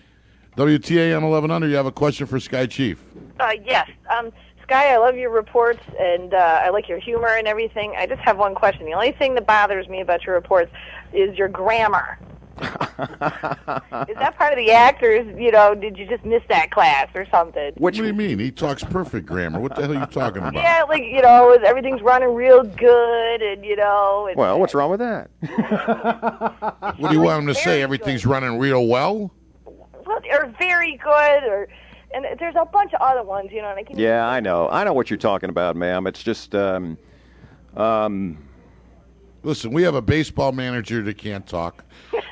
WTAM 0.58 1.21
1100, 1.23 1.67
you 1.67 1.75
have 1.75 1.86
a 1.86 1.91
question 1.91 2.25
for 2.25 2.39
Sky 2.39 2.65
Chief. 2.65 3.01
Uh, 3.39 3.51
yes. 3.63 3.89
Um, 4.15 4.32
Sky, 4.63 4.93
I 4.93 4.97
love 4.97 5.15
your 5.15 5.30
reports 5.32 5.82
and 6.00 6.34
uh, 6.34 6.62
I 6.63 6.69
like 6.69 6.88
your 6.88 7.00
humor 7.00 7.36
and 7.38 7.47
everything. 7.47 7.93
I 7.97 8.06
just 8.06 8.21
have 8.21 8.38
one 8.38 8.56
question. 8.56 8.86
The 8.86 8.93
only 8.93 9.12
thing 9.12 9.36
that 9.36 9.45
bothers 9.45 9.88
me 9.88 10.02
about 10.02 10.26
your 10.26 10.36
reports 10.36 10.71
is 11.13 11.38
your 11.38 11.47
grammar. 11.47 12.17
is 12.62 12.67
that 13.17 14.36
part 14.38 14.54
of 14.54 14.58
the 14.58 14.71
actors? 14.71 15.26
you 15.39 15.52
know, 15.52 15.74
did 15.74 15.97
you 15.97 16.06
just 16.06 16.24
miss 16.24 16.43
that 16.47 16.69
class 16.69 17.08
or 17.15 17.26
something? 17.32 17.71
what 17.78 17.95
do 17.95 18.06
you 18.06 18.13
mean? 18.13 18.38
He 18.38 18.52
talks 18.52 18.84
perfect 18.84 19.26
grammar. 19.26 19.60
What 19.60 19.76
the 19.76 19.82
hell 19.82 19.91
are 19.91 20.00
you 20.00 20.06
talking 20.06 20.43
about? 20.43 20.54
Yeah, 20.54 20.84
like 20.88 21.04
you 21.04 21.21
know, 21.21 21.58
everything's 21.65 22.02
running 22.04 22.36
real 22.36 22.63
good, 22.63 23.41
and 23.41 23.65
you 23.65 23.76
know, 23.76 24.28
and, 24.28 24.38
Well, 24.38 24.60
what's 24.60 24.76
wrong 24.76 24.91
with 24.91 25.00
that? 25.00 25.32
What 26.97 27.10
do 27.10 27.15
you 27.15 27.21
want 27.21 27.41
him 27.41 27.47
to 27.47 27.56
say? 27.56 27.82
Everything's 27.82 28.26
running 28.26 28.60
real 28.60 28.86
well? 28.86 29.32
well, 29.65 30.21
or 30.32 30.54
very 30.60 30.97
good, 30.97 31.43
or 31.43 31.67
and 32.13 32.26
there's 32.39 32.56
a 32.56 32.65
bunch 32.65 32.93
of 32.93 33.02
other 33.02 33.24
ones, 33.24 33.50
you 33.52 33.62
know, 33.62 33.69
and 33.69 33.80
I 33.80 33.84
can 33.84 33.97
Yeah, 33.97 34.28
I 34.28 34.39
know. 34.39 34.69
I 34.69 34.84
know 34.84 34.93
what 34.93 35.10
you're 35.10 35.17
talking 35.17 35.50
about, 35.50 35.76
ma'am. 35.76 36.08
It's 36.08 36.24
just, 36.24 36.56
um, 36.56 36.97
um, 37.76 38.38
Listen, 39.43 39.71
we 39.74 39.82
have 39.84 39.95
a 39.95 40.02
baseball 40.02 40.52
manager 40.52 41.02
that 41.02 41.17
can't 41.17 41.47
talk. 41.47 41.84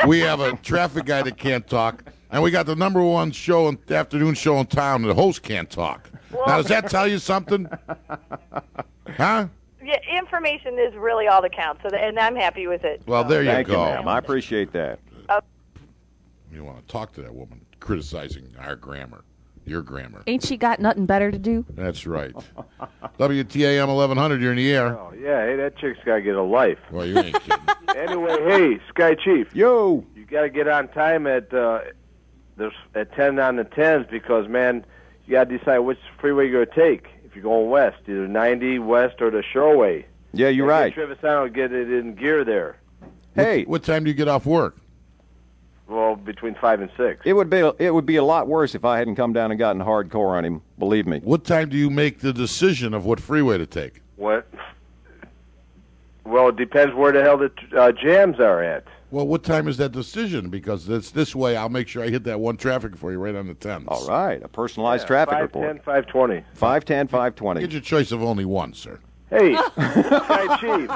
We 0.06 0.20
have 0.20 0.42
a 0.42 0.56
traffic 0.64 1.06
guy 1.06 1.24
that 1.24 1.38
can't 1.38 1.68
talk. 1.68 2.04
And 2.32 2.44
we 2.44 2.52
got 2.52 2.68
the 2.68 2.76
number 2.76 3.02
one 3.02 3.32
show, 3.32 3.68
in, 3.68 3.80
afternoon 3.90 4.36
show 4.36 4.58
in 4.58 4.68
town, 4.68 5.02
and 5.02 5.10
the 5.10 5.16
host 5.16 5.42
can't 5.42 5.70
talk. 5.70 6.08
now, 6.46 6.58
does 6.58 6.68
that 6.68 6.90
tell 6.90 7.08
you 7.08 7.20
something? 7.20 7.68
Huh? 9.18 9.48
Yeah, 9.84 9.98
information 10.08 10.78
is 10.78 10.94
really 10.96 11.28
all 11.28 11.42
that 11.42 11.52
counts, 11.52 11.82
so 11.82 11.90
that, 11.90 12.02
and 12.02 12.18
I'm 12.20 12.36
happy 12.36 12.68
with 12.68 12.86
it. 12.86 13.02
Well, 13.08 13.24
there 13.24 13.42
you 13.42 13.50
thank 13.50 13.68
go. 13.68 13.74
you, 13.74 13.96
ma'am. 13.96 14.08
I 14.08 14.20
appreciate 14.20 14.72
that. 14.74 15.00
You 16.54 16.64
want 16.64 16.78
to 16.80 16.92
talk 16.92 17.12
to 17.14 17.22
that 17.24 17.34
woman 17.34 17.66
criticizing 17.80 18.54
our 18.60 18.76
grammar, 18.76 19.24
your 19.70 19.82
grammar. 19.82 20.24
Ain't 20.28 20.44
she 20.44 20.58
got 20.58 20.80
nothing 20.80 21.06
better 21.06 21.32
to 21.32 21.40
do? 21.40 21.66
That's 21.70 22.06
right. 22.06 22.34
WTAM 23.20 23.88
1100, 23.88 24.42
you're 24.42 24.52
in 24.52 24.58
the 24.58 24.72
air. 24.72 24.98
Oh, 24.98 25.14
yeah, 25.14 25.46
hey, 25.46 25.56
that 25.58 25.78
chick's 25.78 26.00
got 26.04 26.16
to 26.16 26.22
get 26.22 26.36
a 26.36 26.42
life. 26.44 26.80
Well, 26.92 27.06
you 27.06 27.18
ain't 27.20 27.42
kidding. 27.42 27.66
anyway, 27.96 28.38
hey, 28.44 28.80
Sky 28.90 29.16
Chief. 29.16 29.54
Yo. 29.56 30.06
You 30.16 30.26
got 30.26 30.42
to 30.42 30.50
get 30.50 30.68
on 30.68 30.88
time 30.90 31.28
at 31.28 31.54
uh, 31.54 31.82
there's 32.58 32.74
at 32.96 33.14
10 33.14 33.40
on 33.40 33.56
the 33.56 33.66
10s 33.66 34.10
because, 34.10 34.48
man, 34.48 34.86
you 35.26 35.34
got 35.34 35.50
to 35.50 35.58
decide 35.58 35.80
which 35.80 36.00
freeway 36.20 36.50
you're 36.50 36.66
going 36.66 36.76
to 36.76 36.90
take 36.92 37.08
if 37.24 37.36
you're 37.36 37.44
going 37.44 37.70
west, 37.70 37.98
either 38.08 38.28
90 38.28 38.80
west 38.80 39.22
or 39.22 39.30
the 39.30 39.44
Shoreway. 39.54 40.06
Yeah, 40.34 40.50
you're 40.50 40.68
Get 40.68 40.74
right. 40.74 40.96
Trivisonno 40.96 41.54
get 41.54 41.72
it 41.72 41.92
in 41.92 42.16
gear 42.16 42.44
there. 42.44 42.78
Hey, 43.36 43.64
what 43.66 43.84
time 43.84 44.04
do 44.04 44.10
you 44.10 44.16
get 44.16 44.28
off 44.28 44.46
work? 44.46 44.78
Well, 45.90 46.16
between 46.16 46.54
5 46.54 46.82
and 46.82 46.92
6. 46.96 47.22
It 47.26 47.34
would 47.34 47.50
be 47.50 47.58
it 47.80 47.94
would 47.94 48.06
be 48.06 48.18
a 48.18 48.24
lot 48.24 48.48
worse 48.48 48.76
if 48.76 48.86
I 48.86 49.00
hadn't 49.00 49.16
come 49.16 49.34
down 49.34 49.50
and 49.52 49.58
gotten 49.60 49.82
hardcore 49.82 50.38
on 50.38 50.46
him. 50.46 50.62
Believe 50.78 51.08
me. 51.08 51.20
What 51.24 51.44
time 51.44 51.68
do 51.68 51.78
you 51.78 51.90
make 51.90 52.20
the 52.20 52.32
decision 52.32 52.94
of 52.94 53.06
what 53.06 53.20
freeway 53.20 53.58
to 53.58 53.66
take? 53.66 54.02
What? 54.16 54.48
Well, 56.26 56.50
it 56.50 56.58
depends 56.58 56.94
where 56.94 57.12
the 57.12 57.24
hell 57.24 57.38
the 57.38 57.52
uh, 57.76 57.92
jams 57.92 58.40
are 58.40 58.62
at. 58.62 58.84
Well, 59.10 59.26
what 59.26 59.44
time 59.44 59.68
is 59.68 59.78
that 59.78 59.92
decision? 59.92 60.50
Because 60.50 60.88
it's 60.88 61.10
this 61.10 61.36
way, 61.36 61.58
I'll 61.58 61.70
make 61.70 61.88
sure 61.88 62.04
I 62.04 62.10
hit 62.10 62.24
that 62.26 62.40
one 62.40 62.58
traffic 62.58 62.96
for 62.96 63.12
you 63.12 63.18
right 63.18 63.34
on 63.34 63.48
the 63.48 63.56
10th. 63.56 63.86
All 63.88 64.06
right, 64.06 64.40
a 64.44 64.48
personalized 64.48 65.06
Yeah, 65.06 65.08
traffic 65.08 65.32
510, 65.34 65.62
report. 65.78 65.86
520. 65.86 66.44
510, 66.54 67.08
520. 67.08 67.62
Get 67.62 67.72
your 67.72 67.82
choice 67.82 68.12
of 68.12 68.22
only 68.22 68.46
one, 68.46 68.74
sir. 68.76 69.00
Hey, 69.32 69.56
Sky 69.76 70.58
Chief. 70.60 70.90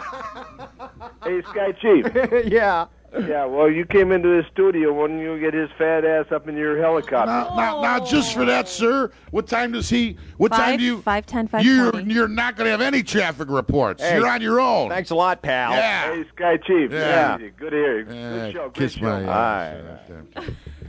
Hey, 1.24 1.42
Sky 1.50 1.72
Chief. 1.72 2.46
yeah. 2.52 2.86
Yeah, 3.14 3.46
well, 3.46 3.70
you 3.70 3.86
came 3.86 4.12
into 4.12 4.28
the 4.28 4.44
studio. 4.52 4.92
When 4.92 5.20
you 5.20 5.40
get 5.40 5.54
his 5.54 5.70
fat 5.78 6.04
ass 6.04 6.26
up 6.32 6.48
in 6.48 6.58
your 6.58 6.82
helicopter? 6.82 7.32
Now, 7.32 7.56
now, 7.56 7.82
now, 7.82 8.00
just 8.00 8.34
for 8.34 8.44
that, 8.46 8.68
sir. 8.68 9.12
What 9.32 9.48
time 9.48 9.72
does 9.72 9.88
he? 9.90 10.18
What 10.38 10.52
time 10.52 10.78
do 10.80 10.84
you? 10.84 11.02
five, 11.02 11.26
ten, 11.28 11.48
five, 11.48 11.64
You're 11.64 11.92
twenty. 11.92 12.14
you're 12.14 12.28
not 12.28 12.56
going 12.56 12.66
to 12.66 12.72
have 12.72 12.82
any 12.82 13.04
traffic 13.04 13.50
reports. 13.50 14.02
Hey, 14.02 14.18
you're 14.18 14.28
on 14.28 14.42
your 14.42 14.60
own. 14.60 14.90
Thanks 14.90 15.12
a 15.12 15.16
lot, 15.16 15.42
pal. 15.44 15.72
Yeah. 15.74 16.14
Hey, 16.16 16.26
Sky 16.36 16.58
Chief. 16.58 16.92
Yeah. 16.92 17.38
Yeah. 17.40 17.48
Good 17.56 17.70
to 17.70 17.76
hear 17.76 18.00
you. 18.00 18.06
Uh, 18.06 18.10
Good 18.46 18.54
show. 18.54 18.64
Good 18.70 18.74
kiss 18.74 18.94
show. 18.94 19.02
my 19.04 19.24
ass. 19.24 20.00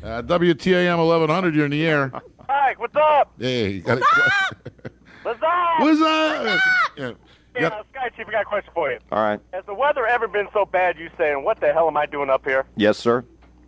Uh, 0.03 0.23
WTAM 0.23 0.99
1100. 0.99 1.55
You're 1.55 1.65
in 1.67 1.71
the 1.73 1.87
air. 1.87 2.11
Mike, 2.49 2.79
what's 2.79 2.97
up? 2.97 3.33
Hey, 3.39 3.69
you 3.71 3.81
got 3.83 3.99
What's 5.23 5.43
up? 5.43 5.81
What's 5.81 6.01
up? 6.03 7.17
Yeah. 7.55 7.63
Yep. 7.63 7.87
Sky 7.93 8.09
Chief, 8.17 8.29
I 8.29 8.31
got 8.33 8.43
a 8.43 8.45
question 8.45 8.71
for 8.75 8.91
you. 8.91 8.99
All 9.13 9.23
right. 9.23 9.41
Has 9.53 9.65
the 9.67 9.75
weather 9.75 10.07
ever 10.07 10.27
been 10.29 10.49
so 10.53 10.65
bad 10.65 10.99
you 10.99 11.11
saying, 11.17 11.45
what 11.45 11.61
the 11.61 11.73
hell 11.73 11.87
am 11.87 11.97
I 11.97 12.07
doing 12.07 12.31
up 12.31 12.45
here? 12.45 12.67
Yes, 12.77 12.99
sir. 12.99 13.25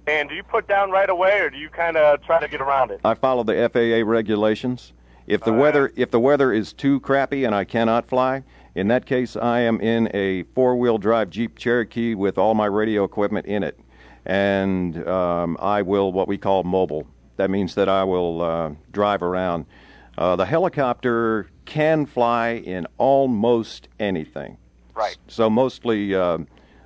And 0.06 0.28
do 0.28 0.34
you 0.34 0.42
put 0.42 0.68
down 0.68 0.90
right 0.90 1.08
away 1.10 1.40
or 1.40 1.50
do 1.50 1.58
you 1.58 1.68
kind 1.68 1.96
of 1.96 2.22
try 2.22 2.40
to 2.40 2.48
get 2.48 2.60
around 2.60 2.90
it? 2.90 3.00
I 3.04 3.14
follow 3.14 3.42
the 3.42 3.68
FAA 3.72 4.08
regulations. 4.08 4.92
If 5.26 5.42
the 5.42 5.52
weather 5.52 5.92
if 5.96 6.12
the 6.12 6.20
weather 6.20 6.52
is 6.52 6.72
too 6.72 7.00
crappy 7.00 7.44
and 7.44 7.52
I 7.52 7.64
cannot 7.64 8.06
fly, 8.08 8.44
in 8.76 8.86
that 8.88 9.06
case 9.06 9.34
I 9.34 9.60
am 9.60 9.80
in 9.80 10.08
a 10.14 10.44
four-wheel 10.54 10.98
drive 10.98 11.30
Jeep 11.30 11.58
Cherokee 11.58 12.14
with 12.14 12.38
all 12.38 12.54
my 12.54 12.66
radio 12.66 13.02
equipment 13.02 13.46
in 13.46 13.64
it, 13.64 13.76
and 14.24 15.06
um, 15.08 15.56
I 15.58 15.82
will 15.82 16.12
what 16.12 16.28
we 16.28 16.38
call 16.38 16.62
mobile. 16.62 17.08
That 17.38 17.50
means 17.50 17.74
that 17.74 17.88
I 17.88 18.04
will 18.04 18.40
uh, 18.40 18.70
drive 18.92 19.22
around. 19.22 19.66
Uh, 20.18 20.36
the 20.36 20.46
helicopter 20.46 21.48
can 21.64 22.06
fly 22.06 22.50
in 22.52 22.86
almost 22.96 23.88
anything. 24.00 24.56
Right. 24.94 25.16
So 25.28 25.50
mostly 25.50 26.14
uh, 26.14 26.38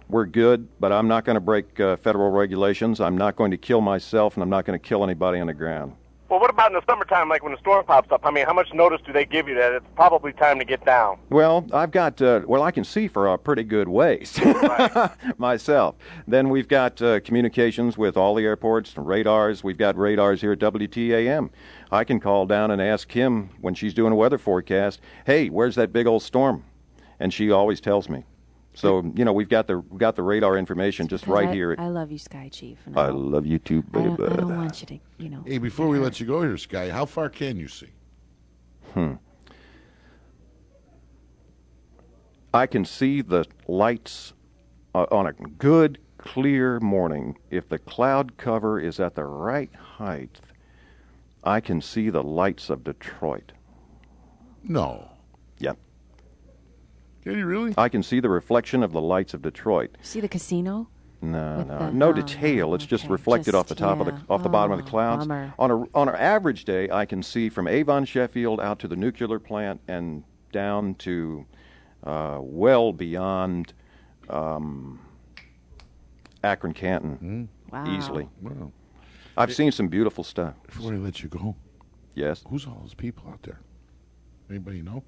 we're 0.09 0.27
good, 0.27 0.69
but 0.81 0.91
I'm 0.91 1.07
not 1.07 1.25
going 1.25 1.37
to 1.37 1.41
break 1.41 1.79
uh, 1.79 1.97
federal 1.97 2.31
regulations. 2.31 3.01
I'm 3.01 3.17
not 3.17 3.37
going 3.37 3.53
to 3.53 3.57
kill 3.57 3.81
myself, 3.81 4.35
and 4.35 4.43
I'm 4.43 4.51
not 4.51 4.65
going 4.65 4.79
to 4.79 4.85
kill 4.85 5.05
anybody 5.05 5.39
on 5.39 5.47
the 5.47 5.55
ground. 5.55 5.95
Well, 6.31 6.39
what 6.39 6.49
about 6.49 6.71
in 6.71 6.75
the 6.75 6.83
summertime, 6.89 7.29
like 7.29 7.43
when 7.43 7.51
the 7.51 7.59
storm 7.59 7.85
pops 7.85 8.13
up? 8.13 8.25
I 8.25 8.31
mean, 8.31 8.47
how 8.47 8.53
much 8.53 8.73
notice 8.73 9.01
do 9.05 9.13
they 9.13 9.25
give 9.25 9.49
you 9.49 9.57
that 9.57 9.73
it's 9.73 9.87
probably 9.97 10.33
time 10.33 10.61
to 10.61 10.65
get 10.65 10.85
down? 10.85 11.19
Well, 11.29 11.67
I've 11.73 11.91
got 11.91 12.23
uh, 12.23 12.43
well, 12.47 12.63
I 12.63 12.71
can 12.71 12.85
see 12.85 13.09
for 13.09 13.27
a 13.27 13.37
pretty 13.37 13.65
good 13.65 13.89
ways 13.89 14.39
myself. 15.39 15.97
Then 16.29 16.49
we've 16.49 16.69
got 16.69 17.03
uh, 17.03 17.19
communications 17.19 17.99
with 17.99 18.17
all 18.17 18.37
the 18.37 18.45
airports, 18.45 18.97
radars. 18.97 19.65
We've 19.65 19.77
got 19.77 19.99
radars 19.99 20.41
here 20.41 20.53
at 20.53 20.61
WTAM. 20.61 21.51
I 21.91 22.05
can 22.05 22.21
call 22.21 22.47
down 22.47 22.71
and 22.71 22.81
ask 22.81 23.09
Kim 23.09 23.51
when 23.61 23.75
she's 23.75 23.93
doing 23.93 24.13
a 24.13 24.17
weather 24.17 24.39
forecast. 24.39 25.01
Hey, 25.27 25.49
where's 25.49 25.75
that 25.75 25.93
big 25.93 26.07
old 26.07 26.23
storm? 26.23 26.63
And 27.19 27.35
she 27.35 27.51
always 27.51 27.81
tells 27.81 28.09
me. 28.09 28.25
So 28.75 29.13
you 29.15 29.25
know 29.25 29.33
we've 29.33 29.49
got 29.49 29.67
the 29.67 29.79
we've 29.79 29.99
got 29.99 30.17
the 30.17 30.23
radar 30.23 30.57
information 30.57 31.09
just 31.09 31.27
right 31.27 31.49
I, 31.49 31.53
here. 31.53 31.75
I 31.79 31.89
love 31.89 32.13
you, 32.13 32.19
Sky 32.19 32.49
Chief. 32.53 32.79
And 32.87 32.97
I 32.97 33.09
love 33.09 33.47
you 33.47 33.59
too, 33.59 33.85
I 33.89 33.99
baby. 33.99 34.17
don't, 34.17 34.33
I 34.33 34.37
don't 34.37 34.57
want 34.57 34.81
you 34.81 34.87
to, 34.87 34.99
you 35.19 35.29
know. 35.29 35.43
Hey, 35.45 35.59
before 35.59 35.89
we 35.89 35.99
let 35.99 36.21
you 36.21 36.27
go 36.27 36.43
here, 36.43 36.57
Sky, 36.57 36.89
how 36.89 37.05
far 37.05 37.29
can 37.29 37.57
you 37.57 37.69
see? 37.69 37.91
Hmm. 38.95 39.15
I 42.53 42.67
can 42.67 42.85
see 42.85 43.23
the 43.23 43.45
lights 43.69 44.33
uh, 44.95 45.07
on 45.11 45.27
a 45.27 45.33
good, 45.33 45.99
clear 46.19 46.81
morning. 46.81 47.39
If 47.51 47.69
the 47.69 47.79
cloud 47.79 48.37
cover 48.37 48.81
is 48.81 48.99
at 48.99 49.15
the 49.15 49.25
right 49.25 49.73
height, 49.75 50.41
I 51.45 51.61
can 51.61 51.81
see 51.81 52.11
the 52.11 52.23
lights 52.23 52.71
of 52.71 52.85
Detroit. 52.85 53.53
No. 54.65 55.09
Yep. 57.25 57.33
Can 57.33 57.39
you 57.39 57.47
really? 57.47 57.75
I 57.77 57.89
can 57.89 58.03
see 58.03 58.21
the 58.21 58.29
reflection 58.31 58.83
of 58.83 58.93
the 58.93 59.01
lights 59.01 59.35
of 59.35 59.43
Detroit. 59.43 59.97
See 60.03 60.21
the 60.21 60.29
casino? 60.29 60.89
No, 61.23 61.59
With 61.59 61.67
no, 61.69 61.79
the- 61.79 61.91
no 61.93 62.09
oh, 62.09 62.13
detail. 62.15 62.75
It's 62.75 62.87
just 62.87 63.05
okay. 63.05 63.13
reflected 63.13 63.55
off 63.55 63.67
the 63.69 63.75
Just- 63.75 63.85
top 63.85 64.01
of 64.01 64.07
the 64.07 64.19
off 64.33 64.43
the 64.43 64.49
bottom 64.49 64.73
of 64.73 64.79
Oh, 64.79 64.83
the 64.83 64.89
clouds. 64.89 65.27
bummer. 65.27 65.53
On 65.59 65.71
a 65.71 65.85
on 65.95 66.09
an 66.09 66.15
average 66.17 66.65
day, 66.65 66.89
I 66.91 67.05
can 67.05 67.23
see 67.23 67.51
from 67.51 67.69
Avon, 67.69 68.07
Sheffield, 68.07 68.59
out 68.61 68.79
to 68.79 68.89
the 68.89 68.97
nuclear 68.97 69.39
plant 69.39 69.81
and 69.87 70.25
down 70.51 70.95
to 70.95 71.45
uh, 72.05 72.39
well 72.41 72.93
beyond 72.95 73.75
um, 74.31 74.99
Akron, 76.43 76.73
Canton, 76.73 77.49
Wow. 77.71 77.97
easily. 77.99 78.29
Wow. 78.41 78.73
I've 79.37 79.55
seen 79.55 79.73
some 79.73 79.89
beautiful 79.89 80.25
stuff. 80.25 80.55
Before 80.67 80.93
I 80.93 80.97
let 80.97 81.23
you 81.23 81.29
go, 81.29 81.55
Yes, 82.15 82.45
who's 82.49 82.67
all 82.67 82.79
those 82.83 82.95
people 82.95 83.29
out 83.31 83.43
there? 83.43 83.61
Anybody 84.49 84.81
know? 84.83 85.05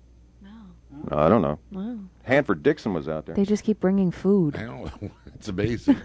Uh, 1.11 1.17
I 1.17 1.29
don't 1.29 1.43
know. 1.43 1.59
Wow. 1.71 1.99
Hanford 2.23 2.63
Dixon 2.63 2.95
was 2.95 3.09
out 3.09 3.27
there. 3.27 3.35
They 3.35 3.45
just 3.45 3.65
keep 3.65 3.81
bringing 3.81 4.11
food. 4.11 4.57
I 4.57 4.63
don't 4.65 5.03
know. 5.03 5.11
it's 5.35 5.49
amazing. 5.49 5.97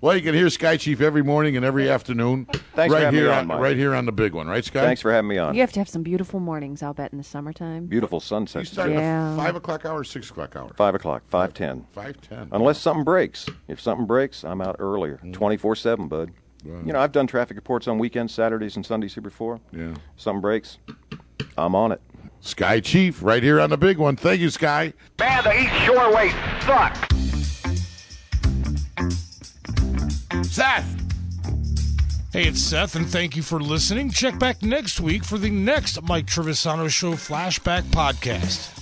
well, 0.00 0.14
you 0.16 0.22
can 0.22 0.34
hear 0.34 0.50
Sky 0.50 0.76
Chief 0.76 1.00
every 1.00 1.22
morning 1.22 1.56
and 1.56 1.64
every 1.64 1.88
afternoon. 1.88 2.44
Thanks 2.74 2.92
for 2.92 2.98
right 2.98 3.04
having 3.04 3.14
me 3.20 3.24
here 3.26 3.32
on, 3.32 3.46
Mike. 3.46 3.60
right 3.60 3.76
here 3.76 3.94
on 3.94 4.04
the 4.04 4.12
big 4.12 4.34
one, 4.34 4.46
right, 4.48 4.64
Sky? 4.64 4.80
Thanks 4.82 5.00
for 5.00 5.10
having 5.12 5.28
me 5.28 5.38
on. 5.38 5.54
You 5.54 5.60
have 5.62 5.72
to 5.72 5.80
have 5.80 5.88
some 5.88 6.02
beautiful 6.02 6.40
mornings, 6.40 6.82
I'll 6.82 6.92
bet, 6.94 7.12
in 7.12 7.18
the 7.18 7.24
summertime. 7.24 7.86
Beautiful 7.86 8.16
You 8.16 8.20
sunsets. 8.20 8.70
start 8.70 8.90
at 8.90 8.96
Yeah. 8.96 9.30
the 9.30 9.36
five 9.36 9.56
o'clock 9.56 9.86
hour, 9.86 10.04
six 10.04 10.30
o'clock 10.30 10.56
hour. 10.56 10.70
Five 10.76 10.94
o'clock, 10.94 11.22
five 11.28 11.54
ten. 11.54 11.86
Five 11.92 12.20
ten. 12.20 12.48
Unless 12.52 12.78
something 12.80 13.04
breaks. 13.04 13.46
If 13.68 13.80
something 13.80 14.06
breaks, 14.06 14.44
I'm 14.44 14.60
out 14.60 14.76
earlier. 14.78 15.18
Mm. 15.24 15.32
Twenty 15.32 15.56
four 15.56 15.74
seven, 15.76 16.08
bud. 16.08 16.32
Wow. 16.64 16.80
You 16.84 16.92
know, 16.92 17.00
I've 17.00 17.10
done 17.12 17.26
traffic 17.26 17.56
reports 17.56 17.88
on 17.88 17.98
weekends, 17.98 18.32
Saturdays, 18.34 18.76
and 18.76 18.86
Sundays 18.86 19.14
here 19.14 19.22
before. 19.22 19.58
Yeah. 19.72 19.94
Something 20.16 20.40
breaks, 20.42 20.78
I'm 21.58 21.74
on 21.74 21.90
it. 21.92 22.00
Sky 22.42 22.80
Chief, 22.80 23.22
right 23.22 23.42
here 23.42 23.60
on 23.60 23.70
the 23.70 23.76
big 23.76 23.98
one. 23.98 24.16
Thank 24.16 24.40
you, 24.40 24.50
Sky. 24.50 24.92
Man, 25.18 25.44
the 25.44 25.60
East 25.60 25.72
Shoreway 25.86 26.30
sucks. 26.66 26.98
Seth. 30.48 30.98
Hey, 32.32 32.48
it's 32.48 32.60
Seth, 32.60 32.96
and 32.96 33.06
thank 33.06 33.36
you 33.36 33.42
for 33.42 33.60
listening. 33.60 34.10
Check 34.10 34.38
back 34.38 34.62
next 34.62 35.00
week 35.00 35.24
for 35.24 35.38
the 35.38 35.50
next 35.50 36.02
Mike 36.02 36.26
Trivisonno 36.26 36.88
Show 36.90 37.12
Flashback 37.12 37.82
Podcast. 37.84 38.81